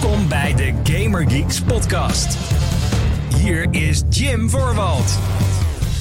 [0.00, 2.38] Welkom bij de Gamer Geeks podcast.
[3.36, 5.18] Hier is Jim Voorwald.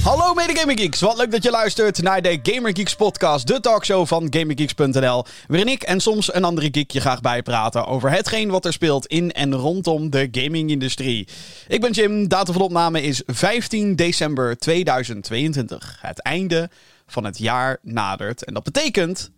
[0.04, 3.60] Hallo mede Gamer Geeks, wat leuk dat je luistert naar de Gamer Geeks podcast, de
[3.60, 8.50] talkshow van GamerGeeks.nl, waarin ik en soms een andere geek je graag bijpraten over hetgeen
[8.50, 11.28] wat er speelt in en rondom de gaming-industrie.
[11.68, 15.98] Ik ben Jim, datum van opname is 15 december 2022.
[16.02, 16.70] Het einde
[17.08, 19.32] van het jaar nadert en dat betekent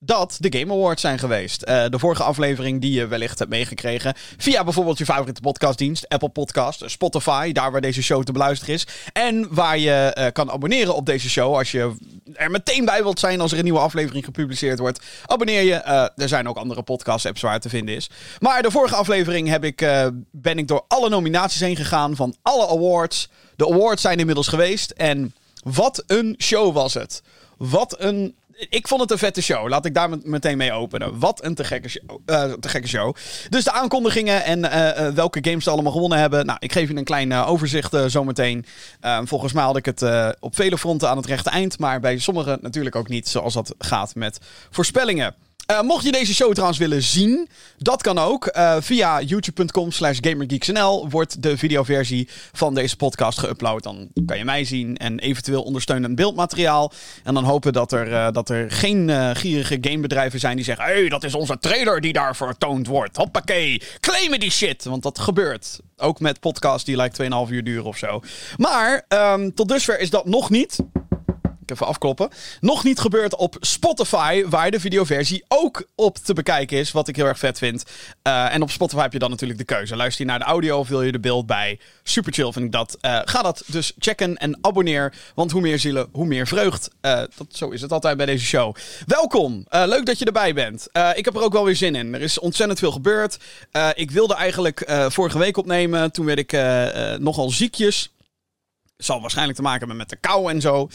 [0.00, 1.64] dat de Game Awards zijn geweest.
[1.68, 6.28] Uh, de vorige aflevering die je wellicht hebt meegekregen via bijvoorbeeld je favoriete podcastdienst, Apple
[6.28, 8.86] Podcast, Spotify, daar waar deze show te beluisteren is.
[9.12, 11.94] En waar je uh, kan abonneren op deze show als je
[12.34, 15.04] er meteen bij wilt zijn als er een nieuwe aflevering gepubliceerd wordt.
[15.26, 15.82] Abonneer je.
[15.86, 18.10] Uh, er zijn ook andere podcast-apps waar het te vinden is.
[18.38, 19.86] Maar de vorige aflevering heb ik,
[20.30, 23.28] ben ik door alle nominaties heen gegaan van alle awards.
[23.56, 27.22] De awards zijn inmiddels geweest en wat een show was het.
[27.56, 28.36] Wat een
[28.68, 29.68] ik vond het een vette show.
[29.68, 31.18] Laat ik daar meteen mee openen.
[31.18, 32.10] Wat een te gekke show.
[32.26, 33.14] Uh, te gekke show.
[33.48, 36.46] Dus de aankondigingen en uh, welke games ze allemaal gewonnen hebben.
[36.46, 38.64] Nou, ik geef je een klein overzicht zometeen.
[39.00, 40.04] Ehm, volgens mij had ik het
[40.40, 41.78] op vele fronten aan het rechte eind.
[41.78, 43.28] Maar bij sommigen natuurlijk ook niet.
[43.28, 44.38] Zoals dat gaat met
[44.70, 45.34] voorspellingen.
[45.72, 48.56] Uh, mocht je deze show trouwens willen zien, dat kan ook.
[48.56, 53.82] Uh, via youtube.com slash gamergeeksnl wordt de videoversie van deze podcast geüpload.
[53.82, 56.92] Dan kan je mij zien en eventueel ondersteunend beeldmateriaal.
[57.24, 60.84] En dan hopen dat er, uh, dat er geen gierige gamebedrijven zijn die zeggen...
[60.84, 63.16] Hé, hey, dat is onze trailer die daar vertoond wordt.
[63.16, 64.84] Hoppakee, claimen die shit.
[64.84, 65.80] Want dat gebeurt.
[65.96, 68.22] Ook met podcasts die lijkt 2,5 uur duren of zo.
[68.56, 70.78] Maar um, tot dusver is dat nog niet
[71.70, 72.28] even afkloppen.
[72.60, 76.92] Nog niet gebeurd op Spotify, waar de videoversie ook op te bekijken is.
[76.92, 77.84] Wat ik heel erg vet vind.
[78.22, 79.96] Uh, en op Spotify heb je dan natuurlijk de keuze.
[79.96, 81.78] Luister je naar de audio of wil je de beeld bij?
[82.02, 82.96] Super chill vind ik dat.
[83.00, 85.14] Uh, ga dat dus checken en abonneer.
[85.34, 86.90] Want hoe meer zielen, hoe meer vreugd.
[87.02, 88.74] Uh, dat, zo is het altijd bij deze show.
[89.06, 89.66] Welkom.
[89.70, 90.86] leuk dat je erbij bent.
[91.14, 92.14] ik heb er ook wel weer zin in.
[92.14, 93.38] Er is ontzettend veel gebeurd.
[93.94, 96.12] ik wilde eigenlijk vorige week opnemen.
[96.12, 96.52] Toen werd ik
[97.20, 98.10] nogal ziekjes
[98.98, 100.88] zal waarschijnlijk te maken hebben met de kou en zo.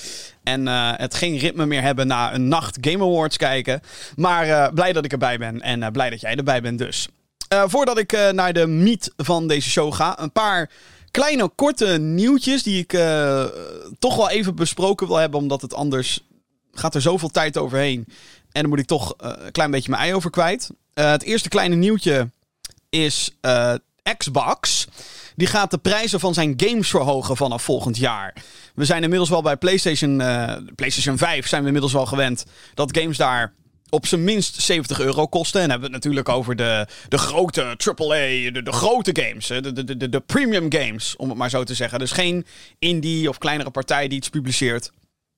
[0.44, 3.82] En uh, het geen ritme meer hebben na een nacht Game Awards kijken.
[4.16, 7.08] Maar uh, blij dat ik erbij ben en uh, blij dat jij erbij bent dus.
[7.48, 10.70] voordat ik naar de meet van deze show ga, een paar
[11.12, 12.90] kleine korte nieuwtjes die ik
[14.00, 15.40] toch wel even besproken wil hebben.
[15.40, 16.24] Omdat het anders
[16.72, 18.06] gaat er zoveel tijd overheen.
[18.52, 20.70] En dan moet ik toch een klein beetje mijn ei over kwijt.
[20.94, 22.30] het eerste kleine nieuwtje
[22.90, 23.32] is
[24.18, 24.88] Xbox.
[25.36, 28.36] Die gaat de prijzen van zijn games verhogen vanaf volgend jaar.
[28.76, 32.98] We zijn inmiddels wel bij PlayStation, uh, PlayStation 5 zijn we inmiddels wel gewend dat
[32.98, 33.54] games daar
[33.94, 35.62] op zijn minst 70 euro kosten.
[35.62, 39.48] En hebben we het natuurlijk over de, de grote AAA, de, de grote games.
[39.48, 42.00] De, de, de, de premium games, om het maar zo te zeggen.
[42.00, 42.46] Dus geen
[42.80, 44.92] indie of kleinere partij die iets publiceert.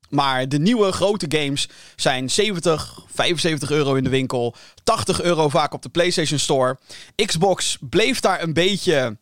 [0.09, 4.55] Maar de nieuwe grote games zijn 70, 75 euro in de winkel.
[4.83, 6.77] 80 euro vaak op de PlayStation Store.
[7.25, 9.17] Xbox bleef daar een beetje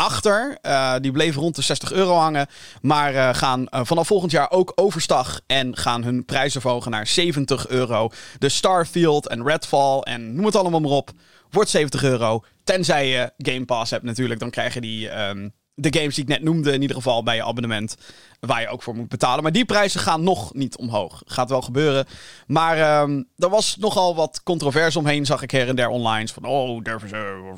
[0.00, 0.58] achter.
[0.62, 2.46] Uh, die bleven rond de 60 euro hangen.
[2.82, 5.40] Maar uh, gaan uh, vanaf volgend jaar ook overstag.
[5.46, 8.10] En gaan hun prijzen verhogen naar 70 euro.
[8.38, 11.10] De Starfield en Redfall en noem het allemaal maar op.
[11.50, 12.44] Wordt 70 euro.
[12.64, 14.40] Tenzij je Game Pass hebt natuurlijk.
[14.40, 16.72] Dan krijg je die, um, de games die ik net noemde.
[16.72, 17.96] In ieder geval bij je abonnement.
[18.40, 19.42] Waar je ook voor moet betalen.
[19.42, 21.22] Maar die prijzen gaan nog niet omhoog.
[21.26, 22.06] Gaat wel gebeuren.
[22.46, 25.26] Maar um, er was nogal wat controverse omheen.
[25.26, 26.28] Zag ik her en der online.
[26.28, 27.52] Van oh, durven ze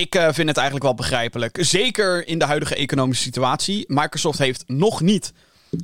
[0.00, 1.58] ik uh, vind het eigenlijk wel begrijpelijk.
[1.60, 3.84] Zeker in de huidige economische situatie.
[3.88, 5.32] Microsoft heeft nog niet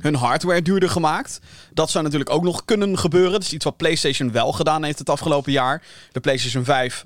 [0.01, 1.39] hun hardware duurder gemaakt.
[1.73, 3.31] Dat zou natuurlijk ook nog kunnen gebeuren.
[3.31, 5.83] Dat is iets wat PlayStation wel gedaan heeft het afgelopen jaar.
[6.11, 7.05] De PlayStation 5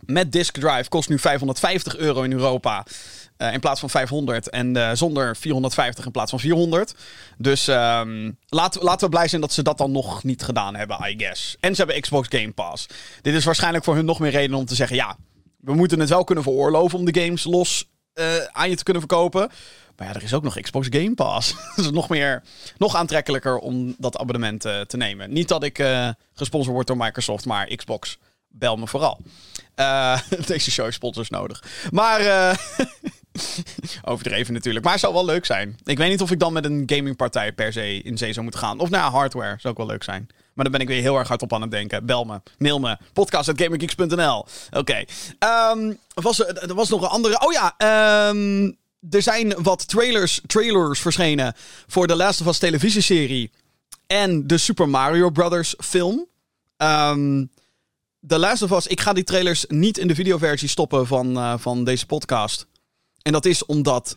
[0.00, 2.86] met disk drive kost nu 550 euro in Europa.
[3.38, 4.50] Uh, in plaats van 500.
[4.50, 6.94] En uh, zonder 450 in plaats van 400.
[7.38, 10.98] Dus um, laten, laten we blij zijn dat ze dat dan nog niet gedaan hebben,
[11.08, 11.56] I guess.
[11.60, 12.86] En ze hebben Xbox Game Pass.
[13.22, 15.16] Dit is waarschijnlijk voor hun nog meer reden om te zeggen: ja,
[15.66, 19.02] we moeten het wel kunnen veroorloven om de games los uh, aan je te kunnen
[19.02, 19.50] verkopen.
[19.96, 21.54] Maar ja, er is ook nog Xbox Game Pass.
[21.76, 22.42] dus nog meer,
[22.78, 25.32] nog aantrekkelijker om dat abonnement uh, te nemen.
[25.32, 28.18] Niet dat ik uh, gesponsord word door Microsoft, maar Xbox,
[28.48, 29.20] bel me vooral.
[30.46, 31.64] deze show is sponsors nodig.
[31.90, 32.20] Maar
[34.02, 34.84] Overdreven natuurlijk.
[34.84, 35.78] Maar het zou wel leuk zijn.
[35.84, 38.62] Ik weet niet of ik dan met een gamingpartij per se in zee zou moeten
[38.62, 38.78] gaan.
[38.78, 40.28] Of nou hardware zou ook wel leuk zijn.
[40.56, 42.06] Maar dan ben ik weer heel erg hard op aan het denken.
[42.06, 42.96] Bel me, mail me.
[43.12, 44.78] Podcast.gaminggeeks.nl Oké.
[44.78, 45.08] Okay.
[45.38, 47.40] Ehm, was, er was nog een andere...
[47.46, 47.74] Oh ja,
[48.28, 48.76] um,
[49.10, 51.54] er zijn wat trailers, trailers verschenen
[51.86, 53.50] voor de Last of Us televisieserie.
[54.06, 56.26] En de Super Mario Brothers film.
[56.76, 57.50] Um,
[58.26, 61.54] The Last of Us, ik ga die trailers niet in de videoversie stoppen van, uh,
[61.58, 62.66] van deze podcast.
[63.22, 64.16] En dat is omdat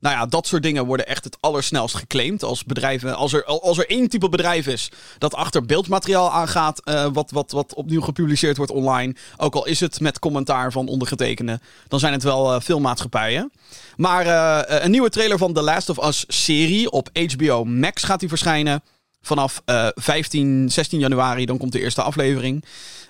[0.00, 2.42] Nou ja, dat soort dingen worden echt het allersnelst geclaimd.
[2.42, 6.80] Als, bedrijven, als, er, als er één type bedrijf is dat achter beeldmateriaal aangaat.
[6.84, 9.14] Uh, wat, wat, wat opnieuw gepubliceerd wordt online.
[9.36, 11.60] Ook al is het met commentaar van ondergetekende.
[11.88, 13.52] Dan zijn het wel uh, veel maatschappijen.
[13.96, 18.20] Maar uh, een nieuwe trailer van The Last of Us serie op HBO Max gaat
[18.20, 18.82] die verschijnen.
[19.22, 19.62] Vanaf
[19.94, 21.46] 15, 16 januari.
[21.46, 22.64] Dan komt de eerste aflevering.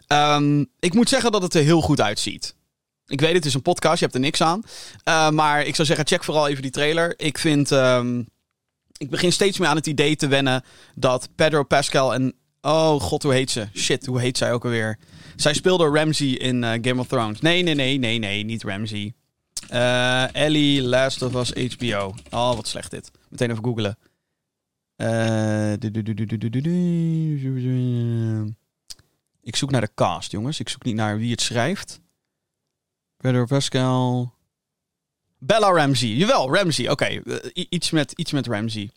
[0.08, 2.54] Um, ik moet zeggen dat het er heel goed uitziet.
[3.10, 4.62] Ik weet, het is een podcast, je hebt er niks aan.
[5.04, 7.14] Uh, maar ik zou zeggen, check vooral even die trailer.
[7.16, 7.70] Ik vind.
[7.70, 8.28] Um,
[8.96, 10.64] ik begin steeds meer aan het idee te wennen
[10.94, 12.34] dat Pedro Pascal en.
[12.60, 13.68] Oh god, hoe heet ze?
[13.74, 14.98] Shit, hoe heet zij ook alweer?
[15.36, 17.40] Zij speelde Ramsey in uh, Game of Thrones.
[17.40, 19.14] Nee, nee, nee, nee, nee, niet Ramsey.
[19.72, 22.14] Uh, Ellie, Last of Us, HBO.
[22.30, 23.10] Oh, wat slecht dit.
[23.28, 23.98] Meteen even googlen.
[29.42, 30.60] ik zoek naar de cast, jongens.
[30.60, 32.00] Ik zoek niet naar wie het schrijft.
[33.20, 34.32] Pedro Pascal.
[35.38, 36.08] Bella Ramsey.
[36.08, 36.90] Jawel, Ramsey.
[36.90, 38.90] Oké, eh, iets, met, iets met Ramsey.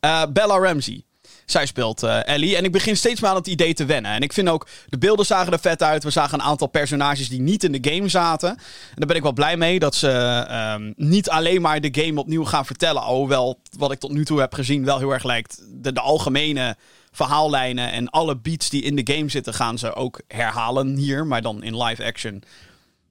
[0.00, 1.02] Uh, Bella Ramsey.
[1.46, 2.56] Zij speelt uh, Ellie.
[2.56, 4.12] En ik begin steeds meer aan het idee te wennen.
[4.12, 6.04] En ik vind ook, de beelden zagen er vet uit.
[6.04, 8.48] We zagen een aantal personages die niet in de game zaten.
[8.48, 9.78] En daar ben ik wel blij mee.
[9.78, 10.46] Dat ze
[10.78, 13.02] um, niet alleen maar de game opnieuw gaan vertellen.
[13.02, 15.62] Alhoewel, wat ik tot nu toe heb gezien, wel heel erg lijkt.
[15.68, 16.76] De algemene
[17.10, 21.26] verhaallijnen en alle beats die in de game zitten, gaan ze ook herhalen hier.
[21.26, 22.42] Maar dan in live action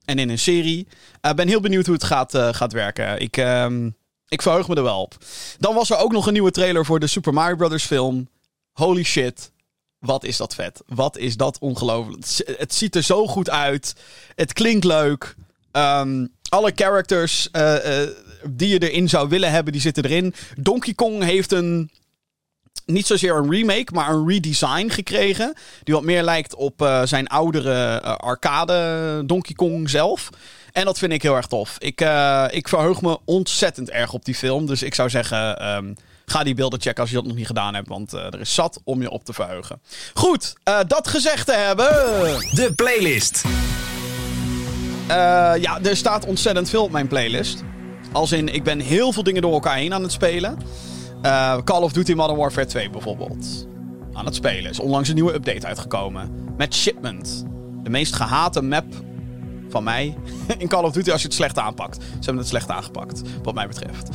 [0.06, 0.80] en in een serie.
[0.80, 0.88] Ik
[1.22, 3.20] uh, ben heel benieuwd hoe het gaat, uh, gaat werken.
[3.20, 3.68] Ik, uh,
[4.28, 5.16] ik verheug me er wel op.
[5.60, 8.30] Dan was er ook nog een nieuwe trailer voor de Super Mario Brothers film.
[8.72, 9.52] Holy shit.
[10.00, 10.82] Wat is dat vet.
[10.86, 12.26] Wat is dat ongelooflijk.
[12.58, 13.96] Het ziet er zo goed uit.
[14.36, 15.36] Het klinkt leuk.
[15.72, 17.76] Um, alle characters uh,
[18.50, 20.34] die je erin zou willen hebben, die zitten erin.
[20.58, 21.92] Donkey Kong heeft een
[22.86, 25.54] niet zozeer een remake, maar een redesign gekregen.
[25.84, 30.30] Die wat meer lijkt op uh, zijn oudere uh, arcade Donkey Kong zelf.
[30.72, 31.76] En dat vind ik heel erg tof.
[31.80, 34.66] Ik, uh, ik verheug me ontzettend erg op die film.
[34.66, 35.96] Dus ik zou zeggen, um,
[36.26, 37.88] ga die beelden checken als je dat nog niet gedaan hebt.
[37.88, 39.82] Want er is zat om je op te verheugen.
[40.14, 40.54] Goed,
[40.88, 41.88] dat gezegd te hebben...
[42.56, 43.44] De playlist.
[45.62, 47.64] ja, er staat ontzettend veel op mijn playlist.
[48.12, 50.58] Als in, ik ben heel veel dingen door elkaar heen aan het spelen.
[51.26, 53.68] Uh, Call of Duty Modern Warfare 2 bijvoorbeeld.
[54.14, 54.72] Aan het spelen.
[54.72, 56.32] Is onlangs een nieuwe update uitgekomen.
[56.58, 57.46] Met Shipment.
[57.84, 58.86] De meest gehate map
[59.70, 60.18] van mij
[60.58, 61.96] in Call of Duty als je het slecht aanpakt.
[61.96, 64.10] Ze hebben het slecht aangepakt, wat mij betreft.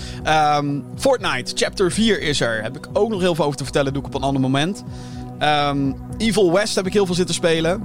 [0.56, 2.62] Um, Fortnite, Chapter 4 is er.
[2.62, 4.84] Heb ik ook nog heel veel over te vertellen, doe ik op een ander moment.
[5.42, 7.82] Um, Evil West heb ik heel veel zitten spelen.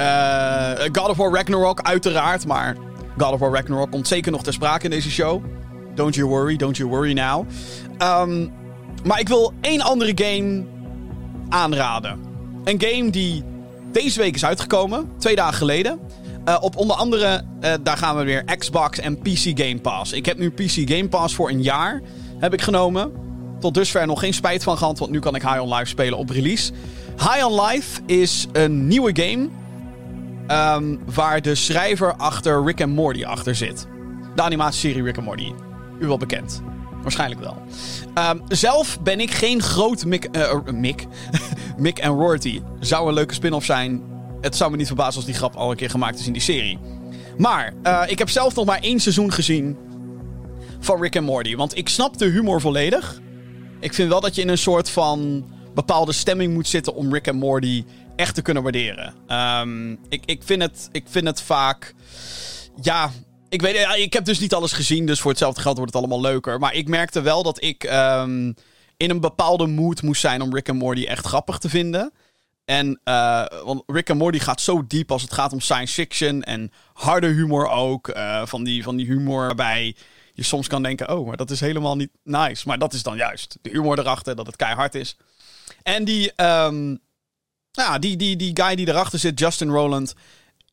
[0.00, 2.46] Uh, God of War Ragnarok, uiteraard.
[2.46, 2.76] Maar
[3.18, 5.42] God of War Ragnarok komt zeker nog ter sprake in deze show.
[5.98, 7.46] Don't you worry, don't you worry now.
[8.02, 8.52] Um,
[9.04, 10.64] maar ik wil één andere game
[11.48, 12.18] aanraden.
[12.64, 13.44] Een game die
[13.92, 16.00] deze week is uitgekomen, twee dagen geleden.
[16.48, 20.12] Uh, op onder andere, uh, daar gaan we weer, Xbox en PC Game Pass.
[20.12, 22.02] Ik heb nu PC Game Pass voor een jaar,
[22.38, 23.12] heb ik genomen.
[23.60, 26.18] Tot dusver nog geen spijt van gehad, want nu kan ik High on Life spelen
[26.18, 26.72] op release.
[27.16, 29.48] High on Life is een nieuwe game
[30.76, 33.86] um, waar de schrijver achter Rick and Morty achter zit.
[34.34, 35.52] De animatieserie Rick and Morty.
[36.00, 36.62] U wel bekend.
[37.02, 37.56] Waarschijnlijk wel.
[38.30, 40.28] Um, zelf ben ik geen groot Mick...
[40.36, 40.54] Uh,
[41.76, 41.98] Mick?
[41.98, 42.62] En Rorty.
[42.80, 44.02] Zou een leuke spin-off zijn.
[44.40, 46.42] Het zou me niet verbazen als die grap al een keer gemaakt is in die
[46.42, 46.78] serie.
[47.38, 49.76] Maar uh, ik heb zelf nog maar één seizoen gezien
[50.80, 51.56] van Rick en Morty.
[51.56, 53.20] Want ik snap de humor volledig.
[53.80, 57.26] Ik vind wel dat je in een soort van bepaalde stemming moet zitten om Rick
[57.26, 57.84] en Morty
[58.16, 59.14] echt te kunnen waarderen.
[59.28, 61.94] Um, ik, ik, vind het, ik vind het vaak...
[62.80, 63.10] Ja,
[63.48, 66.20] ik weet, ik heb dus niet alles gezien, dus voor hetzelfde geld wordt het allemaal
[66.20, 66.58] leuker.
[66.58, 68.54] Maar ik merkte wel dat ik um,
[68.96, 72.12] in een bepaalde mood moest zijn om Rick en Morty echt grappig te vinden.
[72.64, 76.42] En uh, want Rick en Morty gaat zo diep als het gaat om science fiction
[76.42, 78.08] en harde humor ook.
[78.08, 79.96] Uh, van, die, van die humor waarbij
[80.34, 82.68] je soms kan denken, oh, maar dat is helemaal niet nice.
[82.68, 85.16] Maar dat is dan juist de humor erachter, dat het keihard is.
[85.82, 86.98] En die, um,
[87.98, 90.14] die, die, die guy die erachter zit, Justin Roland,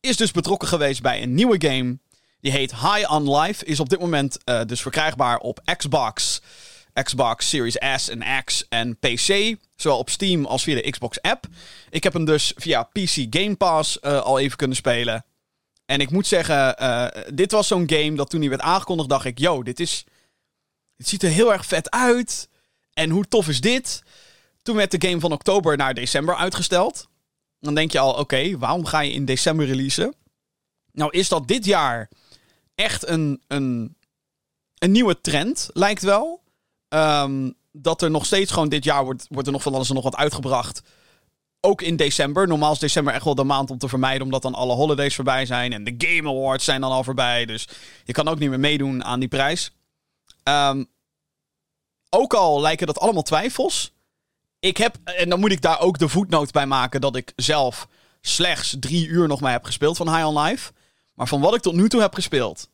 [0.00, 1.98] is dus betrokken geweest bij een nieuwe game
[2.46, 3.64] die heet High on Life.
[3.64, 6.40] Is op dit moment uh, dus verkrijgbaar op Xbox,
[7.02, 9.56] Xbox Series S en X en PC.
[9.76, 11.46] Zowel op Steam als via de Xbox app.
[11.90, 15.24] Ik heb hem dus via PC Game Pass uh, al even kunnen spelen.
[15.86, 19.24] En ik moet zeggen, uh, dit was zo'n game dat toen hij werd aangekondigd, dacht
[19.24, 20.04] ik: yo, dit is.
[20.96, 22.48] Het ziet er heel erg vet uit.
[22.92, 24.02] En hoe tof is dit?
[24.62, 27.08] Toen werd de game van oktober naar december uitgesteld.
[27.60, 30.14] Dan denk je al: oké, waarom ga je in december releasen?
[30.92, 32.08] Nou, is dat dit jaar
[32.76, 33.96] echt een, een,
[34.78, 36.42] een nieuwe trend, lijkt wel.
[36.88, 39.94] Um, dat er nog steeds gewoon dit jaar wordt, wordt er nog van alles en
[39.94, 40.82] nog wat uitgebracht.
[41.60, 42.48] Ook in december.
[42.48, 45.46] Normaal is december echt wel de maand om te vermijden, omdat dan alle holidays voorbij
[45.46, 45.72] zijn.
[45.72, 47.46] En de Game Awards zijn dan al voorbij.
[47.46, 47.68] Dus
[48.04, 49.72] je kan ook niet meer meedoen aan die prijs.
[50.42, 50.84] Ehm,
[52.10, 53.92] ook al lijken dat allemaal twijfels.
[54.58, 57.88] Ik heb, en dan moet ik daar ook de voetnoot bij maken dat ik zelf
[58.20, 60.72] slechts drie uur nog maar heb gespeeld van High on Life.
[61.16, 62.68] Maar van wat ik tot nu toe heb gespeeld,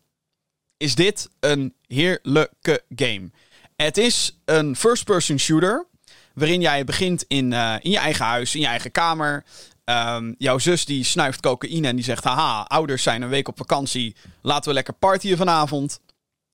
[0.76, 3.30] is dit een heerlijke game.
[3.76, 5.86] Het is een first-person shooter.
[6.34, 9.44] Waarin jij begint in, eh, in je eigen huis, in je eigen kamer.
[9.84, 13.56] Ehm, jouw zus die snuift cocaïne en die zegt: Haha, ouders zijn een week op
[13.56, 14.16] vakantie.
[14.42, 16.00] Laten we lekker partyen vanavond.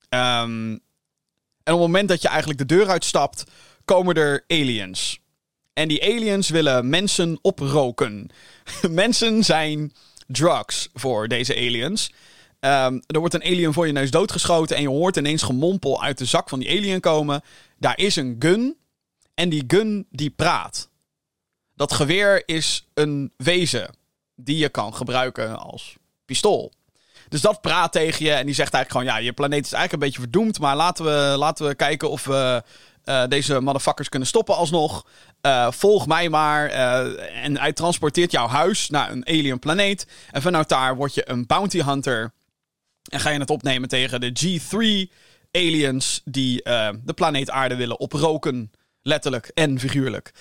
[0.09, 0.77] Ehm,
[1.63, 3.43] en op het moment dat je eigenlijk de deur uitstapt,
[3.85, 5.19] komen er aliens.
[5.73, 8.29] En die aliens willen mensen oproken.
[8.89, 9.93] mensen zijn
[10.31, 12.11] drugs voor deze aliens.
[12.59, 16.17] Ehm, er wordt een alien voor je neus doodgeschoten en je hoort ineens gemompel uit
[16.17, 17.41] de zak van die alien komen.
[17.77, 18.77] Daar is een gun
[19.33, 20.89] en die gun die praat.
[21.75, 23.95] Dat geweer is een wezen
[24.35, 25.95] die je kan gebruiken als
[26.25, 26.73] pistool.
[27.29, 29.93] Dus dat praat tegen je en die zegt eigenlijk gewoon: ja, je planeet is eigenlijk
[29.93, 32.63] een beetje verdoemd, maar laten we, laten we kijken of we
[33.05, 35.05] uh, deze motherfuckers kunnen stoppen alsnog.
[35.41, 36.71] Uh, volg mij maar.
[36.71, 40.07] Uh, en hij transporteert jouw huis naar een alien planeet.
[40.31, 42.33] En vanuit daar word je een bounty hunter.
[43.09, 45.13] En ga je het opnemen tegen de G3
[45.51, 46.61] aliens die
[47.03, 48.71] de planeet Aarde willen oproken.
[49.01, 50.33] Letterlijk en figuurlijk.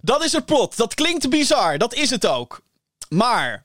[0.00, 0.76] Dat is het plot.
[0.76, 1.78] Dat klinkt bizar.
[1.78, 2.62] Dat is het ook.
[3.08, 3.64] Maar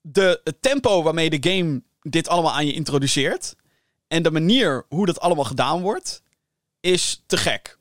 [0.00, 3.54] de, het tempo waarmee de game dit allemaal aan je introduceert.
[4.08, 6.22] En de manier hoe dat allemaal gedaan wordt.
[6.80, 7.78] Is te gek.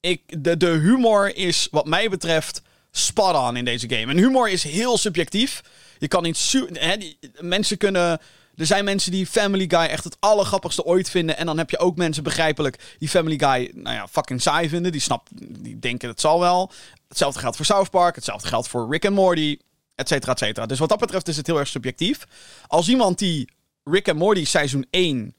[0.00, 4.12] Ik, de, de humor is wat mij betreft spot on in deze game.
[4.12, 5.62] En humor is heel subjectief.
[5.98, 6.52] Je kan niet.
[6.72, 8.20] Hè, mensen kunnen
[8.56, 11.36] er zijn mensen die Family Guy echt het allergrappigste ooit vinden.
[11.36, 14.92] En dan heb je ook mensen, begrijpelijk, die Family Guy, nou ja, fucking saai vinden.
[14.92, 16.70] Die, snap, die denken het zal wel.
[17.08, 18.14] Hetzelfde geldt voor South Park.
[18.14, 19.58] Hetzelfde geldt voor Rick and Morty.
[19.94, 20.66] Et cetera.
[20.66, 22.26] Dus wat dat betreft is het heel erg subjectief.
[22.66, 23.48] Als iemand die
[23.84, 25.34] Rick and Morty seizoen 1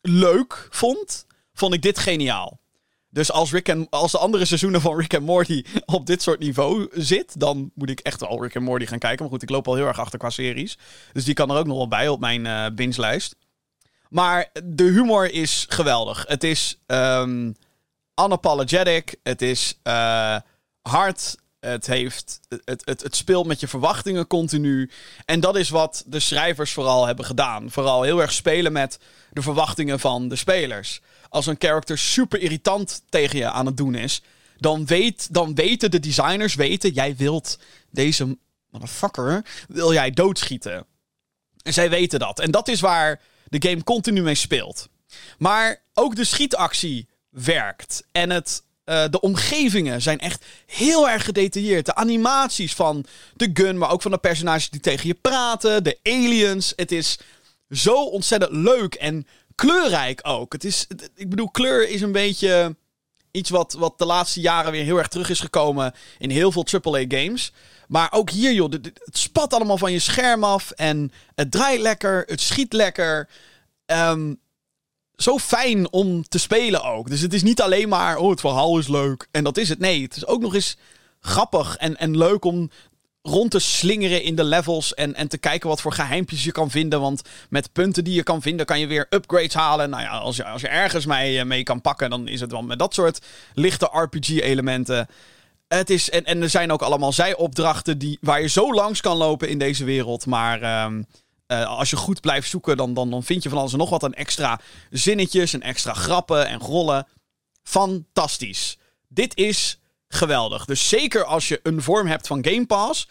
[0.00, 1.25] leuk vond,
[1.56, 2.60] vond ik dit geniaal.
[3.10, 6.38] Dus als, Rick en, als de andere seizoenen van Rick en Morty op dit soort
[6.38, 9.22] niveau zit, dan moet ik echt wel Rick en Morty gaan kijken.
[9.22, 10.78] Maar goed, ik loop al heel erg achter qua series.
[11.12, 13.36] Dus die kan er ook nog wel bij op mijn uh, binge-lijst.
[14.08, 16.24] Maar de humor is geweldig.
[16.28, 17.54] Het is um,
[18.24, 19.16] unapologetic.
[19.22, 20.36] Het is uh,
[20.82, 21.36] hard.
[21.60, 24.90] Het, heeft, het, het, het speelt met je verwachtingen continu.
[25.24, 27.70] En dat is wat de schrijvers vooral hebben gedaan.
[27.70, 28.98] Vooral heel erg spelen met
[29.32, 33.94] de verwachtingen van de spelers als een character super irritant tegen je aan het doen
[33.94, 34.22] is,
[34.56, 37.58] dan, weet, dan weten de designers, weten, jij wilt
[37.90, 38.38] deze
[38.70, 40.86] motherfucker, wil jij doodschieten.
[41.62, 42.40] En zij weten dat.
[42.40, 44.88] En dat is waar de game continu mee speelt.
[45.38, 48.06] Maar ook de schietactie werkt.
[48.12, 51.86] En het, uh, de omgevingen zijn echt heel erg gedetailleerd.
[51.86, 55.84] De animaties van de gun, maar ook van de personages die tegen je praten.
[55.84, 56.72] De aliens.
[56.76, 57.18] Het is
[57.70, 60.52] zo ontzettend leuk en kleurrijk ook.
[60.52, 62.76] Het is, ik bedoel, kleur is een beetje
[63.30, 66.66] iets wat, wat de laatste jaren weer heel erg terug is gekomen in heel veel
[66.82, 67.52] AAA-games.
[67.88, 70.70] Maar ook hier, joh, het spat allemaal van je scherm af.
[70.70, 73.28] En het draait lekker, het schiet lekker.
[73.86, 74.40] Um,
[75.16, 77.08] zo fijn om te spelen ook.
[77.08, 79.28] Dus het is niet alleen maar, oh, het verhaal is leuk.
[79.30, 79.78] En dat is het.
[79.78, 80.76] Nee, het is ook nog eens
[81.20, 82.70] grappig en, en leuk om
[83.26, 84.94] rond te slingeren in de levels.
[84.94, 87.00] En, en te kijken wat voor geheimpjes je kan vinden.
[87.00, 89.90] Want met punten die je kan vinden, kan je weer upgrades halen.
[89.90, 92.50] Nou ja, als je, als je ergens mee, eh, mee kan pakken, dan is het
[92.50, 93.20] wel met dat soort
[93.54, 95.08] lichte RPG-elementen.
[95.68, 99.16] Het is, en, en er zijn ook allemaal zijopdrachten die, waar je zo langs kan
[99.16, 100.26] lopen in deze wereld.
[100.26, 100.86] Maar uh,
[101.46, 103.90] uh, als je goed blijft zoeken, dan, dan, dan vind je van alles en nog
[103.90, 104.02] wat.
[104.02, 107.06] Een extra zinnetjes, een extra grappen en rollen.
[107.62, 108.78] Fantastisch.
[109.08, 109.78] Dit is
[110.16, 110.64] geweldig.
[110.64, 113.08] Dus zeker als je een vorm hebt van Game Pass.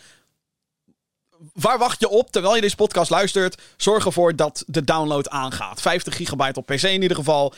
[1.53, 3.61] Waar wacht je op terwijl je deze podcast luistert?
[3.77, 5.81] Zorg ervoor dat de download aangaat.
[5.81, 7.53] 50 gigabyte op PC in ieder geval.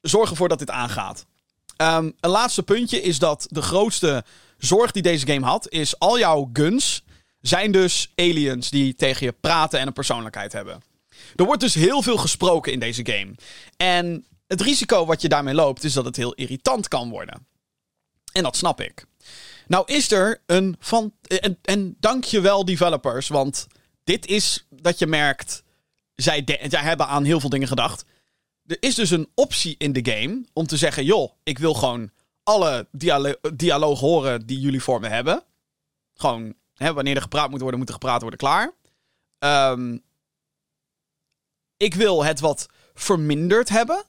[0.00, 1.26] Zorg ervoor dat dit aangaat.
[1.76, 4.24] Um, een laatste puntje is dat de grootste
[4.58, 7.02] zorg die deze game had, is al jouw guns
[7.40, 10.82] zijn dus aliens die tegen je praten en een persoonlijkheid hebben.
[11.36, 13.34] Er wordt dus heel veel gesproken in deze game.
[13.76, 17.46] En het risico wat je daarmee loopt, is dat het heel irritant kan worden.
[18.38, 19.06] En dat snap ik.
[19.66, 21.12] Nou is er een van.
[21.22, 23.28] En, en dankjewel, developers.
[23.28, 23.66] Want
[24.04, 25.62] dit is dat je merkt.
[26.14, 28.04] Zij, zij hebben aan heel veel dingen gedacht.
[28.66, 32.10] Er is dus een optie in de game om te zeggen: joh, ik wil gewoon
[32.42, 35.42] alle dialo dialoog horen die jullie voor me hebben.
[36.14, 38.72] Gewoon, hè, wanneer er gepraat moet worden, moet er gepraat worden, klaar.
[39.38, 40.02] Um,
[41.76, 44.04] ik wil het wat verminderd hebben.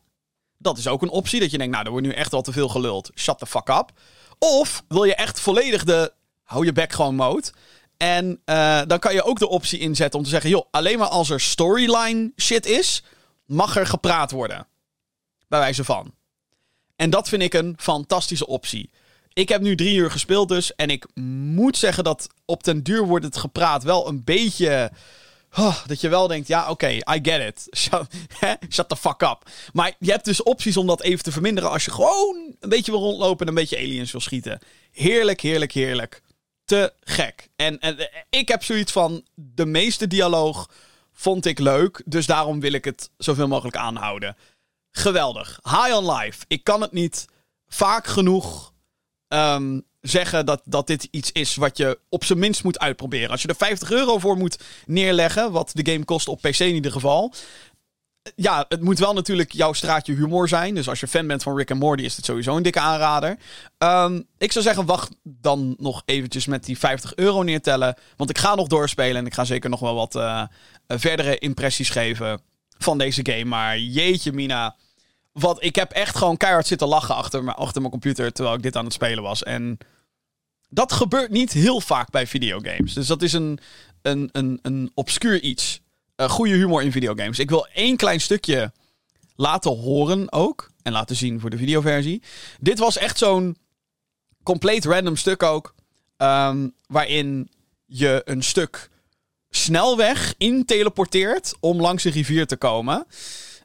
[0.57, 1.39] Dat is ook een optie.
[1.39, 3.12] Dat je denkt, nou, er wordt nu echt wel te veel geluld.
[3.15, 3.91] Shut the fuck up.
[4.39, 7.51] Of wil je echt volledig de hou je bek gewoon mode.
[7.98, 11.08] En uh, dan kan je ook de optie inzetten om te zeggen: joh, alleen maar
[11.08, 13.03] als er storyline shit is,
[13.46, 14.67] mag er gepraat worden.
[15.48, 16.13] bij wijze van.
[16.96, 18.89] En dat vind ik een fantastische optie.
[19.34, 20.75] Ik heb nu drie uur gespeeld dus.
[20.75, 21.08] En ik
[21.53, 24.91] moet zeggen dat op den duur wordt het gepraat wel een beetje...
[25.58, 27.68] Oh, dat je wel denkt, ja, oké, I get it.
[27.79, 28.08] Shut,
[28.70, 29.50] shut, the fuck up.
[29.74, 32.91] Maar je hebt dus opties om dat even te verminderen als je gewoon een beetje
[32.91, 34.60] wil rondlopen en een beetje aliens wil schieten.
[34.91, 36.22] Heerlijk, heerlijk, heerlijk.
[36.65, 37.50] Te gek.
[37.56, 40.70] En, en ik heb zoiets van, de meeste dialoog
[41.13, 42.01] vond ik leuk.
[42.06, 44.38] Dus daarom wil ik het zoveel mogelijk aanhouden.
[44.91, 45.60] Geweldig.
[45.63, 46.46] High on life.
[46.48, 47.25] Ik kan het niet
[47.68, 48.74] vaak genoeg
[49.27, 53.29] um, zeggen dat, dat dit iets is wat je op zijn minst moet uitproberen.
[53.29, 56.74] Als je er 50 euro voor moet neerleggen, wat de game kost op PC in
[56.74, 57.34] ieder geval.
[58.36, 60.75] Ja, het moet wel natuurlijk jouw straatje humor zijn.
[60.75, 63.38] Dus als je fan bent van Rick en Morty, is het sowieso een dikke aanrader.
[63.77, 67.96] Um, ik zou zeggen, wacht dan nog eventjes met die 50 euro neertellen.
[68.15, 70.44] Want ik ga nog doorspelen en ik ga zeker nog wel wat uh,
[70.88, 72.41] verdere impressies geven
[72.77, 73.46] van deze game.
[73.46, 74.75] Maar jeetje, Mina.
[75.31, 78.62] Wat, ik heb echt gewoon keihard zitten lachen achter, me, achter mijn computer terwijl ik
[78.63, 79.43] dit aan het spelen was.
[79.43, 79.77] En
[80.69, 82.93] dat gebeurt niet heel vaak bij videogames.
[82.93, 83.59] Dus dat is een,
[84.01, 85.81] een, een, een obscuur iets.
[86.15, 87.39] Uh, goede humor in videogames.
[87.39, 88.71] Ik wil één klein stukje
[89.36, 90.71] laten horen ook.
[90.81, 92.21] En laten zien voor de videoversie.
[92.59, 93.57] Dit was echt zo'n
[94.43, 95.75] compleet random stuk ook.
[96.17, 97.50] Um, waarin
[97.86, 98.89] je een stuk
[99.50, 103.05] snelweg in teleporteert om langs een rivier te komen.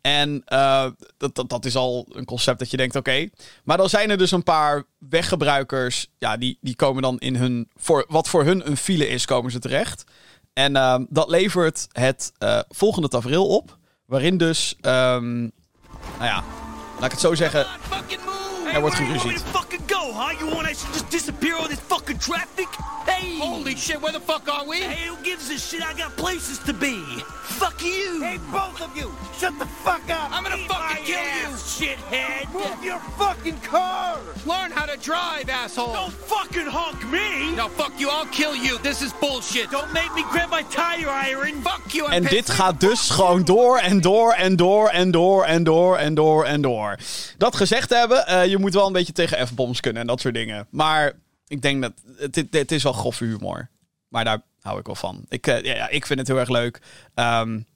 [0.07, 3.29] En uh, dat, dat, dat is al een concept dat je denkt, oké.
[3.65, 6.09] Maar dan zijn er dus een paar weggebruikers.
[6.19, 7.71] Ja, die, die komen dan in hun.
[7.75, 10.05] Voor, wat voor hun een file is, komen ze terecht.
[10.53, 13.79] En uh, dat levert het uh, volgende tafereel op.
[14.07, 14.75] Waarin dus.
[14.81, 15.53] Um,
[16.19, 16.45] nou ja,
[16.95, 17.67] laat ik het zo zeggen.
[18.75, 19.43] Er wordt geruzied.
[20.15, 20.33] huh?
[20.39, 22.69] You want us to just disappear all this fucking traffic?
[23.07, 23.39] Hey!
[23.39, 24.79] Holy shit, where the fuck are we?
[24.79, 25.83] Hey, who gives a shit?
[25.83, 27.03] I got places to be.
[27.61, 28.23] Fuck you!
[28.23, 29.13] Hey, both of you!
[29.39, 30.31] Shut the fuck up!
[30.33, 32.53] I'm gonna Eat fucking kill ass, you, shithead!
[32.53, 34.19] Move your fucking car!
[34.47, 35.93] Learn how to drive, asshole!
[35.93, 37.55] Don't fucking honk me!
[37.55, 38.79] No, fuck you, I'll kill you.
[38.83, 39.71] This is bullshit.
[39.71, 41.63] Don't make me grab my tire iron.
[41.63, 45.65] Fuck you, En dit gaat dus gewoon door en door en door en door en
[45.65, 46.97] door en door en door.
[47.39, 50.35] Dat gezegd hebben, uh, je moet wel een beetje tegen F-bombs kunnen en dat soort
[50.35, 50.67] dingen.
[50.71, 51.13] Maar
[51.47, 53.69] ik denk dat het, het is wel grove humor.
[54.09, 55.25] Maar daar hou ik wel van.
[55.29, 56.81] Ik, uh, ja, ik vind het heel erg leuk.
[57.15, 57.67] Um,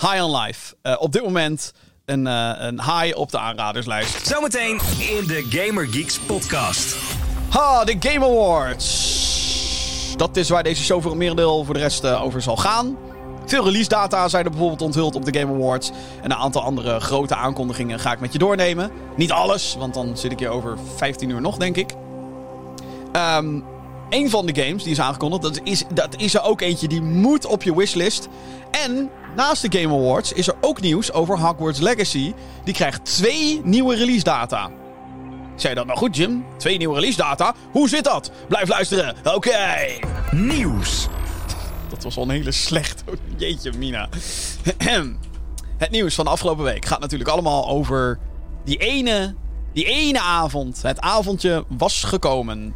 [0.00, 0.76] high on Life.
[0.82, 1.72] Uh, op dit moment
[2.04, 4.26] een, uh, een high op de aanraderslijst.
[4.26, 6.96] Zometeen in de Gamer Geeks podcast.
[7.48, 10.14] Ha, de Game Awards.
[10.16, 12.96] Dat is waar deze show voor een merendeel voor de rest over zal gaan.
[13.46, 15.90] Veel release data zijn er bijvoorbeeld onthuld op de Game Awards.
[16.22, 18.90] En een aantal andere grote aankondigingen ga ik met je doornemen.
[19.16, 21.94] Niet alles, want dan zit ik hier over 15 uur nog, denk ik.
[23.12, 23.64] Um,
[24.10, 27.02] een van de games die is aangekondigd, dat is, dat is er ook eentje die
[27.02, 28.28] moet op je wishlist.
[28.70, 32.34] En naast de Game Awards is er ook nieuws over Hogwarts Legacy.
[32.64, 34.70] Die krijgt twee nieuwe release data.
[35.56, 36.44] Zei dat nou goed, Jim?
[36.56, 37.54] Twee nieuwe release data?
[37.72, 38.30] Hoe zit dat?
[38.48, 39.16] Blijf luisteren.
[39.24, 39.56] Oké.
[40.30, 41.08] Nieuws.
[41.96, 43.04] Dat was al een hele slecht.
[43.36, 44.08] Jeetje, Mina.
[45.78, 48.18] Het nieuws van de afgelopen week gaat natuurlijk allemaal over
[48.64, 49.34] die ene,
[49.72, 50.82] die ene avond.
[50.82, 52.74] Het avondje was gekomen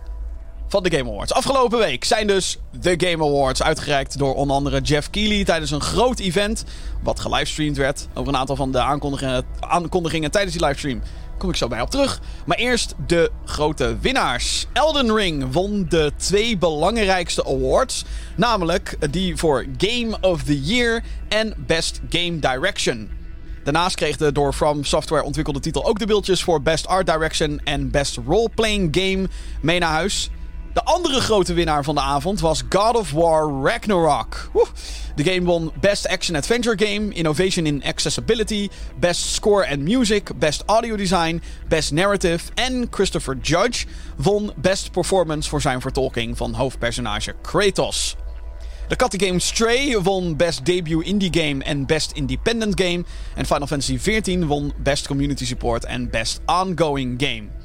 [0.68, 1.33] van de Game Awards.
[1.33, 5.80] Afgelopen week zijn dus de Game Awards uitgereikt door onder andere Jeff Keighley tijdens een
[5.80, 6.64] groot event.
[7.02, 8.09] Wat gelivestreamd werd.
[8.14, 11.02] Over een aantal van de aankondigingen, aankondigingen tijdens die livestream
[11.40, 12.20] kom ik zo bij op terug.
[12.46, 14.66] Maar eerst de grote winnaars.
[14.72, 18.05] Elden Ring won de twee belangrijkste awards.
[18.37, 23.11] Namelijk die voor Game of the Year en Best Game Direction.
[23.64, 27.61] Daarnaast kreeg de door From Software ontwikkelde titel ook de beeldjes voor Best Art Direction
[27.64, 29.29] en Best Role-Playing Game
[29.61, 30.31] mee naar huis.
[30.72, 34.50] De andere grote winnaar van de avond was God of War Ragnarok.
[35.14, 40.62] De game won Best Action Adventure Game, Innovation in Accessibility, Best Score and Music, Best
[40.66, 47.35] Audio Design, Best Narrative en Christopher Judge won Best Performance voor zijn vertolking van hoofdpersonage
[47.42, 48.16] Kratos.
[48.88, 53.04] De kattengame Stray won Best Debut Indie Game en Best Independent Game.
[53.35, 57.60] En Final Fantasy XIV won Best Community Support en Best Ongoing Game.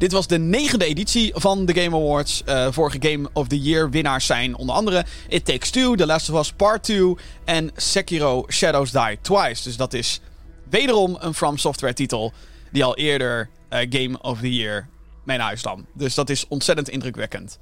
[0.00, 2.42] Dit was de negende editie van de Game Awards.
[2.46, 6.30] Uh, vorige Game of the Year winnaars zijn onder andere It Takes Two, The Last
[6.30, 9.62] of Us Part 2 en Sekiro Shadows Die Twice.
[9.62, 10.20] Dus dat is
[10.70, 12.32] wederom een From Software titel
[12.72, 14.88] die al eerder uh, Game of the Year
[15.24, 15.86] mee huis nam.
[15.94, 17.58] Dus dat is ontzettend indrukwekkend.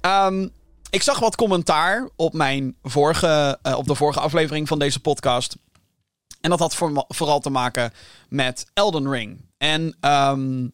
[0.00, 0.50] Um,
[0.90, 5.56] ik zag wat commentaar op, mijn vorige, uh, op de vorige aflevering van deze podcast.
[6.40, 7.92] En dat had voor, vooral te maken
[8.28, 9.40] met Elden Ring.
[9.58, 10.72] En um,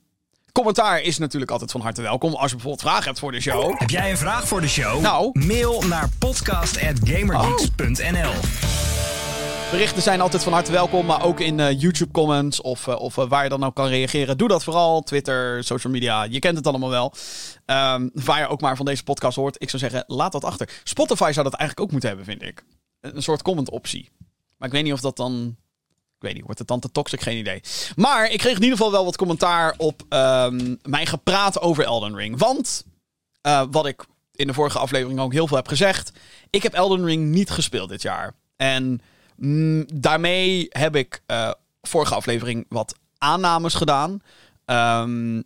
[0.58, 2.34] Commentaar is natuurlijk altijd van harte welkom.
[2.34, 3.78] Als je bijvoorbeeld vragen hebt voor de show.
[3.78, 5.00] Heb jij een vraag voor de show?
[5.00, 5.46] Nou.
[5.46, 8.32] Mail naar podcast.gamergeeks.nl
[9.70, 13.16] Berichten zijn altijd van harte welkom, maar ook in uh, YouTube comments of, uh, of
[13.16, 14.38] uh, waar je dan ook kan reageren.
[14.38, 15.02] Doe dat vooral.
[15.02, 17.12] Twitter, social media, je kent het allemaal wel.
[17.66, 19.56] Um, waar je ook maar van deze podcast hoort.
[19.58, 20.80] Ik zou zeggen, laat dat achter.
[20.84, 22.64] Spotify zou dat eigenlijk ook moeten hebben, vind ik.
[23.00, 24.10] Een soort comment optie.
[24.56, 25.56] Maar ik weet niet of dat dan...
[26.20, 27.20] Ik weet niet, wordt het dan te toxic?
[27.20, 27.60] Geen idee.
[27.96, 32.16] Maar ik kreeg in ieder geval wel wat commentaar op um, mijn gepraat over Elden
[32.16, 32.38] Ring.
[32.38, 32.84] Want,
[33.70, 36.12] wat ik in de vorige aflevering ook heel veel heb gezegd...
[36.50, 38.34] Ik heb Elden Ring niet gespeeld dit jaar.
[38.56, 39.00] En...
[39.36, 41.50] Mm, daarmee heb ik uh,
[41.82, 44.22] vorige aflevering wat aannames gedaan.
[44.64, 45.44] Um,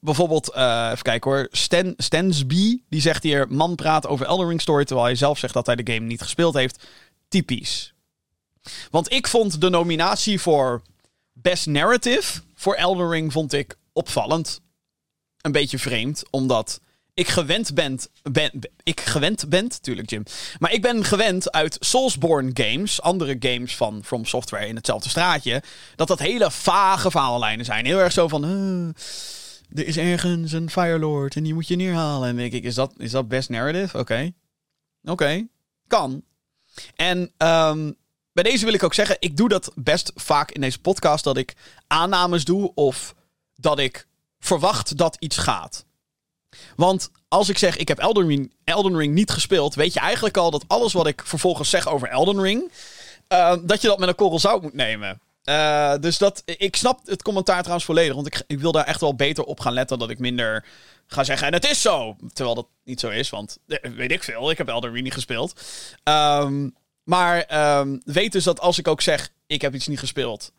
[0.00, 1.48] bijvoorbeeld, uh, even kijken hoor.
[1.50, 3.46] Stan, Stansby, die zegt hier...
[3.48, 4.84] Man praat over Elden Ring Story...
[4.84, 6.86] terwijl hij zelf zegt dat hij de game niet gespeeld heeft.
[7.28, 7.94] Typisch.
[8.90, 10.82] Want ik vond de nominatie voor
[11.32, 12.40] Best Narrative...
[12.54, 14.60] voor Elden Ring vond ik opvallend.
[15.40, 16.80] Een beetje vreemd, omdat
[17.14, 18.00] ik gewend ben,
[18.82, 20.22] ik gewend ben, tuurlijk Jim.
[20.58, 25.62] Maar ik ben gewend uit Soulsborne games, andere games van From Software in hetzelfde straatje,
[25.96, 27.86] dat dat hele vage verhaallijnen zijn.
[27.86, 28.44] Heel erg zo van,
[29.74, 32.28] er is ergens een Firelord en die moet je neerhalen.
[32.28, 33.98] En denk ik, is dat, is dat best narrative?
[33.98, 34.30] Oké.
[35.04, 35.46] Oké.
[35.86, 36.22] Kan.
[36.94, 37.96] En um,
[38.42, 41.36] bij deze wil ik ook zeggen, ik doe dat best vaak in deze podcast, dat
[41.36, 41.54] ik
[41.86, 43.14] aannames doe of
[43.54, 44.06] dat ik
[44.38, 45.84] verwacht dat iets gaat.
[46.76, 50.36] Want als ik zeg ik heb Elden Ring, Elden Ring niet gespeeld, weet je eigenlijk
[50.36, 52.72] al dat alles wat ik vervolgens zeg over Elden Ring,
[53.28, 55.20] uh, dat je dat met een korrel zout moet nemen.
[55.44, 59.00] Uh, dus dat, ik snap het commentaar trouwens volledig, want ik, ik wil daar echt
[59.00, 60.64] wel beter op gaan letten, dat ik minder
[61.06, 62.16] ga zeggen en het is zo.
[62.32, 65.14] Terwijl dat niet zo is, want eh, weet ik veel, ik heb Elden Ring niet
[65.14, 65.60] gespeeld.
[66.04, 66.74] Um,
[67.08, 70.52] maar um, weet dus dat als ik ook zeg ik heb iets niet gespeeld,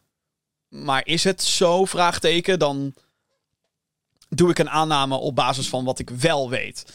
[0.67, 2.93] maar is het zo, vraagteken, dan
[4.29, 6.85] doe ik een aanname op basis van wat ik wel weet.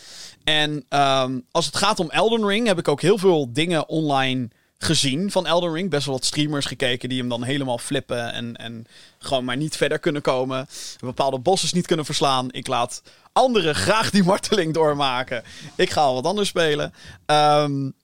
[0.44, 4.48] En um, als het gaat om Elden Ring, heb ik ook heel veel dingen online
[4.78, 5.90] gezien van Elden Ring.
[5.90, 8.86] Best wel wat streamers gekeken die hem dan helemaal flippen en, en
[9.18, 10.66] gewoon maar niet verder kunnen komen.
[11.00, 12.52] Bepaalde bosses niet kunnen verslaan.
[12.52, 15.42] Ik laat anderen graag die marteling doormaken.
[15.76, 16.94] Ik ga al wat anders spelen.
[17.26, 17.94] Um,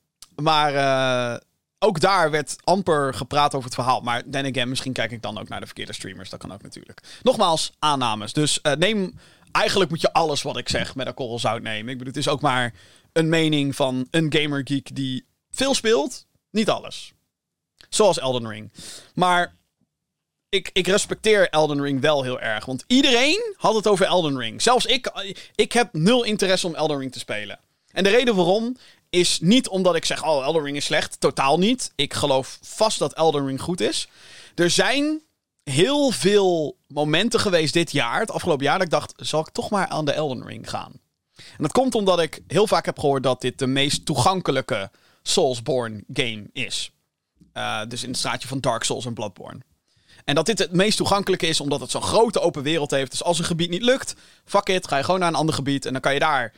[0.42, 1.38] maar uh,
[1.78, 4.00] ook daar werd amper gepraat over het verhaal.
[4.00, 6.30] Maar then again, misschien kijk ik dan ook naar de verkeerde streamers.
[6.30, 7.00] Dat kan ook natuurlijk.
[7.22, 8.32] Nogmaals, aannames.
[8.32, 9.18] Dus uh, neem...
[9.52, 11.92] Eigenlijk moet je alles wat ik zeg met een korrel zout nemen.
[11.92, 12.74] Ik bedoel, het is ook maar
[13.12, 16.26] een mening van een gamergeek die veel speelt.
[16.50, 17.12] Niet alles.
[17.88, 18.72] Zoals Elden Ring.
[19.14, 19.56] Maar
[20.48, 22.64] ik, ik respecteer Elden Ring wel heel erg.
[22.64, 24.62] Want iedereen had het over Elden Ring.
[24.62, 25.34] Zelfs ik.
[25.54, 27.58] Ik heb nul interesse om Elden Ring te spelen.
[27.92, 28.76] En de reden waarom
[29.10, 31.20] is niet omdat ik zeg, oh, Elden Ring is slecht.
[31.20, 31.92] Totaal niet.
[31.94, 34.08] Ik geloof vast dat Elden Ring goed is.
[34.54, 35.22] Er zijn
[35.62, 39.70] heel veel momenten geweest dit jaar, het afgelopen jaar, dat ik dacht, zal ik toch
[39.70, 40.92] maar aan de Elden Ring gaan?
[41.36, 44.90] En dat komt omdat ik heel vaak heb gehoord dat dit de meest toegankelijke
[45.22, 46.90] Soulsborne game is.
[47.54, 49.60] Uh, dus in het straatje van Dark Souls en Bloodborne.
[50.24, 53.10] En dat dit het meest toegankelijke is omdat het zo'n grote open wereld heeft.
[53.10, 55.86] Dus als een gebied niet lukt, fuck it, ga je gewoon naar een ander gebied
[55.86, 56.52] en dan kan je daar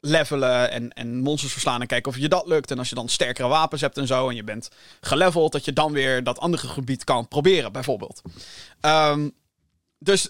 [0.00, 2.70] levelen en, en monsters verslaan en kijken of je dat lukt.
[2.70, 4.68] En als je dan sterkere wapens hebt en zo en je bent
[5.00, 8.22] geleveld, dat je dan weer dat andere gebied kan proberen, bijvoorbeeld.
[8.80, 9.34] Um,
[9.98, 10.28] dus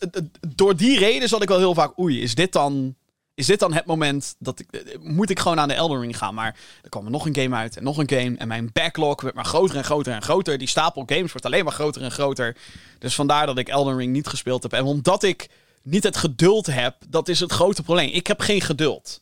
[0.48, 2.94] door die reden zat ik wel heel vaak, oei, is dit dan,
[3.35, 6.35] is dit dan het moment dat ik, moet ik gewoon aan de Elden Ring gaan?
[6.35, 9.20] Maar er kwam er nog een game uit en nog een game en mijn backlog
[9.20, 10.59] werd maar groter en groter en groter.
[10.59, 12.57] Die stapel games wordt alleen maar groter en groter.
[12.98, 14.72] Dus vandaar dat ik Elden Ring niet gespeeld heb.
[14.72, 15.48] En omdat ik
[15.83, 18.11] niet het geduld heb, dat is het grote probleem.
[18.12, 19.20] Ik heb geen geduld.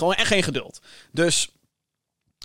[0.00, 0.80] Gewoon echt geen geduld.
[1.12, 1.50] Dus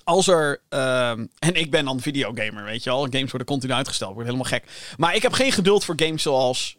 [0.03, 0.61] als er.
[0.69, 3.07] Uh, en ik ben dan videogamer, weet je wel.
[3.09, 4.13] Games worden continu uitgesteld.
[4.13, 4.93] Wordt helemaal gek.
[4.97, 6.77] Maar ik heb geen geduld voor games zoals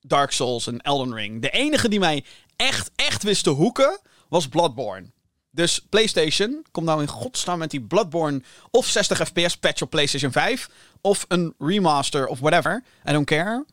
[0.00, 1.42] Dark Souls en Elden Ring.
[1.42, 2.24] De enige die mij
[2.56, 5.10] echt, echt wist te hoeken was Bloodborne.
[5.50, 10.32] Dus PlayStation, kom nou in godsnaam met die Bloodborne of 60 fps patch op PlayStation
[10.32, 10.70] 5.
[11.00, 12.84] Of een remaster of whatever.
[13.08, 13.64] I don't care.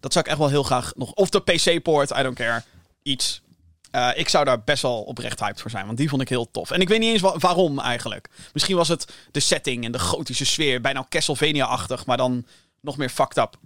[0.00, 1.12] Dat zou ik echt wel heel graag nog.
[1.12, 2.62] Of de PC-port, I don't care.
[3.02, 3.42] Iets.
[3.94, 6.50] Uh, ik zou daar best wel oprecht hyped voor zijn, want die vond ik heel
[6.50, 6.70] tof.
[6.70, 8.28] En ik weet niet eens wa waarom eigenlijk.
[8.52, 12.46] Misschien was het de setting en de gotische sfeer, bijna Castlevania-achtig, maar dan
[12.80, 13.56] nog meer fucked up.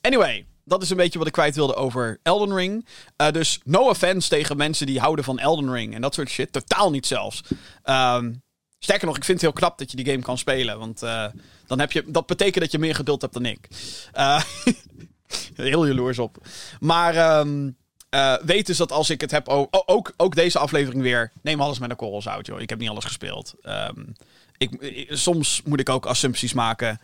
[0.00, 2.86] Anyway, dat is een beetje wat ik kwijt wilde over Elden Ring.
[3.16, 6.52] Uh, dus no offense tegen mensen die houden van Elden Ring en dat soort shit.
[6.52, 7.42] Totaal niet zelfs.
[7.84, 8.42] Um,
[8.78, 10.78] sterker nog, ik vind het heel knap dat je die game kan spelen.
[10.78, 11.26] Want uh,
[11.66, 13.68] dan heb je, dat betekent dat je meer geduld hebt dan ik.
[15.54, 16.36] Heel jaloers op.
[16.80, 17.76] Maar um,
[18.14, 19.48] uh, weet dus dat als ik het heb.
[19.48, 21.32] Ook, ook deze aflevering weer.
[21.42, 22.60] Neem alles met een korrel zout, joh.
[22.60, 23.54] Ik heb niet alles gespeeld.
[23.62, 24.12] Um,
[24.56, 27.00] ik, soms moet ik ook assumpties maken.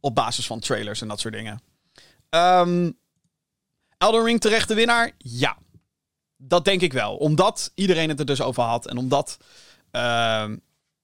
[0.00, 1.62] Op basis van trailers en dat soort dingen.
[2.30, 2.98] Um,
[3.98, 5.10] Elden Ring terecht de winnaar?
[5.18, 5.56] Ja.
[6.36, 7.16] Dat denk ik wel.
[7.16, 8.86] Omdat iedereen het er dus over had.
[8.86, 9.38] En omdat.
[9.92, 10.50] Uh,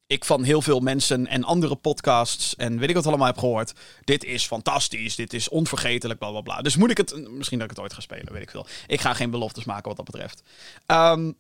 [0.07, 3.73] ik van heel veel mensen en andere podcasts en weet ik wat allemaal heb gehoord.
[4.05, 6.63] Dit is fantastisch, dit is onvergetelijk, bla bla bla.
[6.63, 8.67] Dus moet ik het, misschien dat ik het ooit ga spelen, weet ik veel.
[8.87, 10.43] Ik ga geen beloftes maken wat dat betreft.
[10.87, 11.33] Ehm,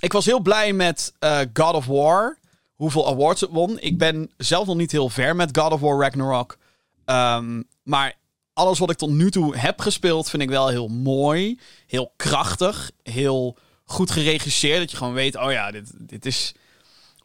[0.00, 2.38] ik was heel blij met uh, God of War,
[2.74, 3.78] hoeveel awards het won.
[3.80, 6.58] Ik ben zelf nog niet heel ver met God of War Ragnarok.
[7.06, 8.14] Um, maar
[8.52, 11.58] alles wat ik tot nu toe heb gespeeld, vind ik wel heel mooi.
[11.86, 12.90] Heel krachtig.
[13.02, 14.78] Heel goed geregisseerd.
[14.78, 16.54] Dat je gewoon weet, oh ja, dit, dit is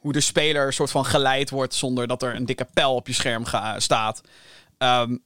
[0.06, 3.14] hoe de speler soort van geleid wordt zonder dat er een dikke pijl op je
[3.14, 3.44] scherm
[3.78, 4.22] staat.
[4.78, 5.24] Um,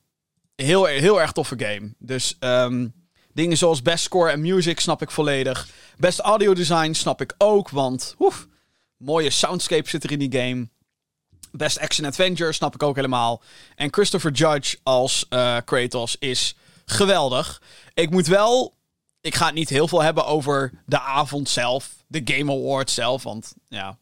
[0.56, 1.94] heel, heel erg toffe game.
[1.98, 2.94] Dus um,
[3.34, 5.68] dingen zoals best score en music snap ik volledig.
[5.98, 8.48] Best audio design snap ik ook, want oef,
[8.98, 10.68] mooie soundscape zit er in die game.
[11.52, 13.42] Best Action Adventure snap ik ook helemaal.
[13.76, 17.62] En Christopher Judge als uh, Kratos is geweldig.
[17.94, 18.78] Ik moet wel.
[19.22, 21.96] Ik ga het niet heel veel hebben over de avond zelf.
[22.08, 23.24] De Game Award zelf.
[23.24, 23.98] Want ja,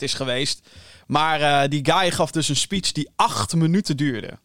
[0.00, 0.68] het is geweest.
[1.06, 4.38] Maar uh, die guy gaf dus een speech die acht minuten duurde.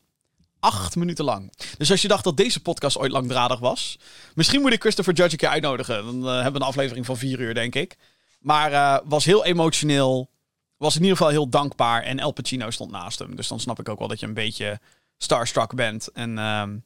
[0.59, 1.53] Acht minuten lang.
[1.77, 3.99] Dus als je dacht dat deze podcast ooit langdradig was.
[4.33, 6.05] Misschien moet ik Christopher Judge een keer uitnodigen.
[6.05, 7.97] Dan uh, hebben we een aflevering van vier uur, denk ik.
[8.39, 10.29] Maar was heel emotioneel
[10.77, 12.03] was in ieder geval heel dankbaar.
[12.03, 13.35] En El Pacino stond naast hem.
[13.35, 14.79] Dus dan snap ik ook wel dat je een beetje
[15.17, 16.11] starstruck bent.
[16.11, 16.83] En um,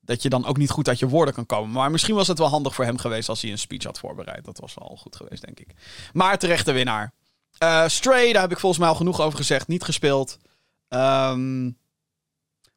[0.00, 1.70] dat je dan ook niet goed uit je woorden kan komen.
[1.70, 4.44] Maar misschien was het wel handig voor hem geweest als hij een speech had voorbereid.
[4.44, 5.74] Dat was wel goed geweest, denk ik.
[6.12, 7.12] Maar terechte winnaar.
[7.58, 9.68] Uh, Stray, daar heb ik volgens mij al genoeg over gezegd.
[9.68, 10.38] Niet gespeeld.
[10.88, 11.78] Um,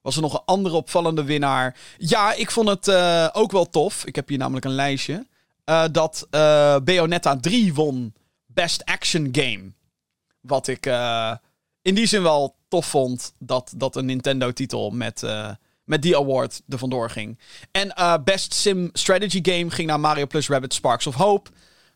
[0.02, 1.78] was er nog een andere opvallende winnaar?
[1.98, 4.06] Ja, ik vond het uh, ook wel tof.
[4.06, 5.28] Ik heb hier namelijk een lijstje.
[5.66, 6.28] Uh, dat
[6.84, 8.14] Bayonetta 3 won
[8.46, 9.72] Best Action Game.
[10.42, 10.86] Wat ik
[11.82, 13.34] in die zin wel tof vond.
[13.40, 15.24] Dat, dat een Nintendo-titel met,
[15.84, 17.40] met die award er vandoor ging.
[17.72, 21.50] En Best Sim Strategy Game ging naar Mario Plus Rabbit Sparks of Hope.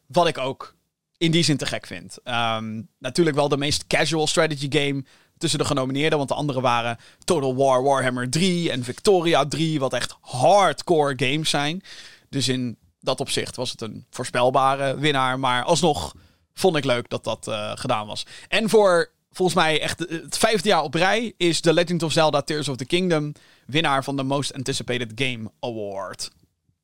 [0.08, 0.76] Wat ik ook
[1.20, 2.18] in die zin te gek vind.
[2.24, 5.04] Um, natuurlijk wel de meest casual strategy game
[5.38, 6.18] tussen de genomineerden.
[6.18, 9.80] Want de andere waren Total War Warhammer 3 en Victoria 3.
[9.80, 11.84] Wat echt hardcore games zijn.
[12.30, 15.40] Dus in dat opzicht was het een voorspelbare winnaar.
[15.40, 16.16] Maar alsnog
[16.54, 18.26] vond ik leuk dat dat uh, gedaan was.
[18.48, 22.42] En voor volgens mij echt het vijfde jaar op rij is The Legend of Zelda
[22.42, 23.34] Tears of the Kingdom
[23.66, 26.32] winnaar van de Most Anticipated Game Award.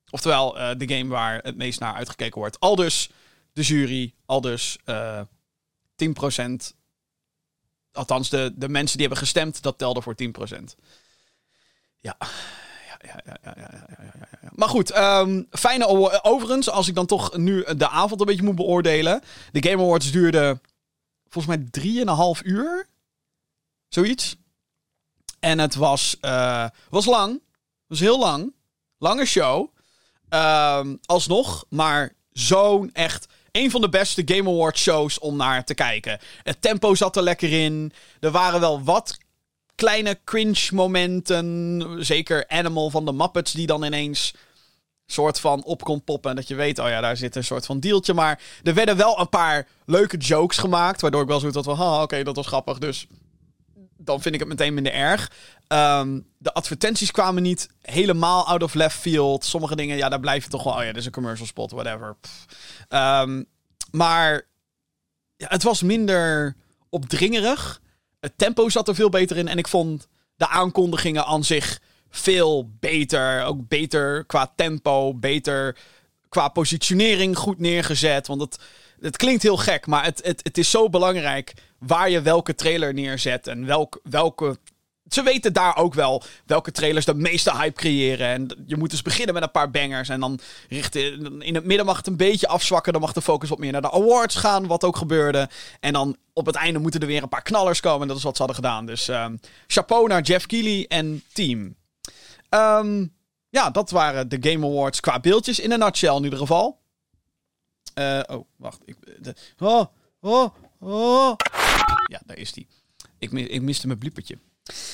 [0.09, 2.59] Oftewel uh, de game waar het meest naar uitgekeken wordt.
[2.59, 3.09] Al dus
[3.55, 5.21] de jury, al dus uh,
[5.95, 6.55] 10%.
[7.91, 10.15] Althans, de, de mensen die hebben gestemd, dat telde voor
[10.49, 10.63] 10%.
[11.99, 12.17] Ja
[13.05, 15.87] ja, ja, ja, ja, ja, ja, Maar goed, um, fijne
[16.23, 19.21] overigens, als ik dan toch nu de avond een beetje moet beoordelen.
[19.51, 20.59] De Game Awards duurde
[21.27, 22.87] volgens mij drieënhalf uur.
[23.87, 24.35] Zoiets.
[25.39, 27.41] En het was, uh, was lang.
[27.87, 28.53] Was heel lang.
[28.97, 29.73] Lange show.
[30.29, 35.73] Um, alsnog, maar zo'n echt een van de beste Game Awards shows om naar te
[35.73, 36.19] kijken.
[36.43, 37.93] Het tempo zat er lekker in.
[38.19, 39.17] Er waren wel wat
[39.75, 41.97] kleine cringe momenten.
[41.99, 44.33] Zeker Animal van de Muppets die dan ineens
[45.05, 46.29] soort van op komt poppen.
[46.29, 48.13] En dat je weet, oh ja, daar zit een soort van dealtje.
[48.13, 51.01] Maar er werden wel een paar leuke jokes gemaakt.
[51.01, 52.77] Waardoor ik wel zo had van, ah, oké, dat was grappig.
[52.77, 53.07] Dus
[54.05, 55.31] dan vind ik het meteen minder erg.
[55.67, 59.45] Um, de advertenties kwamen niet helemaal out of left field.
[59.45, 60.73] Sommige dingen, ja, daar blijf je toch wel...
[60.73, 62.15] Oh ja, dit is een commercial spot, whatever.
[62.89, 63.45] Um,
[63.91, 64.47] maar
[65.37, 66.55] het was minder
[66.89, 67.81] opdringerig.
[68.19, 69.47] Het tempo zat er veel beter in.
[69.47, 73.43] En ik vond de aankondigingen aan zich veel beter.
[73.43, 75.77] Ook beter qua tempo, beter
[76.29, 78.27] qua positionering goed neergezet.
[78.27, 78.59] Want het,
[79.01, 82.93] het klinkt heel gek, maar het, het, het is zo belangrijk waar je welke trailer
[82.93, 83.47] neerzet.
[83.47, 84.57] En welk, welke
[85.09, 88.27] ze weten daar ook wel welke trailers de meeste hype creëren.
[88.27, 90.09] En je moet dus beginnen met een paar bangers.
[90.09, 92.93] En dan richten, in het midden mag het een beetje afzwakken.
[92.93, 95.49] Dan mag de focus wat meer naar de awards gaan, wat ook gebeurde.
[95.79, 98.01] En dan op het einde moeten er weer een paar knallers komen.
[98.01, 98.85] En dat is wat ze hadden gedaan.
[98.85, 101.75] Dus um, chapeau naar Jeff Keighley en team.
[102.49, 103.13] Um,
[103.49, 106.79] ja, dat waren de Game Awards qua beeldjes in een nutshell in ieder geval.
[107.95, 108.81] Uh, oh, wacht.
[108.85, 108.95] Ik,
[109.59, 109.85] oh,
[110.21, 111.35] oh, oh.
[112.07, 112.67] Ja, daar is die.
[113.19, 114.37] Ik, ik miste mijn bliepertje.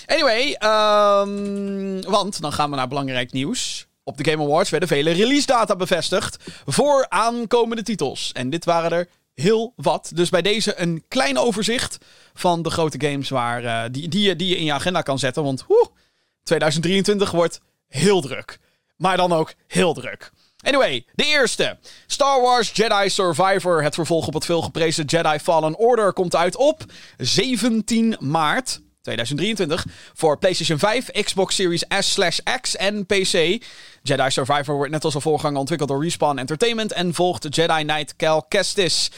[0.05, 3.87] Anyway, um, want dan gaan we naar belangrijk nieuws.
[4.03, 8.31] Op de Game Awards werden vele release data bevestigd voor aankomende titels.
[8.31, 10.11] En dit waren er heel wat.
[10.13, 11.97] Dus bij deze een klein overzicht
[12.33, 15.19] van de grote games waar, uh, die, die, je, die je in je agenda kan
[15.19, 15.43] zetten.
[15.43, 15.89] Want woe,
[16.43, 18.59] 2023 wordt heel druk.
[18.97, 20.31] Maar dan ook heel druk.
[20.62, 21.78] Anyway, de eerste.
[22.08, 23.84] Star Wars Jedi Survivor.
[23.84, 26.84] Het vervolg op het veelgeprezen Jedi Fallen Order komt uit op
[27.17, 28.82] 17 maart.
[29.02, 33.63] 2023 voor PlayStation 5, Xbox Series S/X en PC.
[34.04, 38.15] Jedi Survivor wordt net als een voorganger ontwikkeld door Respawn Entertainment en volgt Jedi Knight
[38.15, 39.12] Cal Kestis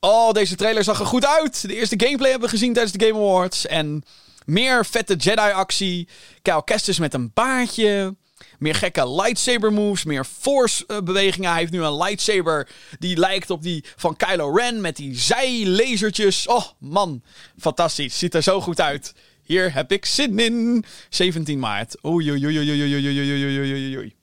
[0.00, 1.62] Oh, deze trailer zag er goed uit.
[1.62, 3.66] De eerste gameplay hebben we gezien tijdens de Game Awards.
[3.66, 4.02] En
[4.44, 6.08] meer vette Jedi-actie.
[6.42, 8.16] Kyle Kestis met een baardje
[8.60, 11.50] meer gekke lightsaber moves, meer force bewegingen.
[11.50, 12.68] Hij heeft nu een lightsaber
[12.98, 16.46] die lijkt op die van Kylo Ren met die zijlasertjes.
[16.46, 17.22] Oh man,
[17.58, 18.18] fantastisch.
[18.18, 19.14] Ziet er zo goed uit.
[19.42, 20.84] Hier heb ik zin in.
[21.08, 22.04] 17 maart.
[22.04, 24.14] Oei, oei, oei, oei, oei, oei, oei,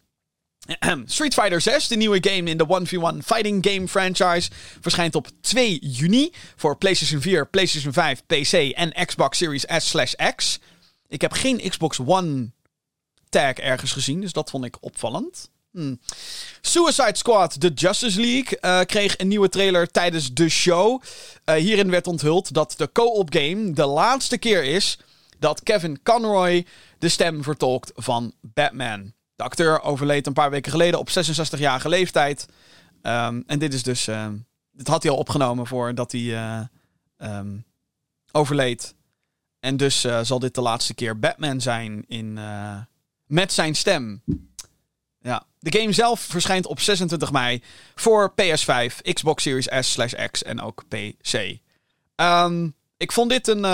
[1.05, 4.49] Street Fighter 6, de nieuwe game in de 1v1 fighting game franchise,
[4.81, 10.59] verschijnt op 2 juni voor PlayStation 4, PlayStation 5, PC en Xbox Series S/X.
[11.07, 12.51] Ik heb geen Xbox One
[13.29, 15.49] tag ergens gezien, dus dat vond ik opvallend.
[15.77, 15.99] Hmm.
[16.61, 21.01] Suicide Squad, The Justice League, uh, kreeg een nieuwe trailer tijdens de show.
[21.45, 24.99] Uh, hierin werd onthuld dat de co-op game de laatste keer is
[25.39, 26.65] dat Kevin Conroy
[26.99, 29.13] de stem vertolkt van Batman.
[29.35, 32.45] De acteur overleed een paar weken geleden op 66-jarige leeftijd.
[33.01, 34.07] Um, en dit is dus.
[34.07, 34.27] Uh,
[34.71, 36.59] dit had hij al opgenomen voordat hij uh,
[37.17, 37.65] um,
[38.31, 38.95] overleed.
[39.59, 42.39] En dus zal dit de laatste keer Batman zijn in,
[43.27, 44.23] met zijn stem.
[45.21, 45.45] Ja.
[45.59, 47.63] De game zelf verschijnt op 26 mei
[47.95, 51.57] voor PS5, Xbox Series S/X en ook PC.
[52.15, 53.65] Um, ik vond dit een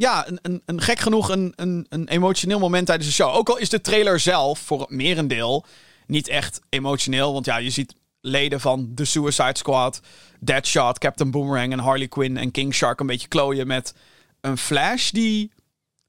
[0.00, 3.34] ja, een, een, een, gek genoeg een, een, een emotioneel moment tijdens de show.
[3.34, 5.64] Ook al is de trailer zelf voor het merendeel
[6.06, 7.32] niet echt emotioneel.
[7.32, 10.00] Want ja, je ziet leden van The Suicide Squad,
[10.40, 13.94] Deadshot, Captain Boomerang en Harley Quinn en King Shark een beetje klooien met
[14.40, 15.52] een Flash die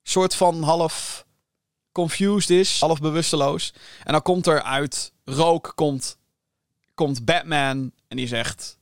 [0.03, 1.25] soort van half
[1.91, 3.73] confused is, half bewusteloos.
[4.03, 6.17] En dan komt er uit rook komt,
[6.93, 8.79] komt Batman en die zegt...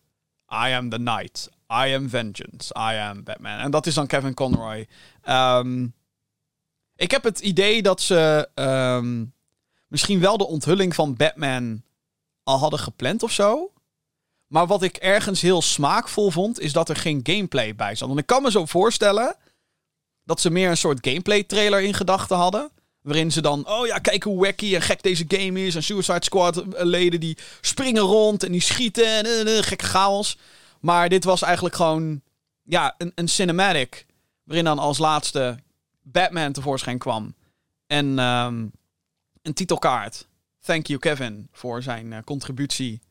[0.51, 1.49] I am the night.
[1.71, 2.73] I am vengeance.
[2.73, 3.59] I am Batman.
[3.59, 4.87] En dat is dan Kevin Conroy.
[5.29, 5.93] Um,
[6.95, 9.33] ik heb het idee dat ze um,
[9.87, 11.83] misschien wel de onthulling van Batman
[12.43, 13.73] al hadden gepland of zo.
[14.47, 18.07] Maar wat ik ergens heel smaakvol vond, is dat er geen gameplay bij zat.
[18.07, 19.35] Want ik kan me zo voorstellen
[20.23, 22.71] dat ze meer een soort gameplay trailer in gedachten hadden.
[23.01, 25.75] Waarin ze dan, oh ja, kijk hoe wacky en gek deze game is.
[25.75, 29.85] En Suicide Squad eh, leden die springen rond en die schieten en uh, uh, gekke
[29.85, 30.37] chaos.
[30.79, 32.21] Maar dit was eigenlijk gewoon
[32.63, 34.05] ja, een, een cinematic.
[34.43, 35.57] Waarin dan als laatste
[36.01, 37.35] Batman tevoorschijn kwam.
[37.87, 38.71] En um,
[39.41, 40.27] een titelkaart.
[40.65, 43.01] Thank you, Kevin, voor zijn contributie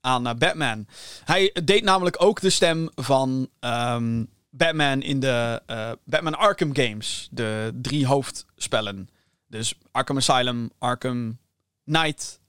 [0.00, 0.86] aan Batman.
[1.24, 7.28] Hij deed namelijk ook de stem van um, Batman in de uh, Batman Arkham games.
[7.30, 9.08] De drie hoofdspellen.
[9.46, 11.38] Dus Arkham Asylum, Arkham
[11.84, 12.40] Knight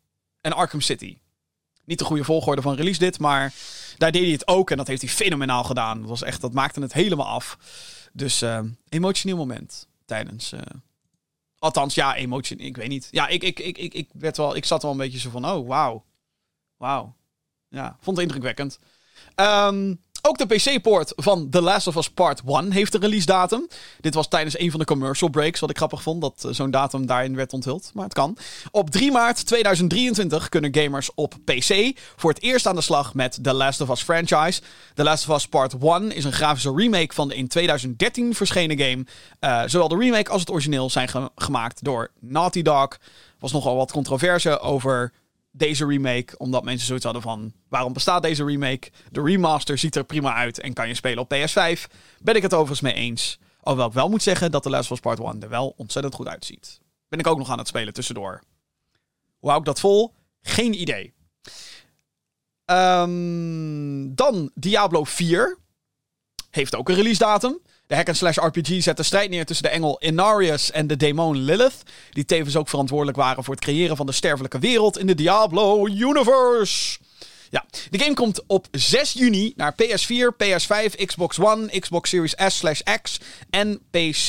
[0.42, 1.18] en Arkham City.
[1.86, 3.54] Niet de goede volgorde van release dit, maar
[3.98, 4.72] daar deed hij het ook.
[4.72, 6.00] En dat heeft hij fenomenaal gedaan.
[6.00, 7.58] Dat, was echt, dat maakte het helemaal af.
[8.14, 8.60] Dus uh,
[8.90, 10.54] emotioneel moment tijdens...
[10.54, 10.60] Uh,
[11.58, 12.58] althans, ja, emotie.
[12.58, 13.08] Ik weet niet.
[13.12, 15.46] Ja, ik, ik, ik, ik, ik, werd wel, ik zat wel een beetje zo van,
[15.46, 16.06] oh, wauw.
[16.78, 17.16] Wauw.
[17.68, 18.80] Ja, vond het indrukwekkend.
[19.36, 23.68] Um, ook de PC-poort van The Last of Us Part 1 heeft een release datum.
[24.02, 26.72] Dit was tijdens een van de commercial breaks, wat ik grappig vond, dat uh, zo'n
[26.72, 27.92] datum daarin werd onthuld.
[27.94, 28.38] Maar het kan.
[28.72, 33.40] Op 3 maart 2023 kunnen gamers op PC voor het eerst aan de slag met
[33.44, 34.62] The Last of Us franchise.
[34.94, 38.80] The Last of Us Part 1 is een grafische remake van de in 2013 verschenen
[38.80, 39.06] game.
[39.40, 42.98] Uh, zowel de remake als het origineel zijn ge gemaakt door Naughty Dog.
[43.40, 45.12] Was nogal wat controverse over
[45.52, 46.38] deze remake.
[46.38, 48.92] Omdat mensen zoiets hadden van: waarom bestaat deze remake?
[49.12, 51.92] De remaster ziet er prima uit en kan je spelen op PS5.
[52.20, 53.40] Ben ik het overigens mee eens.
[53.60, 56.16] Alhoewel ik wel moet zeggen dat The Last of Us Part 1 er wel ontzettend
[56.16, 56.80] goed uitziet.
[57.08, 58.44] Ben ik ook nog aan het spelen tussendoor.
[59.40, 60.14] Hoe hou ik dat vol?
[60.42, 61.14] Geen idee.
[62.66, 65.58] Um, dan Diablo 4.
[66.50, 67.62] Heeft ook een release datum.
[67.92, 71.84] De hack-and-slash RPG zet de strijd neer tussen de engel Inarius en de demon Lilith.
[72.12, 75.88] Die tevens ook verantwoordelijk waren voor het creëren van de sterfelijke wereld in de Diablo
[75.88, 77.00] Universe.
[77.50, 83.20] Ja, de game komt op 6 juni naar PS4, PS5, Xbox One, Xbox Series S/X
[83.50, 84.28] en PC.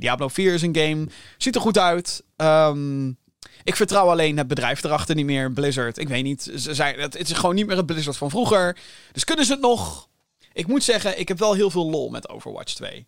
[0.00, 1.06] Diablo 4 is een game.
[1.38, 2.22] Ziet er goed uit.
[2.36, 3.18] Um,
[3.62, 5.52] ik vertrouw alleen het bedrijf erachter niet meer.
[5.52, 5.98] Blizzard.
[5.98, 6.50] Ik weet niet.
[6.56, 8.76] Ze zijn, het is gewoon niet meer het Blizzard van vroeger.
[9.12, 10.08] Dus kunnen ze het nog?
[10.52, 13.06] Ik moet zeggen, ik heb wel heel veel lol met Overwatch 2.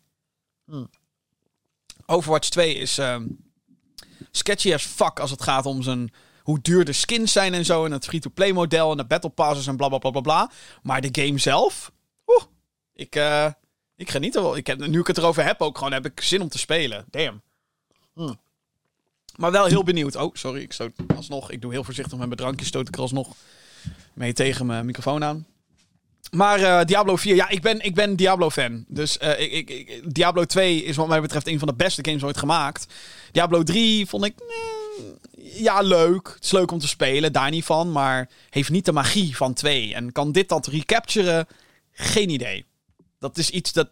[0.65, 0.91] Hmm.
[2.07, 3.51] Overwatch 2 is um,
[4.31, 7.85] sketchy as fuck als het gaat om zijn, hoe duur de skins zijn en zo.
[7.85, 10.51] En het free-to-play model en de battle passes en bla bla bla bla bla.
[10.83, 11.93] Maar de game zelf,
[12.27, 12.43] oeh,
[12.95, 13.51] ik, uh,
[13.97, 14.57] ik geniet er wel.
[14.57, 17.05] Ik heb, nu ik het erover heb ook gewoon, heb ik zin om te spelen.
[17.11, 17.43] Damn.
[18.13, 18.41] Hmm.
[19.37, 20.17] Maar wel heel benieuwd.
[20.17, 21.51] Oh, sorry, ik stoot alsnog.
[21.51, 23.37] Ik doe heel voorzichtig met mijn drankje, stoot ik er alsnog
[24.13, 25.47] mee tegen mijn microfoon aan.
[26.37, 28.85] Maar uh, Diablo 4, ja, ik ben, ik ben Diablo-fan.
[28.89, 32.25] Dus uh, ik, ik, Diablo 2 is wat mij betreft een van de beste games
[32.25, 32.87] ooit gemaakt.
[33.33, 34.35] Diablo 3 vond ik...
[34.39, 36.33] Eh, ja, leuk.
[36.35, 37.93] Het is leuk om te spelen, daar niet van.
[37.93, 39.95] Maar heeft niet de magie van 2.
[39.95, 41.47] En kan dit dat recapturen?
[41.93, 42.65] Geen idee.
[43.19, 43.89] Dat is iets dat,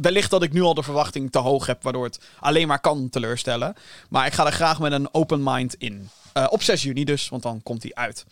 [0.00, 3.08] Wellicht dat ik nu al de verwachting te hoog heb, waardoor het alleen maar kan
[3.08, 3.74] teleurstellen.
[4.08, 6.08] Maar ik ga er graag met een open mind in.
[6.48, 8.24] Op 6 juni dus, want dan komt hij uit.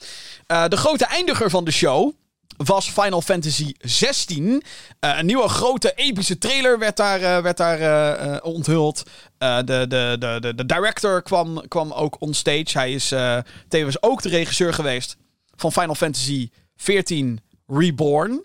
[0.70, 2.12] De grote eindiger van de show
[2.56, 4.44] was Final Fantasy 16.
[4.44, 4.60] Uh,
[5.00, 9.02] een nieuwe grote epische trailer werd daar, uh, werd daar uh, onthuld.
[9.38, 12.78] de, de, de, de, director kwam, kwam ook onstage.
[12.78, 13.14] Hij is
[13.68, 15.16] tevens ook de regisseur geweest
[15.56, 18.44] van Final Fantasy 14 Reborn.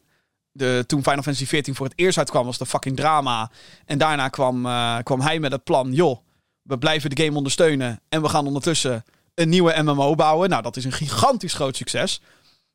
[0.52, 3.52] De, toen Final Fantasy 14 voor het eerst uitkwam, was de fucking drama.
[3.86, 4.62] En daarna kwam,
[5.04, 6.20] kwam hij met het plan: joh,
[6.62, 8.02] we blijven de game ondersteunen.
[8.10, 9.04] En we gaan ondertussen
[9.36, 10.50] een nieuwe MMO bouwen.
[10.50, 12.22] Nou, dat is een gigantisch groot succes.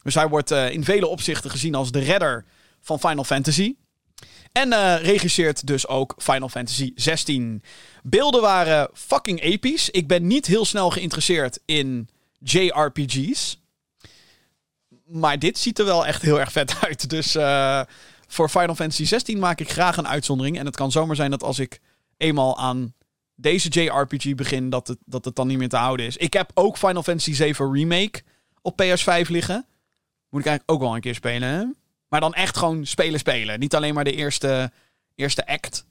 [0.02, 2.44] Dus hij wordt uh, in vele opzichten gezien als de redder
[2.80, 3.74] van Final Fantasy.
[4.52, 7.62] En uh, regisseert dus ook Final Fantasy 16.
[8.02, 9.90] Beelden waren fucking episch.
[9.90, 13.60] Ik ben niet heel snel geïnteresseerd in JRPG's.
[15.06, 17.10] Maar dit ziet er wel echt heel erg vet uit.
[17.10, 17.82] Dus uh,
[18.26, 20.58] voor Final Fantasy 16 maak ik graag een uitzondering.
[20.58, 21.80] En het kan zomaar zijn dat als ik
[22.16, 22.94] eenmaal aan
[23.34, 26.16] deze JRPG begin, dat het, dat het dan niet meer te houden is.
[26.16, 28.22] Ik heb ook Final Fantasy 7 Remake
[28.62, 29.66] op PS5 liggen.
[30.30, 31.76] Moet ik eigenlijk ook wel een keer spelen.
[32.08, 33.60] Maar dan echt gewoon spelen, spelen.
[33.60, 34.72] Niet alleen maar de eerste,
[35.14, 35.86] eerste act.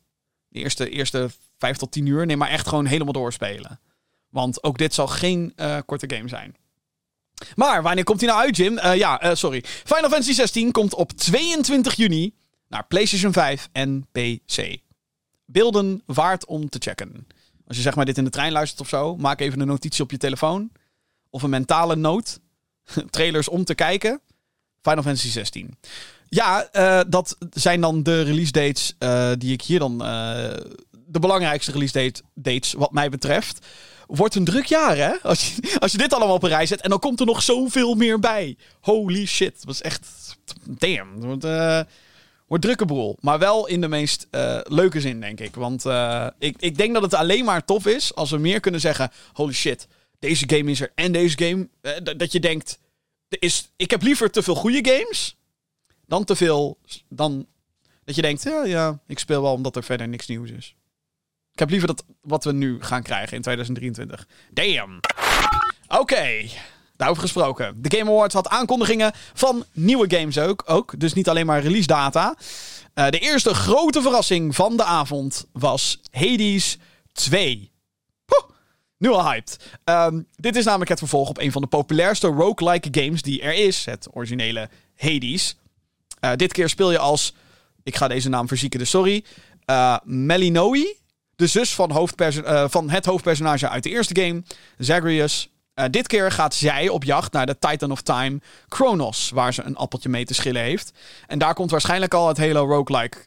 [0.47, 2.25] De eerste, eerste vijf tot tien uur.
[2.25, 3.79] Nee, maar echt gewoon helemaal doorspelen.
[4.29, 6.55] Want ook dit zal geen uh, korte game zijn.
[7.55, 8.77] Maar wanneer komt hij nou uit, Jim?
[8.77, 9.63] Uh, ja, uh, sorry.
[9.65, 12.35] Final Fantasy 16 komt op 22 juni
[12.67, 14.77] naar PlayStation 5 en PC.
[15.45, 17.27] Beelden waard om te checken.
[17.67, 20.03] Als je zeg maar dit in de trein luistert of zo, maak even een notitie
[20.03, 20.71] op je telefoon.
[21.29, 22.39] Of een mentale noot.
[23.09, 24.21] Trailers om te kijken.
[24.81, 25.77] Final Fantasy 16.
[26.29, 29.91] Ja, uh, dat zijn dan de release dates uh, die ik hier dan.
[29.91, 30.53] Uh,
[31.11, 33.65] de belangrijkste release date, dates, wat mij betreft.
[34.07, 35.11] Wordt een druk jaar, hè?
[35.21, 36.81] Als je, als je dit allemaal op een rij zet.
[36.81, 38.57] En dan komt er nog zoveel meer bij.
[38.81, 39.53] Holy shit.
[39.55, 40.07] Dat was echt.
[40.63, 41.21] Damn.
[41.21, 41.43] Wordt,
[42.47, 43.17] wordt drukke boel.
[43.19, 44.27] Maar wel in de meest
[44.63, 45.55] leuke zin, denk ik.
[45.55, 45.85] Want
[46.39, 49.53] ik, ik denk dat het alleen maar tof is als we meer kunnen zeggen: holy
[49.53, 49.87] shit.
[50.19, 51.69] Deze game is er en deze game.
[52.17, 52.79] dat je denkt
[53.29, 55.37] is, ik heb liever te veel goede games
[56.05, 56.77] dan te veel.
[57.09, 57.47] Dan
[58.03, 60.75] dat je denkt, ja, ja, ik speel wel omdat er verder niks nieuws is.
[61.51, 64.27] Ik heb liever dat wat we nu gaan krijgen in 2023.
[64.51, 64.99] Damn.
[65.87, 66.45] Oké.
[66.95, 67.81] Daarover gesproken.
[67.81, 70.63] De Game Awards had aankondigingen van nieuwe games ook.
[70.65, 72.35] ook dus niet alleen maar release data.
[72.95, 76.77] Uh, de eerste grote verrassing van de avond was Hades
[77.11, 77.71] 2.
[78.99, 79.59] Nu al hyped.
[79.85, 83.53] Um, dit is namelijk het vervolg op een van de populairste roguelike games die er
[83.53, 83.85] is.
[83.85, 85.57] Het originele Hades.
[86.21, 87.33] Uh, dit keer speel je als...
[87.83, 89.23] Ik ga deze naam verzieken, dus sorry.
[89.69, 90.97] Uh, Melinoe.
[91.35, 94.43] De zus van, uh, van, het hoofdpersonage uit de eerste game.
[94.77, 95.49] Zagreus.
[95.91, 99.29] dit keer gaat zij op jacht naar de Titan of Time, Kronos.
[99.29, 100.91] Waar ze een appeltje mee te schillen heeft.
[101.27, 103.17] En daar komt waarschijnlijk al het hele roguelike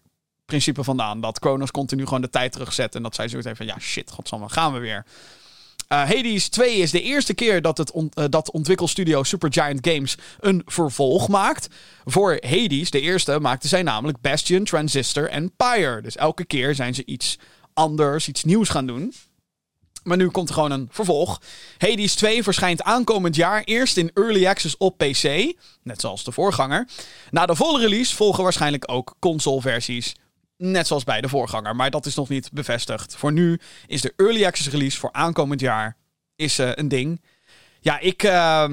[0.45, 1.21] principe vandaan.
[1.21, 2.95] Dat Kronos continu gewoon de tijd terugzet.
[2.95, 5.05] En dat zij zoiets heeft van, ja shit, godsamme, gaan we weer.
[5.93, 10.17] Uh, Hades 2 is de eerste keer dat, het on, uh, dat ontwikkelstudio Supergiant Games
[10.41, 11.69] een vervolg maakt.
[12.05, 16.03] Voor Hades, de eerste, maakten zij namelijk Bastion, Transistor en Pyre.
[16.03, 17.39] Dus elke keer zijn ze iets
[17.75, 19.15] anders, iets nieuws gaan doen.
[20.03, 21.41] Maar nu komt er gewoon een vervolg.
[21.79, 26.89] Hades 2 verschijnt aankomend jaar eerst in Early Access op PC, net zoals de voorganger.
[27.31, 30.15] Na de volle release volgen waarschijnlijk ook consoleversies
[30.65, 33.17] Net zoals bij de voorganger, maar dat is nog niet bevestigd.
[33.17, 35.97] Voor nu is de early access release voor aankomend jaar
[36.37, 37.23] is, uh, een ding.
[37.81, 38.69] Ja, ik, uh,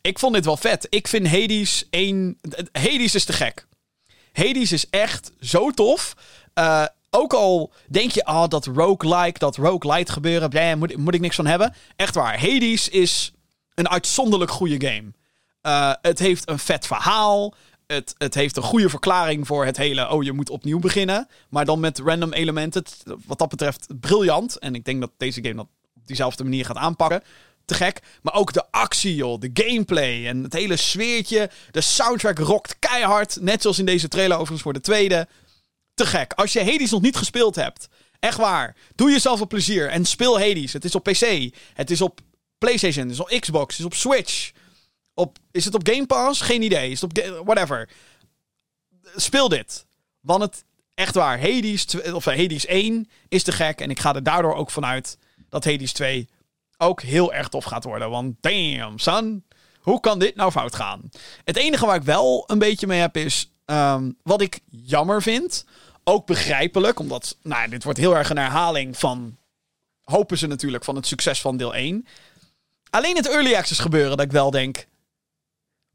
[0.00, 0.86] ik vond dit wel vet.
[0.90, 2.38] Ik vind Hades één...
[2.72, 3.66] Hades is te gek.
[4.32, 6.14] Hades is echt zo tof.
[6.54, 11.14] Uh, ook al denk je, ah, oh, dat roguelike, dat roguelite gebeuren, ja, moet, moet
[11.14, 11.74] ik niks van hebben.
[11.96, 12.40] Echt waar.
[12.40, 13.32] Hades is
[13.74, 15.12] een uitzonderlijk goede game.
[15.62, 17.54] Uh, het heeft een vet verhaal.
[17.94, 20.10] Het, het heeft een goede verklaring voor het hele.
[20.10, 21.28] Oh, je moet opnieuw beginnen.
[21.48, 22.84] Maar dan met random elementen.
[23.26, 24.58] Wat dat betreft briljant.
[24.58, 25.64] En ik denk dat deze game dat
[25.94, 27.22] op diezelfde manier gaat aanpakken.
[27.64, 28.02] Te gek.
[28.22, 29.40] Maar ook de actie, joh.
[29.40, 30.26] De gameplay.
[30.26, 31.50] En het hele sfeertje.
[31.70, 33.40] De soundtrack rokt keihard.
[33.40, 35.28] Net zoals in deze trailer overigens voor de tweede.
[35.94, 36.32] Te gek.
[36.32, 37.88] Als je Hades nog niet gespeeld hebt.
[38.18, 38.76] Echt waar.
[38.94, 39.88] Doe jezelf een plezier.
[39.88, 40.72] En speel Hades.
[40.72, 41.54] Het is op PC.
[41.74, 42.20] Het is op
[42.58, 43.04] PlayStation.
[43.04, 43.76] Het is op Xbox.
[43.76, 44.50] Het is op Switch.
[45.18, 46.40] Op, is het op Game Pass?
[46.40, 46.90] Geen idee.
[46.90, 47.88] Is het op whatever.
[49.16, 49.86] Speel dit.
[50.20, 50.64] Want het
[50.94, 51.40] echt waar.
[51.40, 53.80] Hades, of Hades 1 is te gek.
[53.80, 56.28] En ik ga er daardoor ook vanuit dat Hades 2
[56.76, 58.10] ook heel erg tof gaat worden.
[58.10, 59.44] Want damn, son.
[59.80, 61.10] Hoe kan dit nou fout gaan?
[61.44, 63.52] Het enige waar ik wel een beetje mee heb is.
[63.66, 65.64] Um, wat ik jammer vind.
[66.04, 66.98] Ook begrijpelijk.
[66.98, 67.36] Omdat.
[67.42, 69.36] Nou, dit wordt heel erg een herhaling van
[70.02, 72.06] hopen ze natuurlijk van het succes van deel 1.
[72.90, 74.86] Alleen het early access gebeuren dat ik wel denk...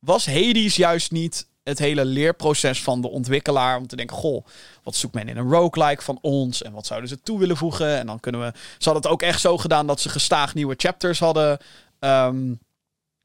[0.06, 3.78] Was Hades juist niet het hele leerproces van de ontwikkelaar.
[3.78, 4.46] Om te denken, goh,
[4.84, 6.62] wat zoekt men in een roguelike van ons?
[6.62, 7.98] En wat zouden ze toe willen voegen?
[7.98, 8.52] En dan kunnen we...
[8.56, 11.58] Ze hadden het ook echt zo gedaan dat ze gestaag nieuwe chapters hadden...
[12.00, 12.54] ehm,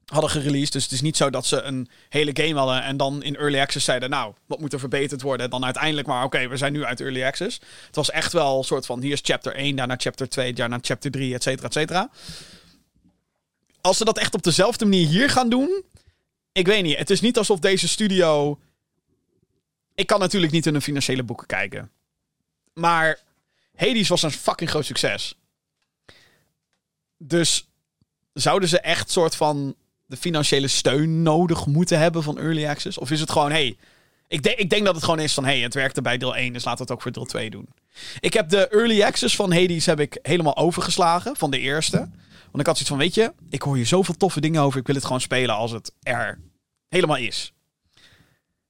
[0.09, 0.72] hadden gereleased.
[0.72, 3.61] Dus het is niet zo dat ze een hele game hadden en dan in early
[3.61, 5.45] access zeiden: Nou, wat moet er verbeterd worden?
[5.45, 7.61] En dan uiteindelijk maar, oké, we zijn nu uit early access.
[7.87, 10.79] Het was echt wel een soort van: hier is chapter 1, daarna chapter 2, daarna
[10.81, 12.11] chapter 3, et cetera, et cetera.
[13.81, 15.85] Als ze dat echt op dezelfde manier hier gaan doen,
[16.53, 16.99] ik weet niet.
[16.99, 18.59] Het is niet alsof deze studio.
[19.94, 21.90] Ik kan natuurlijk niet in de financiële boeken kijken.
[22.72, 23.18] Maar
[23.74, 25.34] Hades was een fucking groot succes.
[27.16, 27.68] Dus
[28.32, 29.74] zouden ze echt soort van
[30.07, 32.99] de financiële steun nodig moeten hebben van Early Access?
[32.99, 33.76] Of is het gewoon, hey,
[34.28, 36.53] ik, denk ik denk dat het gewoon is van, hey, het werkte bij deel 1,
[36.53, 37.68] dus laten we het ook voor deel 2 doen.
[38.20, 42.09] Ik heb de Early Access van Hades heb ik helemaal overgeslagen, van de eerste.
[42.51, 44.86] Want ik had zoiets van, weet je, ik hoor hier zoveel toffe dingen over, ik
[44.86, 46.40] wil het gewoon spelen als het er
[46.88, 47.53] helemaal is.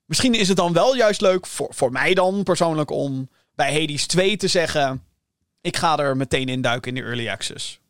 [0.05, 4.07] Misschien is het dan wel juist leuk, voor, voor mij dan persoonlijk, om bij Hades
[4.07, 5.05] 2 te zeggen,
[5.61, 7.81] ik ga er meteen in duiken in de Early Access.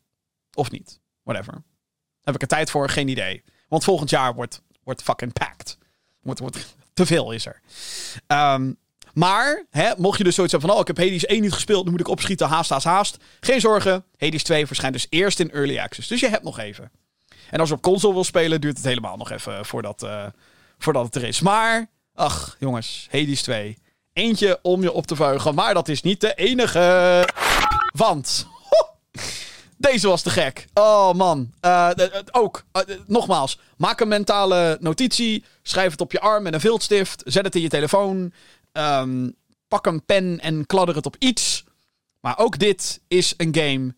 [0.53, 1.63] Of niet, whatever.
[2.23, 2.89] Heb ik er tijd voor?
[2.89, 3.43] Geen idee.
[3.67, 5.77] Want volgend jaar wordt, wordt fucking packed.
[6.21, 7.61] Wordt, wordt, te veel is er.
[8.27, 8.73] Ehm,
[9.19, 10.79] maar, hè, mocht je dus zoiets hebben van...
[10.79, 11.85] Oh, ik heb Hades 1 niet gespeeld.
[11.85, 12.47] Nu moet ik opschieten.
[12.47, 13.17] Haast, haast, haast.
[13.39, 14.05] Geen zorgen.
[14.17, 16.07] Hades 2 verschijnt dus eerst in Early Access.
[16.07, 16.91] Dus je hebt nog even.
[17.49, 18.61] En als je op console wil spelen...
[18.61, 20.25] duurt het helemaal nog even voordat, uh,
[20.77, 21.39] voordat het er is.
[21.39, 23.07] Maar, ach, jongens.
[23.11, 23.77] Hades 2.
[24.13, 25.55] Eentje om je op te vuigen.
[25.55, 27.27] Maar dat is niet de enige.
[27.93, 28.47] Want...
[29.79, 30.67] Deze was te gek.
[30.73, 31.51] Oh man.
[31.61, 31.89] Uh,
[32.31, 32.63] ook,
[33.05, 35.43] nogmaals, maak een mentale notitie.
[35.61, 37.21] Schrijf het op je arm met een viltstift.
[37.25, 38.33] Zet het in je telefoon.
[38.73, 39.35] Um,
[39.67, 41.63] pak een pen en kladder het op iets.
[42.19, 43.95] Maar ook dit is een game.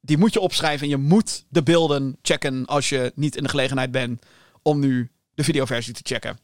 [0.00, 0.82] Die moet je opschrijven.
[0.82, 4.26] En je moet de beelden checken als je niet in de gelegenheid bent
[4.62, 6.38] om nu de videoversie te checken.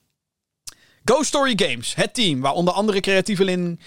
[1.05, 1.95] Ghost Story Games.
[1.95, 3.81] Het team waar onder andere creatievelin...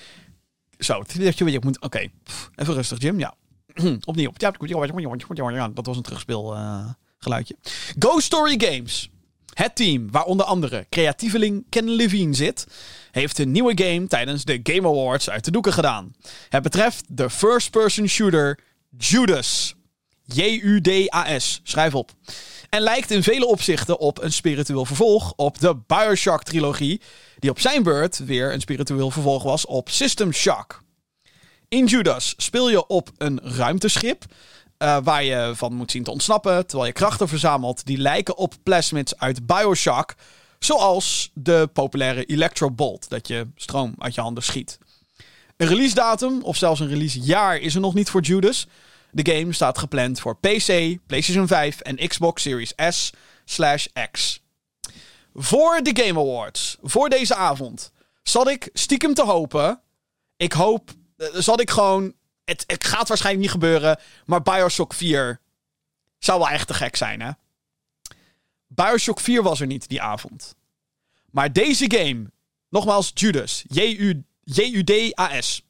[0.77, 1.81] Zo, je moet...
[1.81, 2.07] Oké,
[2.55, 3.19] even rustig Jim.
[3.19, 3.35] Ja,
[4.05, 4.31] Opnieuw.
[4.37, 7.55] Ja, dat was een terugspeel uh, geluidje.
[7.99, 9.09] Ghost Story Games.
[9.55, 12.67] Het team, waar onder andere creatieveling Ken Levine zit,
[13.11, 16.15] heeft een nieuwe game tijdens de Game Awards uit de doeken gedaan.
[16.49, 18.59] Het betreft de first-person shooter
[18.97, 19.75] Judas.
[20.25, 21.59] J-U-D-A-S.
[21.63, 22.11] Schrijf op.
[22.69, 27.01] En lijkt in vele opzichten op een spiritueel vervolg op de Bioshock-trilogie,
[27.39, 30.83] die op zijn beurt weer een spiritueel vervolg was op System Shock.
[31.67, 34.25] In Judas speel je op een ruimteschip.
[34.77, 36.67] Uh, waar je van moet zien te ontsnappen.
[36.67, 40.15] Terwijl je krachten verzamelt die lijken op plasmids uit Bioshock.
[40.59, 43.09] Zoals de populaire Electrobolt.
[43.09, 44.77] Dat je stroom uit je handen schiet.
[45.57, 48.67] Een release datum of zelfs een release jaar is er nog niet voor Judas.
[49.11, 53.11] De game staat gepland voor PC, PlayStation 5 en Xbox Series S
[54.11, 54.41] X.
[55.33, 57.91] Voor de Game Awards, voor deze avond,
[58.23, 59.81] zat ik stiekem te hopen.
[60.37, 62.13] Ik hoop uh, zat ik gewoon.
[62.45, 63.99] Het, gaat waarschijnlijk niet gebeuren.
[64.25, 65.39] Maar Bioshock 4
[66.17, 67.31] zou wel echt te gek zijn, hè?
[68.67, 70.55] Bioshock 4 was er niet die avond.
[71.31, 72.31] Maar deze game,
[72.69, 73.63] nogmaals Judas,
[74.43, 75.63] J-U-D-A-S.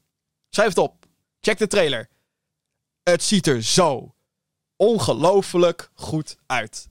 [0.49, 1.05] Schrijf het op.
[1.41, 2.09] Check de trailer.
[3.03, 4.15] Het ziet er zo
[4.76, 6.89] ongelooflijk goed uit.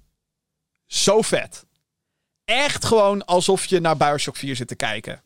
[0.86, 1.66] Zo vet.
[2.44, 5.22] Echt gewoon alsof je naar Bioshock 4 zit te kijken.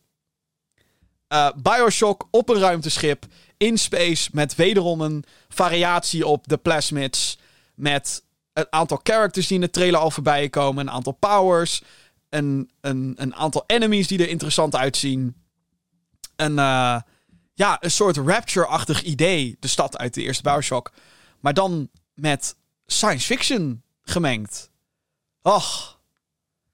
[1.28, 3.26] Uh, Bioshock op een ruimteschip
[3.58, 7.38] in space met wederom een variatie op de plasmids.
[7.74, 10.86] Met een aantal characters die in de trailer al voorbij komen.
[10.86, 11.82] Een aantal powers.
[12.28, 15.36] Een, een, een aantal enemies die er interessant uitzien.
[16.36, 17.00] Een, uh,
[17.54, 19.56] ja, een soort Rapture-achtig idee.
[19.60, 20.92] De stad uit de eerste Bioshock.
[21.40, 22.56] Maar dan met
[22.86, 24.70] science fiction gemengd.
[25.42, 25.98] Och,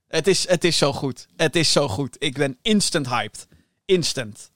[0.09, 1.27] het is, het is zo goed.
[1.37, 2.17] Het is zo goed.
[2.19, 3.47] Ik ben instant hyped
[3.87, 4.51] instant.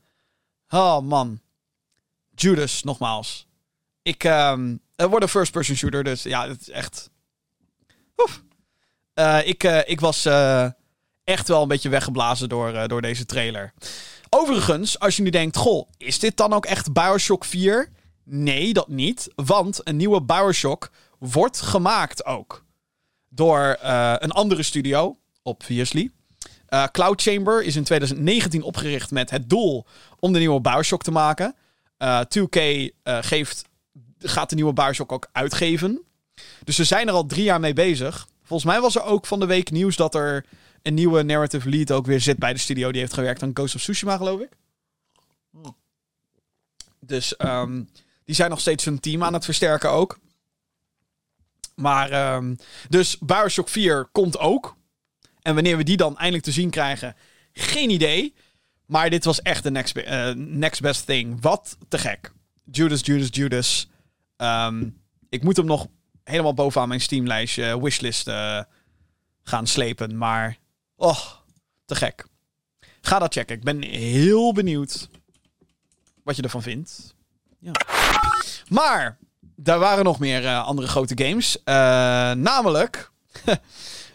[0.69, 1.41] Oh man.
[2.41, 3.47] Judas, nogmaals.
[4.03, 7.11] Ik, um, een first-person shooter, dus ja, het is echt...
[8.17, 8.43] Oef.
[9.15, 10.67] Uh, ik, uh, ik was uh,
[11.25, 13.73] echt wel een beetje weggeblazen door, door deze trailer.
[14.29, 17.89] Overigens, als je nu denkt, goh, is dit dan ook echt Bioshock 4?
[18.25, 19.33] Nee, dat niet.
[19.35, 22.65] Want een nieuwe Bioshock wordt gemaakt ook.
[23.29, 23.79] Door
[24.19, 26.11] een andere studio, obviously.
[26.93, 29.87] Cloud Chamber is in 2019 opgericht met het doel
[30.19, 31.55] om de nieuwe Bioshock te maken.
[31.99, 32.91] Uh, 2K uh,
[33.21, 33.65] geeft,
[34.19, 36.03] gaat de nieuwe Bioshock ook uitgeven.
[36.65, 38.29] Dus ze zijn er al drie jaar mee bezig.
[38.43, 40.47] Volgens mij was er ook van de week nieuws dat er
[40.83, 42.93] een nieuwe narrative lead ook weer zit bij de studio.
[42.93, 44.57] Die heeft gewerkt aan Ghost of Tsushima, geloof ik.
[47.01, 47.89] Dus um,
[48.25, 50.19] Die zijn nog steeds hun team aan het versterken ook.
[51.75, 52.55] Maar, ehm,
[52.89, 54.77] dus Bioshock 4 komt ook.
[55.43, 57.17] En wanneer we die dan eindelijk te zien krijgen,
[57.53, 58.35] geen idee.
[58.89, 61.41] Maar dit was echt de next, uh, next best thing.
[61.41, 62.33] Wat te gek.
[62.65, 63.89] Judas, Judas, Judas.
[64.37, 65.87] Um, ik moet hem nog
[66.25, 68.61] helemaal bovenaan mijn Steam-lijstje wishlist uh,
[69.43, 70.17] gaan slepen.
[70.17, 70.59] Maar,
[70.97, 71.21] oh,
[71.85, 72.27] te gek.
[73.01, 73.57] Ga dat checken.
[73.57, 75.09] Ik ben heel benieuwd
[76.23, 77.15] wat je ervan vindt.
[77.59, 77.73] Ja.
[78.69, 79.19] Maar,
[79.57, 81.59] daar waren nog meer andere grote games.
[82.43, 83.11] Namelijk,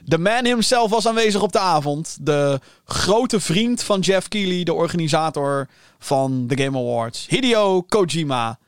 [0.05, 2.17] de man himself was aanwezig op de avond.
[2.21, 5.67] De grote vriend van Jeff Keighley, de organisator
[5.99, 7.27] van de Game Awards.
[7.27, 8.59] Hideo Kojima.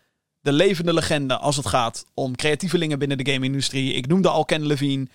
[0.42, 3.94] De levende legende als het gaat om creatievelingen binnen de game-industrie.
[3.94, 5.08] Ik noemde al Ken Levine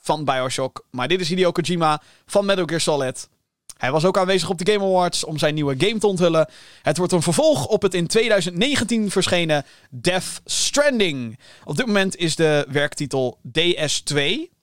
[0.00, 0.84] van Bioshock.
[0.90, 3.28] Maar dit is Hideo Kojima van Metal Gear Solid.
[3.76, 6.48] Hij was ook aanwezig op de Game Awards om zijn nieuwe game te onthullen.
[6.82, 11.38] Het wordt een vervolg op het in 2019 verschenen Death Stranding.
[11.64, 14.58] Op dit moment is de werktitel DS2.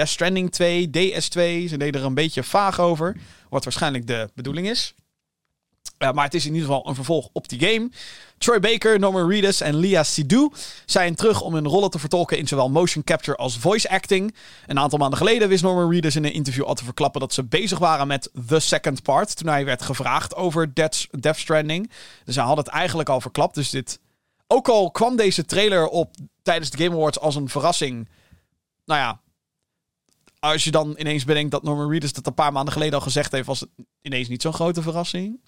[0.00, 1.68] Death Stranding 2, DS2.
[1.68, 3.16] Ze deden er een beetje vaag over.
[3.48, 4.94] Wat waarschijnlijk de bedoeling is.
[5.98, 7.90] Uh, maar het is in ieder geval een vervolg op die game.
[8.38, 10.48] Troy Baker, Norman Reedus en Lia Sidhu
[10.86, 14.34] zijn terug om hun rollen te vertolken in zowel motion capture als voice acting.
[14.66, 17.44] Een aantal maanden geleden wist Norman Reedus in een interview al te verklappen dat ze
[17.44, 19.36] bezig waren met The Second Part.
[19.36, 21.90] Toen hij werd gevraagd over Death, Death Stranding.
[22.24, 23.54] Dus hij had het eigenlijk al verklapt.
[23.54, 24.00] Dus dit.
[24.46, 28.08] Ook al kwam deze trailer op tijdens de Game Awards als een verrassing.
[28.84, 29.20] Nou ja,
[30.40, 33.32] als je dan ineens bedenkt dat Norman Reedus dat een paar maanden geleden al gezegd
[33.32, 33.68] heeft, was het
[34.02, 35.40] ineens niet zo'n grote verrassing.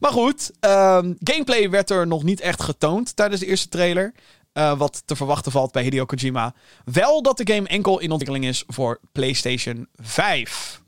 [0.00, 4.14] Maar goed, um, gameplay werd er nog niet echt getoond tijdens de eerste trailer.
[4.52, 6.54] Uh, wat te verwachten valt bij Hideo Kojima.
[6.84, 10.82] Wel dat de game enkel in ontwikkeling is voor PlayStation 5.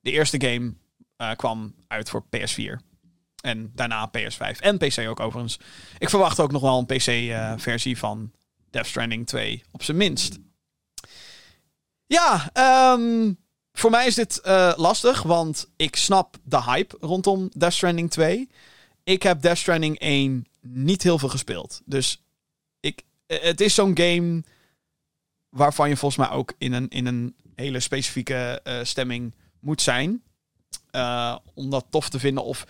[0.00, 0.74] De eerste game
[1.18, 2.92] uh, kwam uit voor PS4.
[3.40, 5.58] En daarna PS5 en PC ook overigens.
[5.98, 8.32] Ik verwacht ook nog wel een PC-versie uh, van
[8.70, 10.38] Death Stranding 2, op zijn minst.
[12.06, 12.50] Ja,
[12.92, 13.38] um,
[13.72, 18.48] voor mij is dit uh, lastig, want ik snap de hype rondom Death Stranding 2.
[19.04, 21.80] Ik heb Death Stranding 1 niet heel veel gespeeld.
[21.84, 22.22] Dus
[22.80, 24.42] ik, eh, het is zo'n game
[25.48, 30.22] waarvan je volgens mij ook in een, in een hele specifieke uh, stemming moet zijn.
[31.54, 32.44] Om dat tof te vinden.
[32.44, 32.66] Of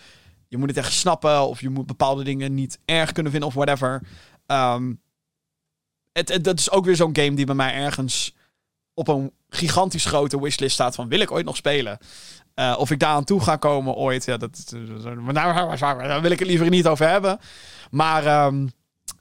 [0.47, 1.47] je moet het echt snappen.
[1.47, 3.49] Of je moet bepaalde dingen niet erg kunnen vinden.
[3.49, 4.01] Of whatever.
[6.11, 8.33] Het, het, dat is ook weer zo'n game die bij mij ergens
[8.95, 11.97] op een gigantisch grote wishlist staat van wil ik ooit nog spelen?
[12.55, 14.73] Uh, of ik daar aan toe ga komen ooit, ja, dat,
[15.79, 17.39] daar wil ik het liever niet over hebben.
[17.91, 18.71] Maar um,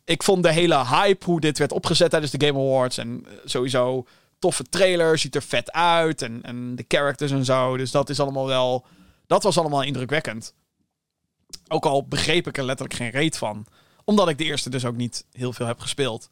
[0.05, 2.99] ik vond de hele hype, hoe dit werd opgezet tijdens de Game Awards.
[2.99, 4.07] En sowieso
[4.39, 6.22] toffe trailer, ziet er vet uit.
[6.22, 7.77] En, en de characters en zo.
[7.77, 8.87] Dus dat is allemaal wel.
[9.27, 10.55] Dat was allemaal indrukwekkend.
[11.68, 13.66] Ook al begreep ik er letterlijk geen reet van.
[14.05, 16.31] Omdat ik de eerste dus ook niet heel veel heb gespeeld.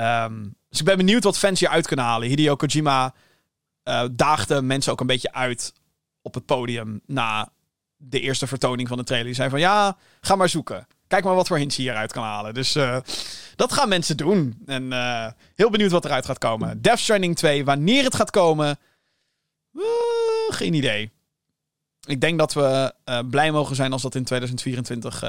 [0.00, 2.28] Um, dus ik ben benieuwd wat fans hier uit kunnen halen.
[2.28, 3.14] Hideo Kojima
[3.84, 5.72] uh, daagde mensen ook een beetje uit
[6.22, 7.52] op het podium na
[7.96, 9.26] de eerste vertoning van de trailer.
[9.26, 10.86] Die zei van ja, ga maar zoeken.
[11.06, 12.54] Kijk maar wat voor hints je hieruit kan halen.
[12.54, 12.98] Dus uh,
[13.56, 14.62] dat gaan mensen doen.
[14.66, 16.82] En uh, heel benieuwd wat eruit gaat komen.
[16.82, 18.78] Death Stranding 2, wanneer het gaat komen,
[20.48, 21.10] geen idee.
[22.06, 22.94] Ik denk dat we
[23.30, 25.22] blij mogen zijn als dat in 2024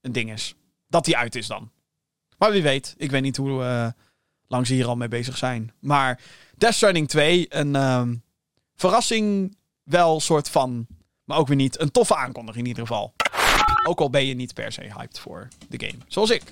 [0.00, 0.54] een ding is.
[0.88, 1.70] Dat die uit is dan.
[2.38, 3.86] Maar wie weet, ik weet niet hoe uh,
[4.46, 5.72] lang ze hier al mee bezig zijn.
[5.80, 6.20] Maar
[6.56, 8.02] Death Stranding 2, een uh,
[8.74, 10.86] verrassing wel soort van,
[11.24, 11.80] maar ook weer niet.
[11.80, 13.14] Een toffe aankondiging in ieder geval.
[13.84, 16.42] Ook al ben je niet per se hyped voor de game, zoals ik.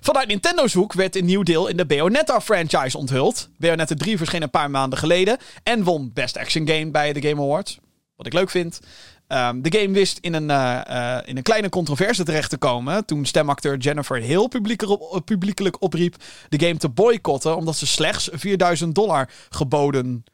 [0.00, 3.48] Vanuit Nintendo's hoek werd een nieuw deel in de Bayonetta-franchise onthuld.
[3.56, 7.42] Bayonetta 3 verscheen een paar maanden geleden en won Best Action Game bij de Game
[7.42, 7.78] Awards.
[8.16, 8.80] Wat ik leuk vind.
[9.28, 13.04] Um, de game wist in een, uh, uh, in een kleine controverse terecht te komen.
[13.04, 16.16] toen stemacteur Jennifer Hill publiekelijk, publiekelijk opriep
[16.48, 17.56] de game te boycotten.
[17.56, 20.24] omdat ze slechts 4000 dollar geboden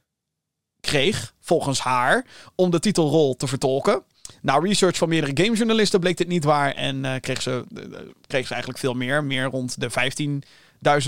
[0.80, 4.02] kreeg, volgens haar, om de titelrol te vertolken.
[4.42, 6.74] Nou, research van meerdere gamejournalisten bleek dit niet waar.
[6.74, 7.64] En uh, kreeg, ze,
[8.26, 9.24] kreeg ze eigenlijk veel meer.
[9.24, 9.90] Meer rond de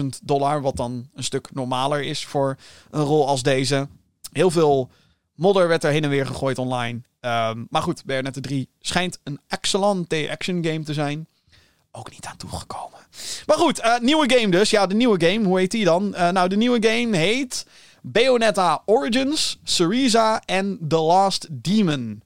[0.02, 0.62] 15.000 dollar.
[0.62, 2.56] Wat dan een stuk normaler is voor
[2.90, 3.88] een rol als deze.
[4.32, 4.90] Heel veel
[5.34, 7.00] modder werd er heen en weer gegooid online.
[7.20, 11.26] Um, maar goed, Bayonetta 3 schijnt een excellente action game te zijn.
[11.92, 12.98] Ook niet aan toegekomen.
[13.46, 14.70] Maar goed, uh, nieuwe game dus.
[14.70, 15.46] Ja, de nieuwe game.
[15.46, 16.14] Hoe heet die dan?
[16.14, 17.66] Uh, nou, de nieuwe game heet
[18.02, 22.22] Bayonetta Origins, Syriza en The Last Demon.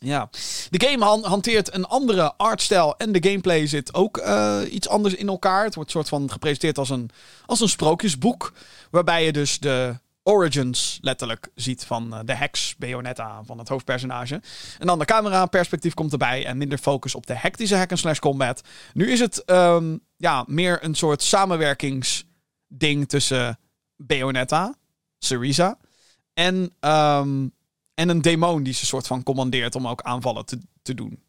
[0.00, 0.30] Ja,
[0.70, 5.14] de game han hanteert een andere artstijl en de gameplay zit ook uh, iets anders
[5.14, 5.64] in elkaar.
[5.64, 7.10] Het wordt soort van gepresenteerd als een,
[7.46, 8.52] als een sprookjesboek.
[8.90, 14.42] Waarbij je dus de origins letterlijk ziet van eh, de hacks Bayonetta van het hoofdpersonage.
[14.78, 18.18] Een ander camera perspectief komt erbij en minder focus op de hectische hack and slash
[18.18, 18.62] combat.
[18.92, 23.58] Nu is het ehm, ja, meer een soort samenwerkingsding tussen
[23.96, 24.74] Bayonetta,
[25.18, 25.78] Syriza
[26.34, 27.48] en, ehm,
[27.94, 31.22] en een demon die ze soort van commandeert om ook aanvallen te, te doen.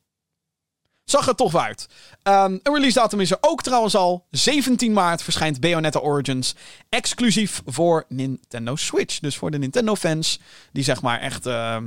[1.03, 1.87] Zag er toch uit.
[2.23, 4.27] Um, een release datum is er ook trouwens al.
[4.29, 6.55] 17 maart verschijnt Bayonetta Origins.
[6.89, 9.19] Exclusief voor Nintendo Switch.
[9.19, 10.39] Dus voor de Nintendo fans
[10.71, 11.77] die zeg maar echt uh,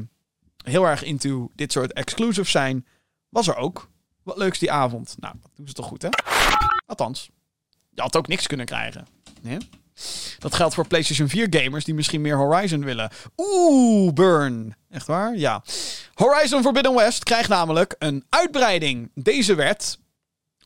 [0.64, 2.86] heel erg into dit soort exclusives zijn.
[3.28, 3.88] Was er ook.
[4.22, 5.16] Wat leuks die avond.
[5.18, 6.08] Nou, dat doen ze toch goed hè?
[6.86, 7.30] Althans.
[7.90, 9.06] Je had ook niks kunnen krijgen.
[9.40, 9.58] Nee?
[10.38, 13.10] Dat geldt voor PlayStation 4 gamers die misschien meer Horizon willen.
[13.36, 14.76] Oeh, burn.
[14.90, 15.36] Echt waar?
[15.36, 15.62] Ja.
[16.14, 19.10] Horizon Forbidden West krijgt namelijk een uitbreiding.
[19.14, 19.98] Deze werd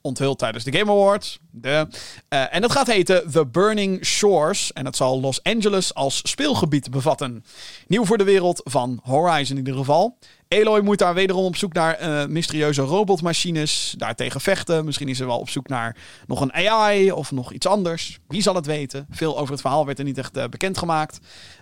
[0.01, 1.39] onthuld tijdens de Game Awards.
[1.51, 1.87] De,
[2.29, 4.73] uh, en dat gaat heten The Burning Shores.
[4.73, 7.45] En het zal Los Angeles als speelgebied bevatten.
[7.87, 10.19] Nieuw voor de wereld van Horizon in ieder geval.
[10.55, 13.95] Eloy moet daar wederom op zoek naar uh, mysterieuze robotmachines.
[13.99, 14.85] Daartegen vechten.
[14.85, 15.97] Misschien is ze wel op zoek naar
[16.27, 18.19] nog een AI of nog iets anders.
[18.29, 19.07] Wie zal het weten?
[19.11, 21.19] Veel over het verhaal werd er niet echt uh, bekendgemaakt.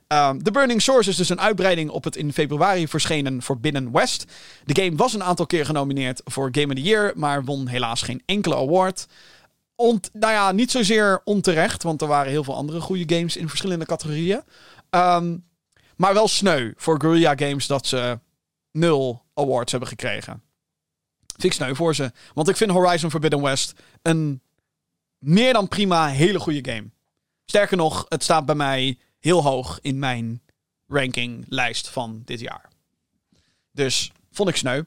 [0.07, 4.25] Um, The Burning Source is dus een uitbreiding op het in februari verschenen Forbidden West.
[4.65, 8.03] De game was een aantal keer genomineerd voor Game of the Year, maar won helaas
[8.03, 9.07] geen enkele award.
[9.75, 13.49] Ont, nou ja, niet zozeer onterecht, want er waren heel veel andere goede games in
[13.49, 14.43] verschillende categorieën.
[14.91, 15.45] Um,
[15.97, 18.19] maar wel sneu voor Guerrilla Games dat ze
[18.79, 20.43] nul awards hebben gekregen.
[21.27, 22.13] Vind ik sneu voor ze.
[22.35, 23.73] Want ik vind Horizon Forbidden West
[24.03, 24.43] een
[25.19, 26.91] meer dan prima hele goede game.
[27.45, 30.43] Sterker nog, het staat bij mij heel hoog in mijn
[30.87, 32.69] rankinglijst van dit jaar.
[33.73, 34.83] Dus vond ik sneu.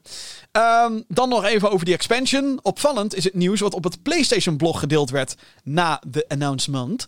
[0.52, 2.58] Um, dan nog even over die expansion.
[2.62, 7.06] Opvallend is het nieuws wat op het PlayStation-blog gedeeld werd na de announcement.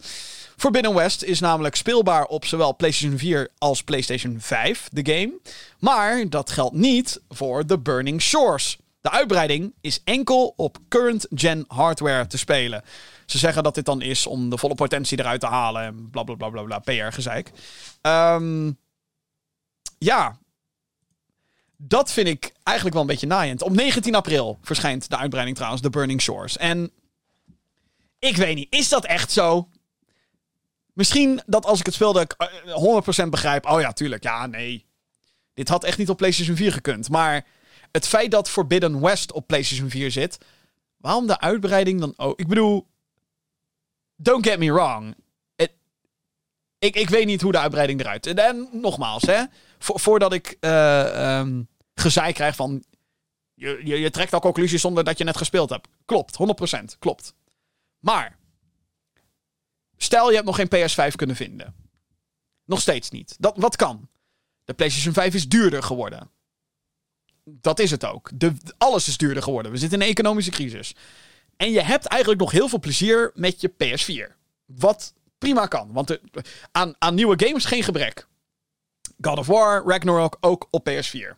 [0.57, 5.33] Forbidden West is namelijk speelbaar op zowel PlayStation 4 als PlayStation 5, de game.
[5.79, 8.79] Maar dat geldt niet voor The Burning Shores.
[9.01, 12.83] De uitbreiding is enkel op current-gen hardware te spelen.
[13.27, 16.23] Ze zeggen dat dit dan is om de volle potentie eruit te halen en bla
[16.23, 17.51] bla PR-gezeik.
[18.03, 18.79] Um,
[19.99, 20.39] ja,
[21.77, 23.63] dat vind ik eigenlijk wel een beetje naaiend.
[23.63, 26.57] Op 19 april verschijnt de uitbreiding trouwens, The Burning Shores.
[26.57, 26.91] En
[28.19, 29.69] ik weet niet, is dat echt zo?
[30.95, 32.35] Misschien dat als ik het speelde, ik
[33.25, 33.67] 100% begrijp.
[33.67, 34.23] Oh ja, tuurlijk.
[34.23, 34.87] Ja, nee.
[35.55, 37.09] Dit had echt niet op PlayStation 4 gekund.
[37.09, 37.47] Maar
[37.93, 40.39] het feit dat Forbidden West op PlayStation 4 zit.
[40.97, 42.39] Waarom de uitbreiding dan ook?
[42.41, 42.87] Ik bedoel.
[44.17, 45.15] Don't get me wrong.
[46.79, 48.27] ik, ik weet niet hoe de uitbreiding eruit.
[48.27, 49.45] En, en nogmaals, hè.
[49.79, 51.47] voordat ik uh,
[51.95, 52.85] gezeik krijg van.
[53.55, 55.89] Je, je, je trekt al conclusies zonder dat je net gespeeld hebt.
[56.05, 56.37] Klopt,
[56.81, 56.99] 100%.
[56.99, 57.35] Klopt.
[57.99, 58.39] Maar
[59.97, 61.75] Stel, je hebt nog geen PS5 kunnen vinden.
[62.65, 63.37] Nog steeds niet.
[63.39, 64.09] Dat, wat kan?
[64.65, 66.31] De PlayStation 5 is duurder geworden.
[67.45, 68.31] Dat is het ook.
[68.35, 69.73] De, alles is duurder geworden.
[69.73, 70.95] We zitten in een economische crisis.
[71.57, 74.35] En je hebt eigenlijk nog heel veel plezier met je PS4.
[74.65, 75.93] Wat prima kan.
[75.93, 76.19] Want
[76.73, 78.27] aan, aan nieuwe games geen gebrek.
[79.21, 81.37] God of War, Ragnarok ook op PS4.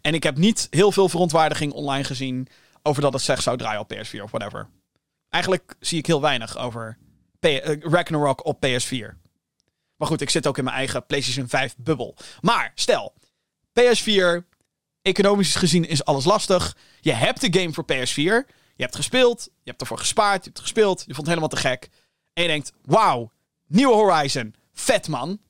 [0.00, 2.48] En ik heb niet heel veel verontwaardiging online gezien
[2.82, 4.68] over dat het slecht zou draaien op PS4 of whatever.
[5.28, 6.98] Eigenlijk zie ik heel weinig over
[7.50, 9.20] eh, Ragnarok op PS4.
[9.96, 12.16] Maar goed, ik zit ook in mijn eigen PlayStation 5 bubbel.
[12.40, 13.14] Maar stel,
[13.80, 14.46] PS4,
[15.02, 16.76] economisch gezien is alles lastig.
[17.00, 18.48] Je hebt de game voor PS4.
[18.74, 20.98] Je hebt gespeeld, je hebt ervoor gespaard, je hebt gespeeld.
[20.98, 21.90] Je vond het helemaal te gek.
[22.32, 23.32] En je denkt, wauw,
[23.66, 24.54] nieuwe Horizon.
[24.72, 25.40] Vet man.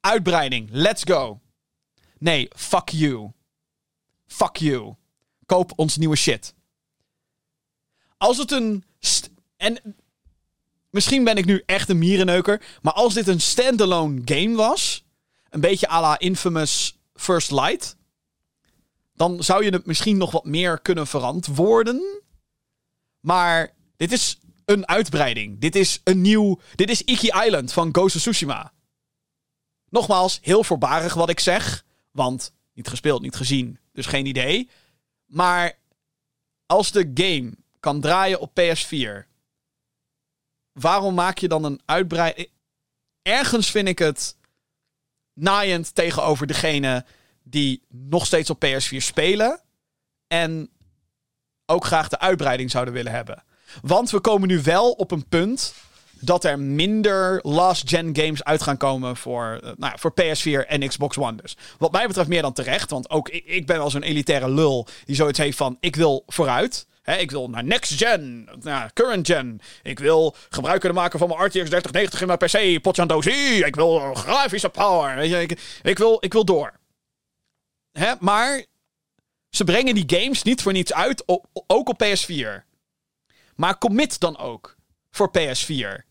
[0.00, 1.40] Uitbreiding, let's go.
[2.18, 3.32] Nee, fuck you.
[4.26, 4.94] Fuck you.
[5.46, 6.54] Koop ons nieuwe shit.
[8.16, 8.84] Als het een
[9.56, 9.96] en
[10.90, 12.62] misschien ben ik nu echt een mierenneuker.
[12.82, 15.04] Maar als dit een standalone game was.
[15.50, 17.96] Een beetje à la Infamous First Light.
[19.14, 22.22] Dan zou je het misschien nog wat meer kunnen verantwoorden.
[23.20, 25.60] Maar dit is een uitbreiding.
[25.60, 26.60] Dit is een nieuw.
[26.74, 28.72] Dit is Iki Island van Ghost of Tsushima.
[29.88, 31.84] Nogmaals, heel voorbarig wat ik zeg.
[32.10, 33.78] Want niet gespeeld, niet gezien.
[33.92, 34.68] Dus geen idee.
[35.26, 35.78] Maar
[36.66, 39.26] als de game kan draaien op PS4
[40.78, 42.48] waarom maak je dan een uitbreiding?
[43.22, 44.36] Ergens vind ik het
[45.32, 47.04] naaiend tegenover degene
[47.42, 49.60] die nog steeds op PS4 spelen.
[50.26, 50.70] En
[51.66, 53.42] ook graag de uitbreiding zouden willen hebben.
[53.82, 55.74] Want we komen nu wel op een punt
[56.20, 61.18] dat er minder last-gen games uit gaan komen voor, uh, nou, voor PS4 en Xbox
[61.18, 61.56] One dus.
[61.78, 62.90] Wat mij betreft meer dan terecht.
[62.90, 65.76] Want ook ik, ik ben wel zo'n elitaire lul die zoiets heeft van...
[65.80, 66.86] ik wil vooruit.
[67.06, 69.60] Ik wil naar next gen, naar current gen.
[69.82, 73.64] Ik wil gebruik kunnen maken van mijn RTX 3090 in mijn PC, potjandozie.
[73.64, 75.16] Ik wil grafische power.
[75.16, 76.72] Weet je, ik, wil, ik wil door.
[78.20, 78.64] Maar
[79.50, 81.22] ze brengen die games niet voor niets uit,
[81.66, 82.64] ook op PS4.
[83.54, 84.76] Maar commit dan ook
[85.10, 86.04] voor PS4.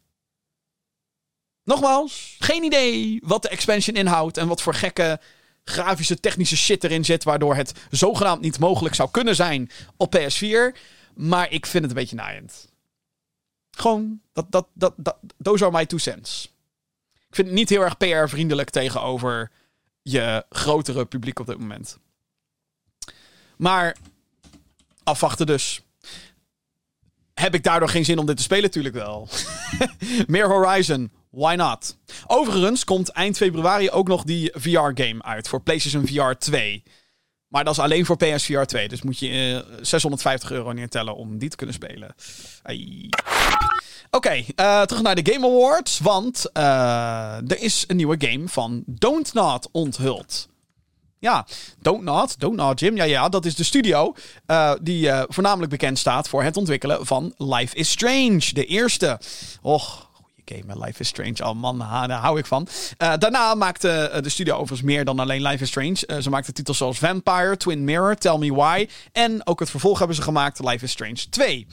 [1.63, 5.19] Nogmaals, geen idee wat de expansion inhoudt en wat voor gekke
[5.65, 10.77] grafische technische shit erin zit, waardoor het zogenaamd niet mogelijk zou kunnen zijn op PS4.
[11.15, 12.67] Maar ik vind het een beetje naaiend.
[13.71, 16.53] Gewoon, dat, dat, dat, dat, those are my two cents.
[17.13, 19.51] Ik vind het niet heel erg PR-vriendelijk tegenover
[20.01, 21.97] je grotere publiek op dit moment.
[23.57, 23.97] Maar
[25.03, 25.81] afwachten dus.
[27.33, 28.63] Heb ik daardoor geen zin om dit te spelen?
[28.63, 29.27] Natuurlijk wel.
[30.27, 31.11] Meer Horizon.
[31.35, 31.97] Why not?
[32.27, 36.83] Overigens komt eind februari ook nog die VR-game uit voor PlayStation VR 2.
[37.47, 38.87] Maar dat is alleen voor PSVR 2.
[38.87, 42.15] Dus moet je 650 eh, euro neertellen om die te kunnen spelen.
[44.11, 45.99] Oké, eh, terug naar de Game Awards.
[45.99, 50.47] Want uh, er is een nieuwe game van Don't Not onthuld.
[51.19, 51.45] Ja,
[51.79, 52.95] Don't Not, Don't Not Jim.
[52.95, 54.13] Ja, ja, dat is de studio
[54.81, 58.53] die voornamelijk bekend staat voor het ontwikkelen van Life is Strange.
[58.53, 59.19] De eerste.
[59.61, 60.05] Och,
[60.45, 60.85] game.
[60.85, 61.43] Life is Strange.
[61.43, 62.67] Oh man, daar hou ik van.
[62.97, 66.03] Uh, daarna maakte eh, de studio overigens meer dan alleen Life is Strange.
[66.07, 68.87] Uh, ze maakte titels zoals Vampire, Twin Mirror, Tell Me Why.
[69.11, 71.67] En ook het vervolg hebben ze gemaakt, Life is Strange 2.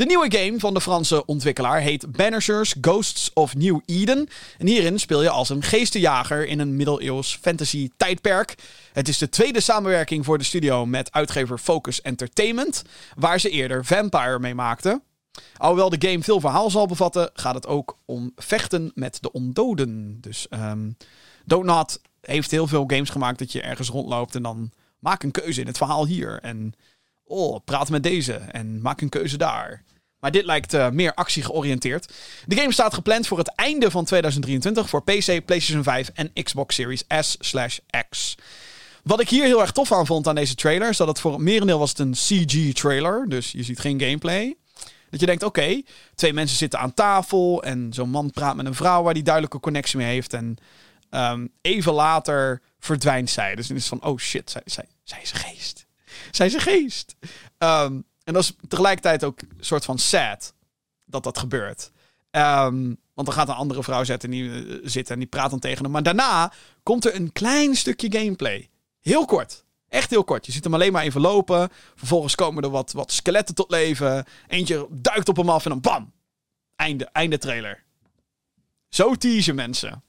[0.00, 4.28] De nieuwe game van de Franse ontwikkelaar heet Banishers Ghosts of New Eden.
[4.58, 8.54] En hierin speel je als een geestenjager in een middeleeuws fantasy tijdperk.
[8.92, 12.82] Het is de tweede samenwerking voor de studio met uitgever Focus Entertainment,
[13.16, 15.02] waar ze eerder Vampire mee maakten.
[15.56, 20.18] Alhoewel de game veel verhaal zal bevatten, gaat het ook om vechten met de ondoden.
[20.20, 20.96] Dus um,
[21.44, 25.60] Donut heeft heel veel games gemaakt dat je ergens rondloopt en dan maak een keuze
[25.60, 26.38] in het verhaal hier.
[26.42, 26.72] En
[27.24, 29.84] oh, praat met deze en maak een keuze daar.
[30.20, 32.12] Maar dit lijkt uh, meer actie georiënteerd.
[32.46, 36.74] De game staat gepland voor het einde van 2023 voor PC, PlayStation 5 en Xbox
[36.74, 38.34] Series S/X.
[39.02, 41.32] Wat ik hier heel erg tof aan vond aan deze trailer, is dat het voor
[41.32, 43.28] het merendeel was het een CG-trailer.
[43.28, 44.56] Dus je ziet geen gameplay.
[45.10, 45.82] Dat je denkt, oké,
[46.14, 49.60] twee mensen zitten aan tafel en zo'n man praat met een vrouw waar die duidelijke
[49.60, 50.32] connectie mee heeft.
[50.32, 50.56] En
[51.10, 53.54] um, even later verdwijnt zij.
[53.54, 55.86] Dus dan is van, oh shit, zij, zij, zij is een geest.
[56.30, 57.14] Zij is een geest.
[57.58, 60.54] Um, en dat is tegelijkertijd ook een soort van sad
[61.04, 61.90] dat dat gebeurt.
[62.30, 65.58] Um, want dan gaat een andere vrouw zitten, die, uh, zitten en die praat dan
[65.58, 65.92] tegen hem.
[65.92, 66.52] Maar daarna
[66.82, 68.68] komt er een klein stukje gameplay.
[69.00, 69.64] Heel kort.
[69.90, 70.46] Echt heel kort.
[70.46, 71.68] Je ziet hem alleen maar even lopen.
[71.94, 74.24] Vervolgens komen er wat, wat skeletten tot leven.
[74.46, 76.12] Eentje duikt op hem af en dan bam.
[76.76, 77.82] Einde, einde trailer.
[78.88, 80.02] Zo teasen mensen.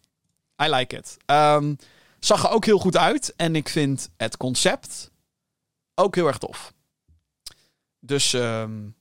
[0.63, 1.17] I like it.
[1.25, 1.77] Um,
[2.19, 3.34] zag er ook heel goed uit.
[3.36, 5.11] En ik vind het concept
[5.95, 6.73] ook heel erg tof.
[7.99, 8.95] Dus um,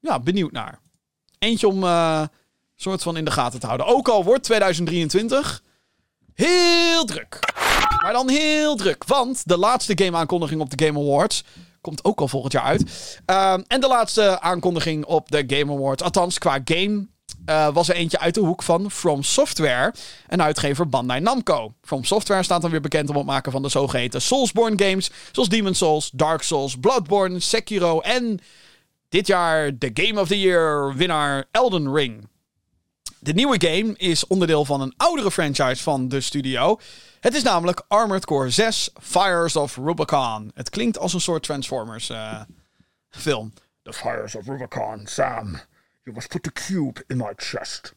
[0.00, 0.80] ja, benieuwd naar.
[1.38, 2.26] Eentje om uh,
[2.74, 3.86] soort van in de gaten te houden.
[3.86, 5.62] Ook al wordt 2023
[6.34, 7.38] heel druk.
[8.08, 9.04] Maar dan heel druk.
[9.04, 11.44] Want de laatste game-aankondiging op de Game Awards
[11.80, 12.82] komt ook al volgend jaar uit.
[13.26, 17.06] Uh, en de laatste aankondiging op de Game Awards, althans qua game,
[17.46, 19.94] uh, was er eentje uit de hoek van From Software,
[20.28, 21.74] een uitgever Bandai Namco.
[21.82, 25.48] From Software staat dan weer bekend om het maken van de zogeheten Soulsborne games, zoals
[25.48, 28.40] Demon's Souls, Dark Souls, Bloodborne, Sekiro en
[29.08, 32.28] dit jaar de Game of the Year winnaar Elden Ring.
[33.18, 36.78] De nieuwe game is onderdeel van een oudere franchise van de studio.
[37.20, 40.50] Het is namelijk Armored Core 6 Fires of Rubicon.
[40.54, 42.40] Het klinkt als een soort Transformers uh,
[43.10, 43.52] film.
[43.82, 45.60] The Fires of Rubicon, Sam.
[46.02, 47.94] You must put the cube in my chest.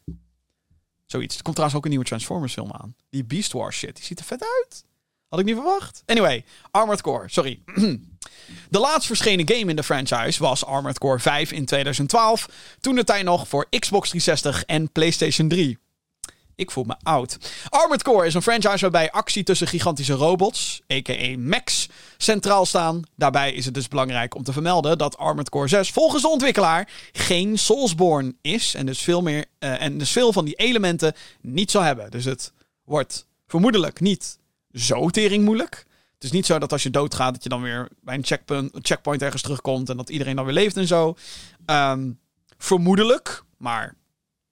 [1.05, 1.37] Zoiets.
[1.37, 2.95] Er komt trouwens ook een nieuwe Transformers film aan.
[3.09, 3.95] Die Beast Wars shit.
[3.95, 4.83] Die ziet er vet uit.
[5.27, 6.03] Had ik niet verwacht.
[6.05, 7.29] Anyway, Armored Core.
[7.29, 7.61] Sorry.
[8.69, 12.49] De laatst verschenen game in de franchise was Armored Core 5 in 2012.
[12.79, 15.77] Toen de tijd nog voor Xbox 360 en PlayStation 3.
[16.61, 17.37] Ik voel me oud.
[17.69, 21.37] Armored Core is een franchise waarbij actie tussen gigantische robots, a.k.a.
[21.37, 23.01] mechs, centraal staan.
[23.15, 26.89] Daarbij is het dus belangrijk om te vermelden dat Armored Core 6 volgens de ontwikkelaar
[27.11, 28.75] geen Soulsborne is.
[28.75, 32.11] En dus veel, meer, uh, en dus veel van die elementen niet zal hebben.
[32.11, 32.53] Dus het
[32.83, 34.37] wordt vermoedelijk niet
[34.73, 35.85] zo tering moeilijk.
[36.13, 38.71] Het is niet zo dat als je doodgaat, dat je dan weer bij een checkpoint,
[38.81, 41.15] checkpoint ergens terugkomt en dat iedereen dan weer leeft en zo.
[41.65, 42.19] Um,
[42.57, 43.95] vermoedelijk, maar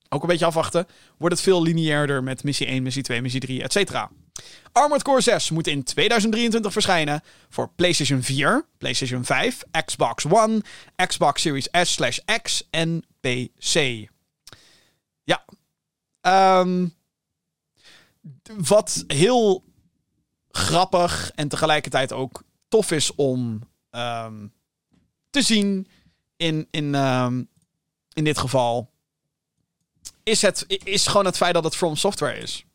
[0.09, 0.87] ook een beetje afwachten,
[1.17, 4.07] wordt het veel lineairder met missie 1, missie 2, missie 3, etc.
[4.71, 10.61] Armored Core 6 moet in 2023 verschijnen voor PlayStation 4, PlayStation 5, Xbox One,
[11.07, 14.07] Xbox Series S/X en PC.
[15.23, 15.45] Ja.
[16.61, 16.95] Um,
[18.57, 19.63] wat heel
[20.49, 24.53] grappig en tegelijkertijd ook tof is om um,
[25.29, 25.87] te zien
[26.37, 27.43] in, in, ehm,
[28.13, 28.91] in dit geval
[30.23, 32.65] is, het, is gewoon het feit dat het From Software is.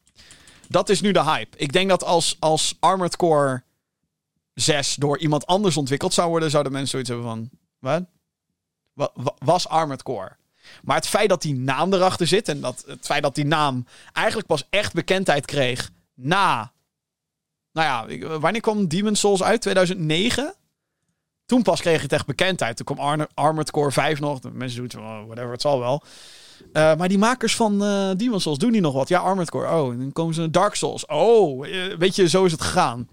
[0.68, 1.57] Dat is nu de hype.
[1.57, 3.62] Ik denk dat als, als Armored Core
[4.55, 8.05] 6 door iemand anders ontwikkeld zou worden, zouden mensen zoiets hebben van: wat?
[8.92, 10.36] Wa- Was Armored Core?
[10.82, 13.86] Maar het feit dat die naam erachter zit en dat het feit dat die naam
[14.12, 16.72] eigenlijk pas echt bekendheid kreeg na.
[17.72, 19.61] Nou ja, wanneer kwam Demon Souls uit?
[19.61, 20.55] 2009?
[21.47, 22.76] Toen pas kreeg het echt bekendheid.
[22.76, 24.40] Toen kwam Ar- Armored Core 5 nog.
[24.53, 26.03] Mensen doen het oh, whatever, het zal wel.
[26.72, 29.09] Eh, maar die makers van eh Demon Souls doen die nog wat.
[29.09, 29.70] Ja, Armored Core.
[29.70, 31.07] Oh, en dan komen ze naar Dark Souls.
[31.07, 33.09] Oh, eh, weet je, zo is het gegaan.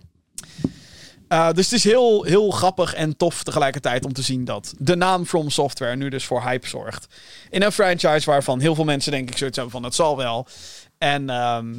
[1.54, 5.26] Dus het is heel, heel grappig en tof tegelijkertijd om te zien dat de naam
[5.26, 7.08] From Software nu dus voor hype zorgt.
[7.50, 10.48] In een franchise waarvan heel veel mensen denk ik zoiets hebben van het zal wel.
[10.98, 11.74] En ehm,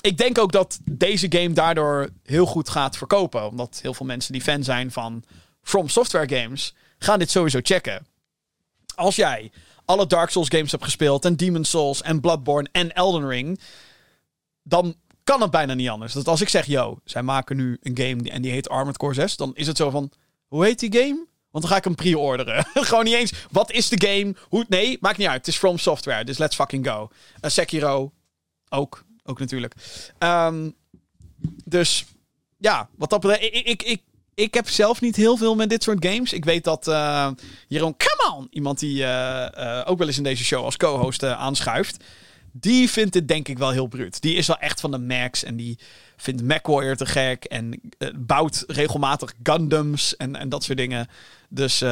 [0.00, 3.48] ik denk ook dat deze game daardoor heel goed gaat verkopen.
[3.48, 5.24] Omdat heel veel mensen die fan zijn van
[5.62, 8.06] From Software games gaan dit sowieso checken.
[8.94, 9.52] Als jij
[9.84, 13.60] alle Dark Souls games hebt gespeeld en Demon Souls en Bloodborne en Elden Ring,
[14.62, 16.12] dan kan het bijna niet anders.
[16.12, 19.14] Dat als ik zeg, yo, zij maken nu een game en die heet Armored Core
[19.14, 20.10] 6, dan is het zo van,
[20.46, 21.26] hoe heet die game?
[21.50, 22.66] Want dan ga ik hem pre-orderen.
[22.74, 24.34] Gewoon niet eens, wat is de game?
[24.48, 25.38] Hoe, nee, maakt niet uit.
[25.38, 27.10] Het is From Software, dus let's fucking go.
[27.40, 28.12] Uh, Sekiro,
[28.68, 29.04] ook.
[29.24, 29.74] Ook natuurlijk.
[30.18, 30.70] Ehm,
[31.64, 32.04] dus,
[32.58, 34.02] ja, wat dat betreft, ik, ik, ik,
[34.34, 36.32] ik heb zelf niet heel veel met dit soort games.
[36.32, 37.30] Ik weet dat eh,
[37.68, 41.24] Jeroen Come on, iemand die eh, eh, ook wel eens in deze show als co-host
[41.24, 42.04] aanschuift,
[42.52, 44.20] die vindt het denk ik wel heel bruut.
[44.20, 45.78] Die is wel echt van de Max en die
[46.16, 47.80] vindt MacWarrior te gek en
[48.16, 51.08] bouwt regelmatig Gundams en, en dat soort dingen.
[51.48, 51.82] Dus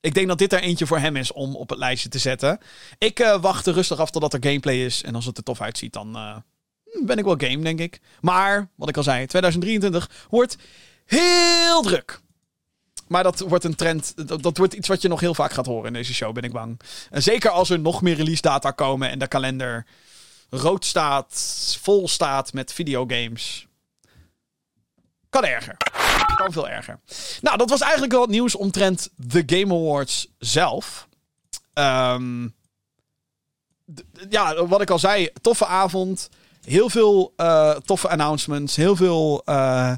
[0.00, 2.58] ik denk dat dit er eentje voor hem is om op het lijstje te zetten.
[2.98, 6.42] Ik wacht rustig af totdat er gameplay is en als het er tof uitziet, dan
[7.04, 8.00] ben ik wel game, denk ik.
[8.20, 10.56] Maar, wat ik al zei, 2023 wordt
[11.18, 12.20] heel druk.
[13.08, 14.28] Maar dat wordt een trend.
[14.28, 16.42] Dat, dat wordt iets wat je nog heel vaak gaat horen in deze show, ben
[16.42, 16.80] ik bang.
[17.10, 19.86] En zeker als er nog meer release data komen en de kalender
[20.50, 21.34] rood staat,
[21.80, 23.66] vol staat met videogames.
[25.28, 25.76] Kan erger.
[26.36, 27.00] Kan veel erger.
[27.40, 31.08] Nou, dat was eigenlijk wel het nieuws omtrent de Game Awards zelf.
[31.72, 32.48] Ehm,
[34.28, 36.28] ja, wat ik al zei, toffe avond.
[36.64, 38.76] Heel veel eh, toffe announcements.
[38.76, 39.92] Heel veel eh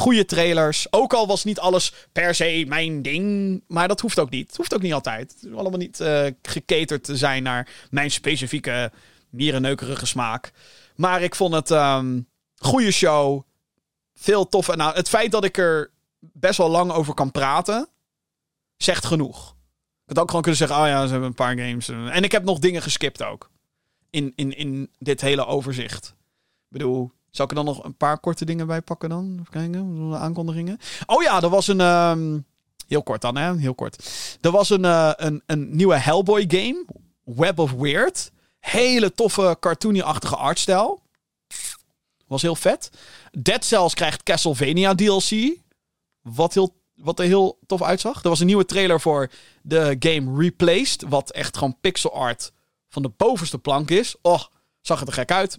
[0.00, 0.92] goede trailers.
[0.92, 3.62] Ook al was niet alles per se mijn ding.
[3.66, 4.46] Maar dat hoeft ook niet.
[4.46, 5.36] Het hoeft ook niet altijd.
[5.40, 8.92] Het allemaal niet eh gecaterd te zijn naar mijn specifieke
[9.30, 10.52] mierenneukerige smaak.
[10.96, 13.42] Maar ik vond het um, goede show.
[14.14, 14.68] Veel tof.
[14.68, 15.90] En nou, het feit dat ik er
[16.20, 17.88] best wel lang over kan praten,
[18.76, 19.56] zegt genoeg.
[20.06, 21.88] Ik had ook gewoon kunnen zeggen, oh ja, ze hebben een paar games.
[21.88, 23.50] En ik heb nog dingen geskipt ook.
[24.10, 26.06] In, in, in dit hele overzicht.
[26.06, 29.36] Ik bedoel, zal ik er dan nog een paar korte dingen bij pakken dan?
[29.40, 30.78] Even kijken, aankondigingen.
[31.06, 31.80] Oh ja, er was een...
[31.80, 32.44] Um,
[32.90, 33.56] heel kort dan, hè?
[33.56, 34.10] Heel kort.
[34.40, 36.84] Er was een, uh, een, een nieuwe Hellboy game.
[37.24, 38.32] Web of Weird.
[38.58, 41.02] Hele toffe, cartoony-achtige artstijl.
[42.26, 42.90] Was heel vet.
[43.38, 45.56] Dead Cells krijgt Castlevania DLC.
[46.20, 48.22] Wat, heel, wat er heel tof uitzag.
[48.22, 49.30] Er was een nieuwe trailer voor
[49.62, 51.04] de game Replaced.
[51.08, 52.52] Wat echt gewoon pixel art
[52.88, 54.14] van de bovenste plank is.
[54.22, 54.42] Oh,
[54.80, 55.58] zag het er gek uit.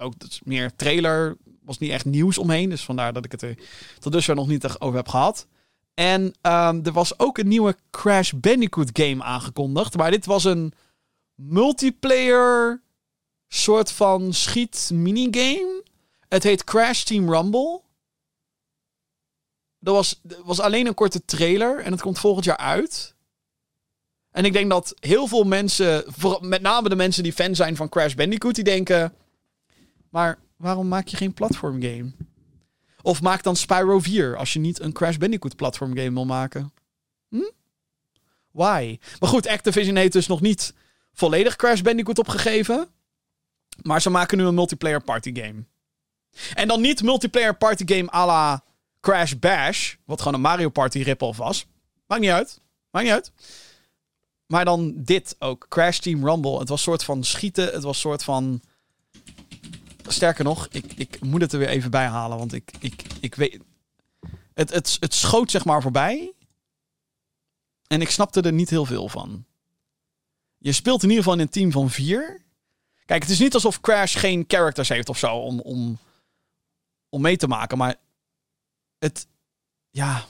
[0.00, 1.36] Ook dus meer trailer.
[1.62, 2.68] Was niet echt nieuws omheen.
[2.68, 3.58] Dus vandaar dat ik het er
[3.98, 5.46] tot dusver nog niet over heb gehad.
[5.94, 9.96] En um, er was ook een nieuwe Crash Bandicoot game aangekondigd.
[9.96, 10.72] Maar dit was een
[11.34, 12.82] multiplayer
[13.48, 15.82] soort van schiet minigame.
[16.28, 17.80] Het heet Crash Team Rumble.
[19.80, 23.14] Er was, was alleen een korte trailer en het komt volgend jaar uit.
[24.30, 26.04] En ik denk dat heel veel mensen,
[26.40, 29.14] met name de mensen die fan zijn van Crash Bandicoot, die denken...
[30.10, 32.12] Maar waarom maak je geen platformgame?
[33.02, 36.72] Of maak dan Spyro 4 als je niet een Crash Bandicoot platformgame wil maken.
[37.28, 37.50] Hm?
[38.50, 38.98] Why?
[39.20, 40.74] Maar goed, Activision heeft dus nog niet
[41.12, 42.88] volledig Crash Bandicoot opgegeven.
[43.82, 45.64] Maar ze maken nu een multiplayer party game.
[46.54, 48.64] En dan niet multiplayer party game à la
[49.00, 49.94] Crash Bash.
[50.04, 51.66] Wat gewoon een Mario Party rip-off was.
[52.06, 52.60] Maakt niet uit.
[52.90, 53.32] Maakt niet uit.
[54.46, 55.66] Maar dan dit ook.
[55.68, 56.58] Crash Team Rumble.
[56.58, 57.72] Het was soort van schieten.
[57.72, 58.62] Het was soort van...
[60.12, 62.38] Sterker nog, ik, ik moet het er weer even bij halen.
[62.38, 63.58] Want ik, ik, ik weet...
[64.54, 66.32] Het, het, het schoot zeg maar voorbij.
[67.86, 69.44] En ik snapte er niet heel veel van.
[70.58, 72.42] Je speelt in ieder geval in een team van vier.
[73.04, 75.98] Kijk, het is niet alsof Crash geen characters heeft of zo om, om,
[77.08, 77.78] om mee te maken.
[77.78, 77.96] Maar
[78.98, 79.26] het...
[79.90, 80.26] Ja...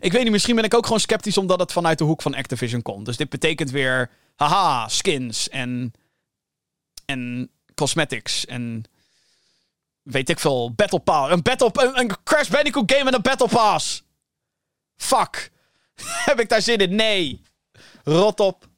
[0.00, 2.34] Ik weet niet, misschien ben ik ook gewoon sceptisch omdat het vanuit de hoek van
[2.34, 3.06] Activision komt.
[3.06, 5.92] Dus dit betekent weer, haha, skins en,
[7.04, 8.84] en cosmetics en
[10.02, 11.32] weet ik veel, Battle Pass.
[11.32, 14.02] Een, battle, een, Crash Bandicoot game met een Battle Pass.
[14.96, 15.50] Fuck.
[16.24, 16.94] Heb ik daar zin in?
[16.94, 17.40] Nee.
[18.04, 18.68] Rot op.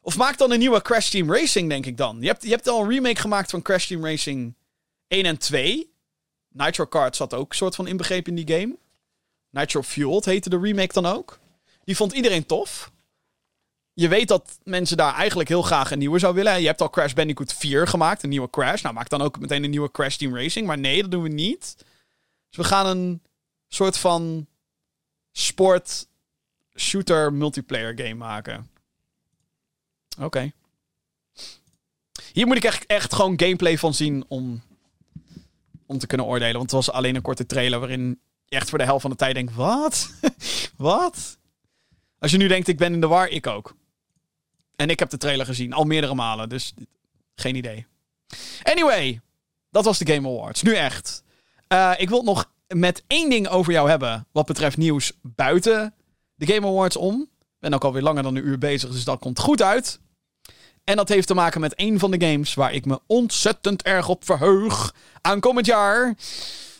[0.00, 2.16] Of maak dan een nieuwe Crash Team Racing, denk ik dan.
[2.20, 4.54] Je hebt, je hebt al een remake gemaakt van Crash Team Racing
[5.08, 5.94] 1 en 2.
[6.48, 8.76] Nitro Kart zat ook soort van inbegrepen in die game.
[9.50, 11.38] Nitro Fueled heette de remake dan ook.
[11.84, 12.90] Die vond iedereen tof.
[13.98, 16.60] Je weet dat mensen daar eigenlijk heel graag een nieuwe zou willen.
[16.60, 18.82] Je hebt al Crash Bandicoot 4 gemaakt, een nieuwe Crash.
[18.82, 20.66] Nou, maak dan ook meteen een nieuwe Crash Team Racing.
[20.66, 21.76] Maar nee, dat doen we niet.
[22.48, 23.22] Dus we gaan een
[23.68, 24.46] soort van
[25.32, 26.08] sport
[26.74, 28.70] shooter multiplayer game maken.
[30.20, 30.52] Oké.
[32.32, 34.62] Hier moet ik echt, gewoon gameplay van zien om,
[35.86, 36.56] om te kunnen oordelen.
[36.56, 39.16] Want het was alleen een korte trailer waarin je echt voor de helft van de
[39.16, 40.10] tijd denkt: wat?
[40.76, 41.38] wat?
[42.18, 43.74] Als je nu denkt, ik ben in de war, ik ook.
[44.76, 46.74] En ik heb de trailer gezien, al meerdere malen, dus
[47.34, 47.86] geen idee.
[48.62, 49.20] Anyway,
[49.70, 50.62] dat was de Game Awards.
[50.62, 51.22] Nu echt.
[51.68, 55.94] Uh, ik wil het nog met één ding over jou hebben wat betreft nieuws buiten
[56.34, 57.20] de Game Awards om.
[57.40, 60.00] Ik ben ook alweer langer dan een uur bezig, dus dat komt goed uit.
[60.84, 64.08] En dat heeft te maken met een van de games waar ik me ontzettend erg
[64.08, 66.14] op verheug aankomend jaar.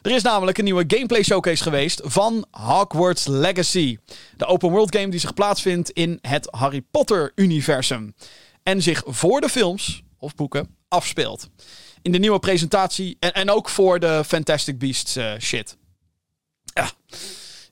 [0.07, 3.98] Er is namelijk een nieuwe gameplay showcase geweest van Hogwarts Legacy.
[4.36, 8.14] De open world game die zich plaatsvindt in het Harry Potter universum.
[8.62, 11.48] En zich voor de films of boeken afspeelt.
[12.02, 15.76] In de nieuwe presentatie en, en ook voor de Fantastic Beasts uh, shit.
[16.64, 16.90] Ja.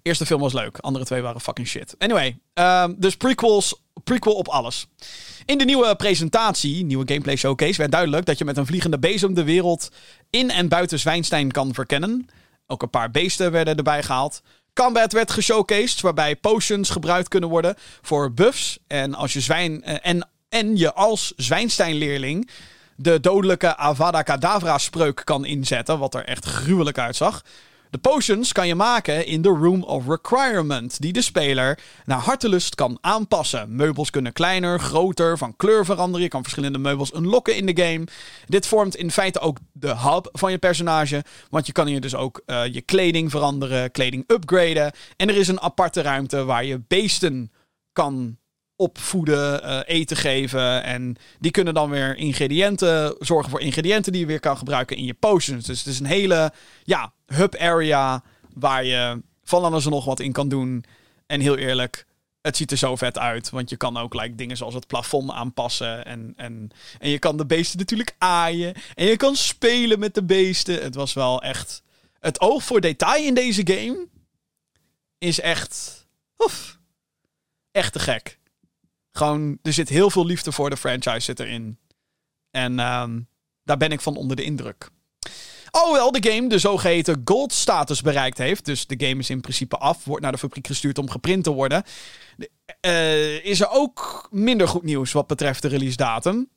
[0.02, 1.94] Eerste film was leuk, andere twee waren fucking shit.
[1.98, 4.86] Anyway, um, dus prequels, prequel op alles.
[5.44, 9.34] In de nieuwe presentatie, nieuwe gameplay showcase, werd duidelijk dat je met een vliegende bezem
[9.34, 9.88] de wereld
[10.34, 12.28] in en buiten Zwijnstein kan verkennen.
[12.66, 14.42] Ook een paar beesten werden erbij gehaald.
[14.72, 18.78] Combat werd geshowcased, waarbij potions gebruikt kunnen worden voor buffs.
[18.86, 22.50] En, als je zwijn, eh, en, en je als Zwijnstein-leerling
[22.96, 27.42] de dodelijke Avada Kedavra spreuk kan inzetten, wat er echt gruwelijk uitzag.
[27.94, 32.74] De potions kan je maken in de Room of Requirement, die de speler naar hartelust
[32.74, 33.76] kan aanpassen.
[33.76, 36.22] Meubels kunnen kleiner, groter, van kleur veranderen.
[36.22, 38.04] Je kan verschillende meubels unlocken in de game.
[38.46, 42.14] Dit vormt in feite ook de hub van je personage, want je kan hier dus
[42.14, 44.92] ook uh, je kleding veranderen, kleding upgraden.
[45.16, 47.52] En er is een aparte ruimte waar je beesten
[47.92, 48.38] kan
[48.76, 50.82] opvoeden, uh, eten geven.
[50.82, 55.04] En die kunnen dan weer ingrediënten, zorgen voor ingrediënten die je weer kan gebruiken in
[55.04, 55.66] je potions.
[55.66, 56.52] Dus het is een hele
[56.84, 58.22] ja, hub area
[58.54, 60.84] waar je van alles en nog wat in kan doen.
[61.26, 62.06] En heel eerlijk,
[62.40, 63.50] het ziet er zo vet uit.
[63.50, 66.04] Want je kan ook like, dingen zoals het plafond aanpassen.
[66.04, 68.74] En, en, en je kan de beesten natuurlijk aaien.
[68.94, 70.82] En je kan spelen met de beesten.
[70.82, 71.82] Het was wel echt...
[72.20, 74.06] Het oog voor detail in deze game
[75.18, 76.06] is echt...
[76.38, 76.78] Oef,
[77.70, 78.38] echt te gek.
[79.16, 81.78] Gewoon, er zit heel veel liefde voor de franchise zit erin.
[82.50, 83.28] En um,
[83.64, 84.90] daar ben ik van onder de indruk.
[85.70, 88.64] Alhoewel de game de zogeheten gold status bereikt heeft.
[88.64, 90.04] Dus de game is in principe af.
[90.04, 91.82] Wordt naar de fabriek gestuurd om geprint te worden.
[92.86, 96.48] Uh, is er ook minder goed nieuws wat betreft de release datum.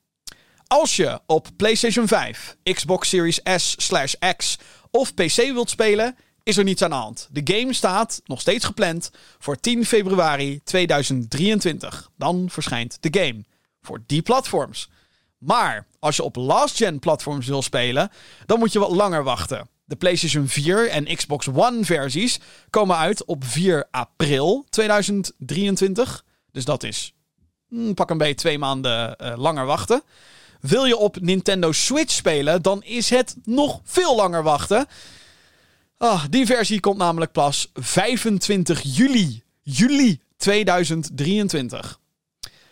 [0.68, 4.58] Als je op PlayStation 5, Xbox Series S/X
[4.92, 6.16] of PC wilt spelen,
[6.48, 7.28] is er niets aan de hand.
[7.32, 12.10] De game staat nog steeds gepland voor 10 februari 2023.
[12.18, 13.44] Dan verschijnt de game
[13.82, 14.90] voor die platforms.
[15.38, 18.12] Maar als je op last-gen platforms wil spelen,
[18.46, 19.70] dan moet je wat langer wachten.
[19.86, 22.40] De PlayStation 4 en Xbox One versies
[22.70, 26.24] komen uit op 4 april 2023.
[26.52, 27.14] Dus dat is
[27.70, 30.02] hmm, pak een beetje twee maanden uh, langer wachten.
[30.62, 34.88] Wil je op Nintendo Switch spelen, dan is het nog veel langer wachten.
[35.98, 39.44] Oh, die versie komt namelijk pas 25 juli.
[39.62, 42.00] Juli 2023.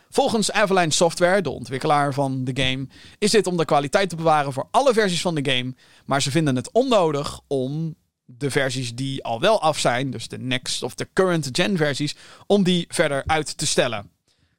[0.09, 4.53] Volgens Avalanche Software, de ontwikkelaar van de game, is dit om de kwaliteit te bewaren
[4.53, 5.75] voor alle versies van de game.
[6.05, 7.95] Maar ze vinden het onnodig om
[8.25, 12.15] de versies die al wel af zijn, dus de next of de current gen versies,
[12.47, 14.11] om die verder uit te stellen.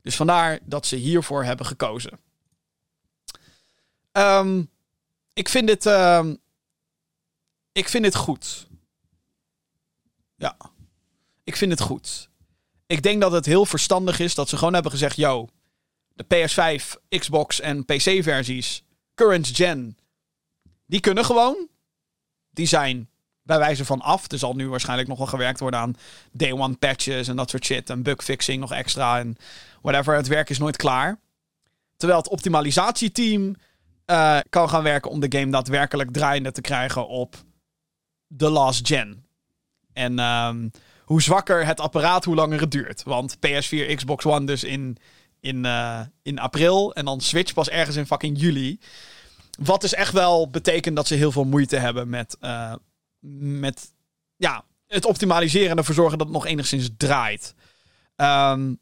[0.03, 2.19] Dus vandaar dat ze hiervoor hebben gekozen.
[4.13, 4.71] Um,
[5.33, 5.87] ik vind dit.
[5.87, 6.39] Um,
[7.77, 8.67] ik vind dit goed.
[10.37, 10.57] Ja.
[11.45, 12.29] Ik vind het goed.
[12.87, 15.49] Ik denk dat het heel verstandig is dat ze gewoon hebben gezegd: yo,
[16.15, 18.85] de PS5, Xbox en PC-versies,
[19.15, 19.99] current gen,
[20.87, 21.69] die kunnen gewoon.
[22.51, 23.09] Die zijn
[23.43, 24.31] bij wijze van af.
[24.31, 25.97] Er zal nu waarschijnlijk nog wel gewerkt worden aan
[26.33, 27.91] day one patches en dat soort shit.
[27.91, 29.37] En bugfixing nog extra en
[29.83, 30.15] whatever.
[30.15, 31.19] Het werk is nooit klaar.
[31.97, 33.55] Terwijl het optimalisatieteam
[34.07, 37.45] uh, kan gaan werken om de game daadwerkelijk draaiende te krijgen op
[38.37, 39.25] de last gen.
[39.93, 40.71] En um,
[41.05, 43.03] hoe zwakker het apparaat, hoe langer het duurt.
[43.03, 44.97] Want PS4, Xbox One dus in,
[45.41, 46.95] in, uh, in april.
[46.95, 48.81] En dan Switch pas ergens in fucking juli.
[49.59, 52.75] Wat dus echt wel betekent dat ze heel veel moeite hebben met, uh,
[53.41, 53.93] met
[54.37, 57.55] ja, het optimaliseren en ervoor zorgen dat het nog enigszins draait.
[58.17, 58.75] Ehm,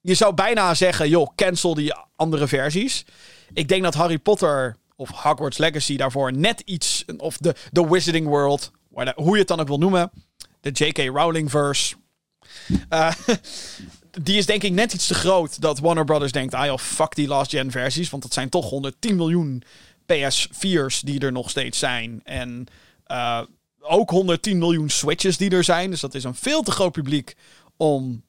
[0.00, 3.04] je zou bijna zeggen, joh, cancel die andere versies.
[3.52, 8.26] Ik denk dat Harry Potter of Hogwarts Legacy daarvoor net iets, of de, de Wizarding
[8.26, 8.70] World,
[9.14, 10.10] hoe je het dan ook wil noemen,
[10.60, 10.98] de J.K.
[10.98, 11.94] Rowling verse.
[12.90, 13.12] Uh,
[14.22, 17.14] die is denk ik net iets te groot dat Warner Brothers denkt, ah joh, fuck
[17.14, 19.62] die last gen versies, want dat zijn toch 110 miljoen
[20.12, 22.20] PS4's die er nog steeds zijn.
[22.24, 22.66] En
[23.06, 23.42] uh,
[23.80, 25.90] ook 110 miljoen Switches die er zijn.
[25.90, 27.36] Dus dat is een veel te groot publiek
[27.76, 28.24] om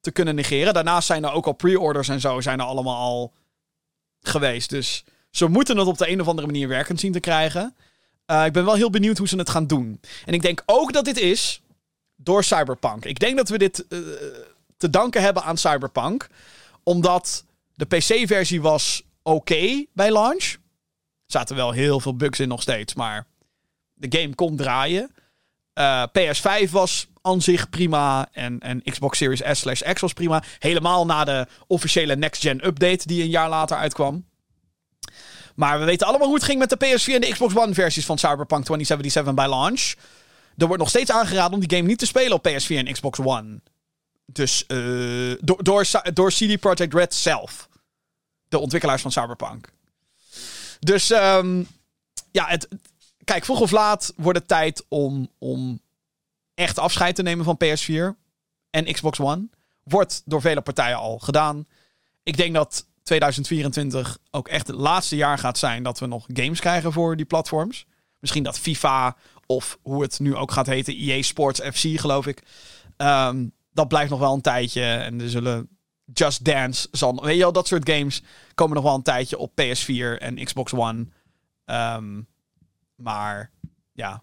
[0.00, 0.74] te kunnen negeren.
[0.74, 3.32] Daarnaast zijn er ook al pre-orders en zo zijn er allemaal al
[4.20, 4.70] geweest.
[4.70, 7.74] Dus ze moeten het op de een of andere manier werkend zien te krijgen.
[8.30, 10.00] Uh, ik ben wel heel benieuwd hoe ze het gaan doen.
[10.24, 11.62] En ik denk ook dat dit is
[12.16, 13.04] door Cyberpunk.
[13.04, 13.98] Ik denk dat we dit uh,
[14.76, 16.28] te danken hebben aan Cyberpunk.
[16.82, 17.44] Omdat
[17.74, 20.52] de PC-versie was oké bij launch.
[20.52, 23.26] Er zaten wel heel veel bugs in nog steeds, maar
[23.94, 25.10] de game kon draaien.
[25.74, 28.28] Uh, PS5 was aan zich prima.
[28.32, 30.42] En, en Xbox Series S slash X was prima.
[30.58, 34.24] Helemaal na de officiële next-gen update die een jaar later uitkwam.
[35.54, 38.06] Maar we weten allemaal hoe het ging met de PS4 en de Xbox One versies
[38.06, 39.94] van Cyberpunk 2077 bij launch.
[40.56, 43.18] Er wordt nog steeds aangeraden om die game niet te spelen op PS4 en Xbox
[43.18, 43.60] One.
[44.26, 47.68] Dus uh, door, door, CD Projekt Red zelf.
[48.48, 49.72] De ontwikkelaars van Cyberpunk.
[50.80, 51.68] Dus um,
[52.30, 52.68] ja, het,
[53.24, 55.80] kijk, vroeg of laat wordt het tijd om, om
[56.54, 58.18] echt afscheid te nemen van PS4
[58.70, 59.48] en Xbox One.
[59.82, 61.66] Wordt door vele partijen al gedaan.
[62.22, 66.60] Ik denk dat 2024 ook echt het laatste jaar gaat zijn dat we nog games
[66.60, 67.86] krijgen voor die platforms.
[68.18, 69.16] Misschien dat FIFA
[69.46, 72.42] of hoe het nu ook gaat heten, EA Sports FC geloof ik.
[72.96, 74.82] Um, dat blijft nog wel een tijdje.
[74.82, 75.68] En er zullen
[76.12, 78.22] Just Dance, zal, weet je wel, dat soort games
[78.54, 81.06] komen nog wel een tijdje op PS4 en Xbox One.
[81.66, 82.26] Um,
[82.94, 83.50] maar
[83.92, 84.22] ja,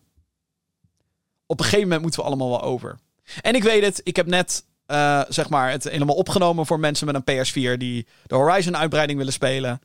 [1.45, 2.99] op een gegeven moment moeten we allemaal wel over.
[3.41, 7.05] En ik weet het, ik heb net uh, zeg maar het helemaal opgenomen voor mensen
[7.05, 9.81] met een PS4 die de Horizon-uitbreiding willen spelen.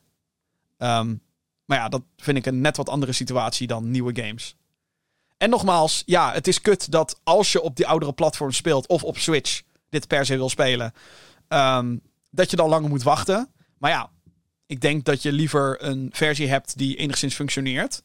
[0.78, 1.22] Um,
[1.64, 4.56] maar ja, dat vind ik een net wat andere situatie dan nieuwe games.
[5.36, 9.04] En nogmaals, ja, het is kut dat als je op die oudere platform speelt of
[9.04, 10.92] op Switch dit per se wil spelen,
[11.48, 13.52] um, dat je dan langer moet wachten.
[13.78, 14.10] Maar ja,
[14.66, 18.02] ik denk dat je liever een versie hebt die enigszins functioneert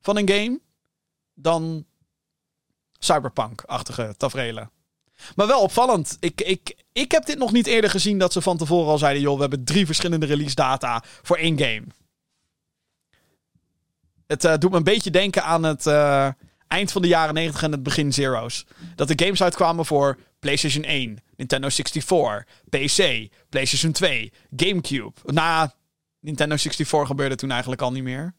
[0.00, 0.60] van een game
[1.34, 1.86] dan
[2.98, 4.70] cyberpunk-achtige tafereelen.
[5.36, 6.16] Maar wel opvallend.
[6.20, 9.22] Ik, ik, ik heb dit nog niet eerder gezien dat ze van tevoren al zeiden:
[9.22, 11.84] joh, we hebben drie verschillende release data voor één game.
[14.26, 16.28] Het uh, doet me een beetje denken aan het uh,
[16.66, 18.66] eind van de jaren 90 en het begin Zero's.
[18.94, 25.12] Dat de games uitkwamen voor PlayStation 1, Nintendo 64, PC, PlayStation 2, GameCube.
[25.24, 25.74] Na
[26.20, 28.34] Nintendo 64 gebeurde toen eigenlijk al niet meer.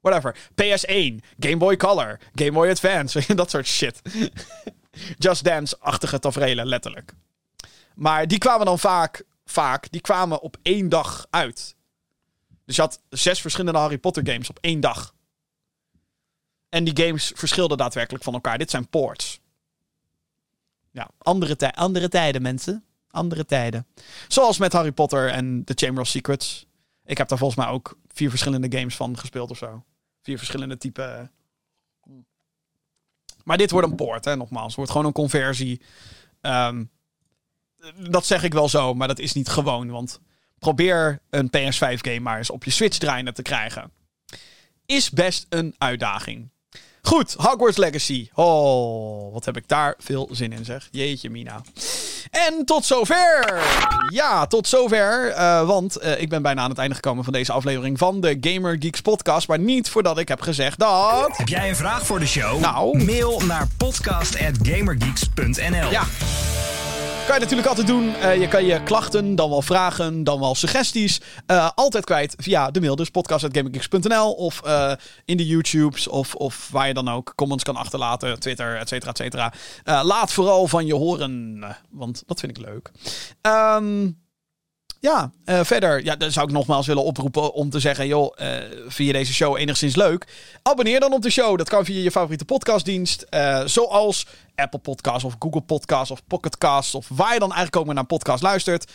[0.00, 0.36] Whatever.
[0.50, 4.00] PS1, Game Boy Color, Game Boy Advance, dat soort shit.
[5.18, 7.14] Just Dance-achtige tafereelen, letterlijk.
[7.94, 11.76] Maar die kwamen dan vaak, vaak, die kwamen op één dag uit.
[12.64, 15.14] Dus je had zes verschillende Harry Potter games op één dag.
[16.68, 18.58] En die games verschilden daadwerkelijk van elkaar.
[18.58, 19.40] Dit zijn ports.
[20.90, 22.84] Ja, andere, andere tijden, mensen.
[23.10, 23.86] Andere tijden.
[24.28, 26.66] Zoals met Harry Potter en The Chamber of Secrets.
[27.04, 29.84] Ik heb daar volgens mij ook vier verschillende games van gespeeld of zo.
[30.22, 31.30] Vier verschillende typen.
[33.44, 34.66] Maar dit wordt een poort, hè, nogmaals.
[34.66, 35.80] Het wordt gewoon een conversie.
[36.40, 36.90] Um,
[38.08, 39.90] dat zeg ik wel zo, maar dat is niet gewoon.
[39.90, 40.20] Want
[40.58, 43.90] probeer een PS5-game maar eens op je Switch draaiende te krijgen.
[44.86, 46.50] Is best een uitdaging.
[47.02, 48.28] Goed, Hogwarts Legacy.
[48.34, 50.88] Oh, wat heb ik daar veel zin in, zeg.
[50.90, 51.62] Jeetje, Mina.
[52.34, 53.62] En tot zover.
[54.08, 55.30] Ja, tot zover.
[55.30, 58.36] Uh, want uh, ik ben bijna aan het einde gekomen van deze aflevering van de
[58.40, 59.48] Gamer Geeks podcast.
[59.48, 61.36] Maar niet voordat ik heb gezegd dat...
[61.36, 62.60] Heb jij een vraag voor de show?
[62.60, 63.04] Nou?
[63.04, 66.02] Mail naar podcast.gamergeeks.nl Ja.
[67.26, 68.04] Kan je natuurlijk altijd doen.
[68.04, 71.20] Uh, je kan je klachten, dan wel vragen, dan wel suggesties.
[71.46, 72.96] Uh, altijd kwijt via de mail.
[72.96, 74.92] Dus podcast.gaminggeeks.nl of uh,
[75.24, 78.40] in de YouTubes of, of waar je dan ook comments kan achterlaten.
[78.40, 79.52] Twitter, et cetera, et cetera.
[80.02, 82.90] laat vooral van je horen, want dat vind ik leuk.
[83.42, 84.23] Um,
[85.04, 88.06] ja, uh, verder ja, dan zou ik nogmaals willen oproepen om te zeggen...
[88.06, 88.48] joh, uh,
[88.86, 90.26] vind je deze show enigszins leuk?
[90.62, 91.58] Abonneer dan op de show.
[91.58, 93.26] Dat kan via je favoriete podcastdienst.
[93.30, 96.94] Uh, zoals Apple Podcasts of Google Podcasts of Pocket Casts...
[96.94, 98.92] of waar je dan eigenlijk ook maar naar podcast luistert.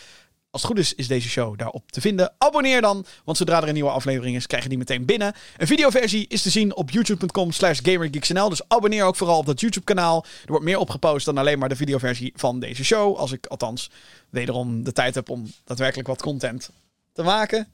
[0.50, 2.32] Als het goed is, is deze show daarop te vinden.
[2.38, 5.34] Abonneer dan, want zodra er een nieuwe aflevering is, krijg je die meteen binnen.
[5.56, 8.48] Een videoversie is te zien op youtube.com slash gamergeeksnl.
[8.48, 10.24] Dus abonneer ook vooral op dat YouTube kanaal.
[10.24, 13.16] Er wordt meer opgepost dan alleen maar de videoversie van deze show.
[13.16, 13.90] Als ik althans
[14.30, 16.70] wederom de tijd heb om daadwerkelijk wat content
[17.12, 17.68] te maken.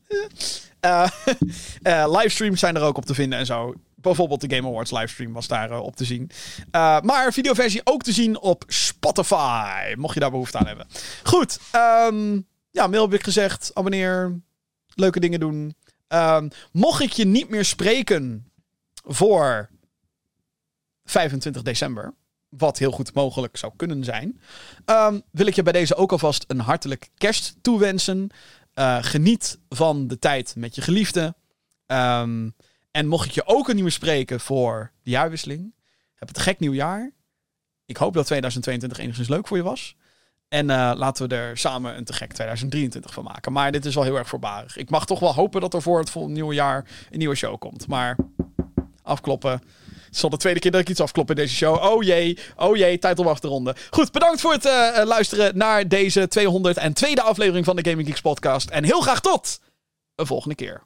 [0.81, 1.09] Uh,
[1.82, 5.32] uh, livestreams zijn er ook op te vinden en zo bijvoorbeeld de Game Awards livestream
[5.32, 6.31] was daar eh, op te zien.
[7.03, 9.94] Maar videoversie ook te zien op Spotify.
[9.97, 10.86] Mocht je daar behoefte aan hebben.
[11.23, 11.59] Goed.
[12.11, 12.47] Um,
[12.77, 13.70] ja, mail heb ik gezegd.
[13.74, 14.40] Abonneer.
[14.94, 15.74] Leuke dingen doen.
[16.09, 18.51] Um, mocht ik je niet meer spreken
[19.05, 19.70] voor
[21.05, 22.15] 25 december.
[22.48, 24.40] Wat heel goed mogelijk zou kunnen zijn.
[24.86, 28.31] Um, wil ik je bij deze ook alvast een hartelijk kerst toewensen.
[28.74, 31.35] Uh, geniet van de tijd met je geliefde.
[31.86, 32.55] Um,
[32.90, 35.74] en mocht ik je ook niet meer spreken voor de jaarwisseling.
[36.15, 37.12] Heb het gek nieuwjaar.
[37.86, 39.97] Ik hoop dat 2022 enigszins leuk voor je was.
[40.48, 43.52] En uh, laten we er samen een te gek 2023 van maken.
[43.52, 44.77] Maar dit is wel heel erg voorbarig.
[44.77, 47.59] Ik mag toch wel hopen dat er voor het volgende nieuwe jaar een nieuwe show
[47.59, 47.89] komt.
[47.89, 48.16] Maar
[49.02, 49.62] afkloppen.
[50.06, 51.85] Het is al de tweede keer dat ik iets afklop in deze show.
[51.85, 53.74] Oh jee, oh jee, tijd om af te ronden.
[53.90, 58.70] Goed, bedankt voor het uh, luisteren naar deze 202e aflevering van de Gaming Geeks podcast.
[58.70, 59.60] En heel graag tot
[60.14, 60.82] een volgende keer.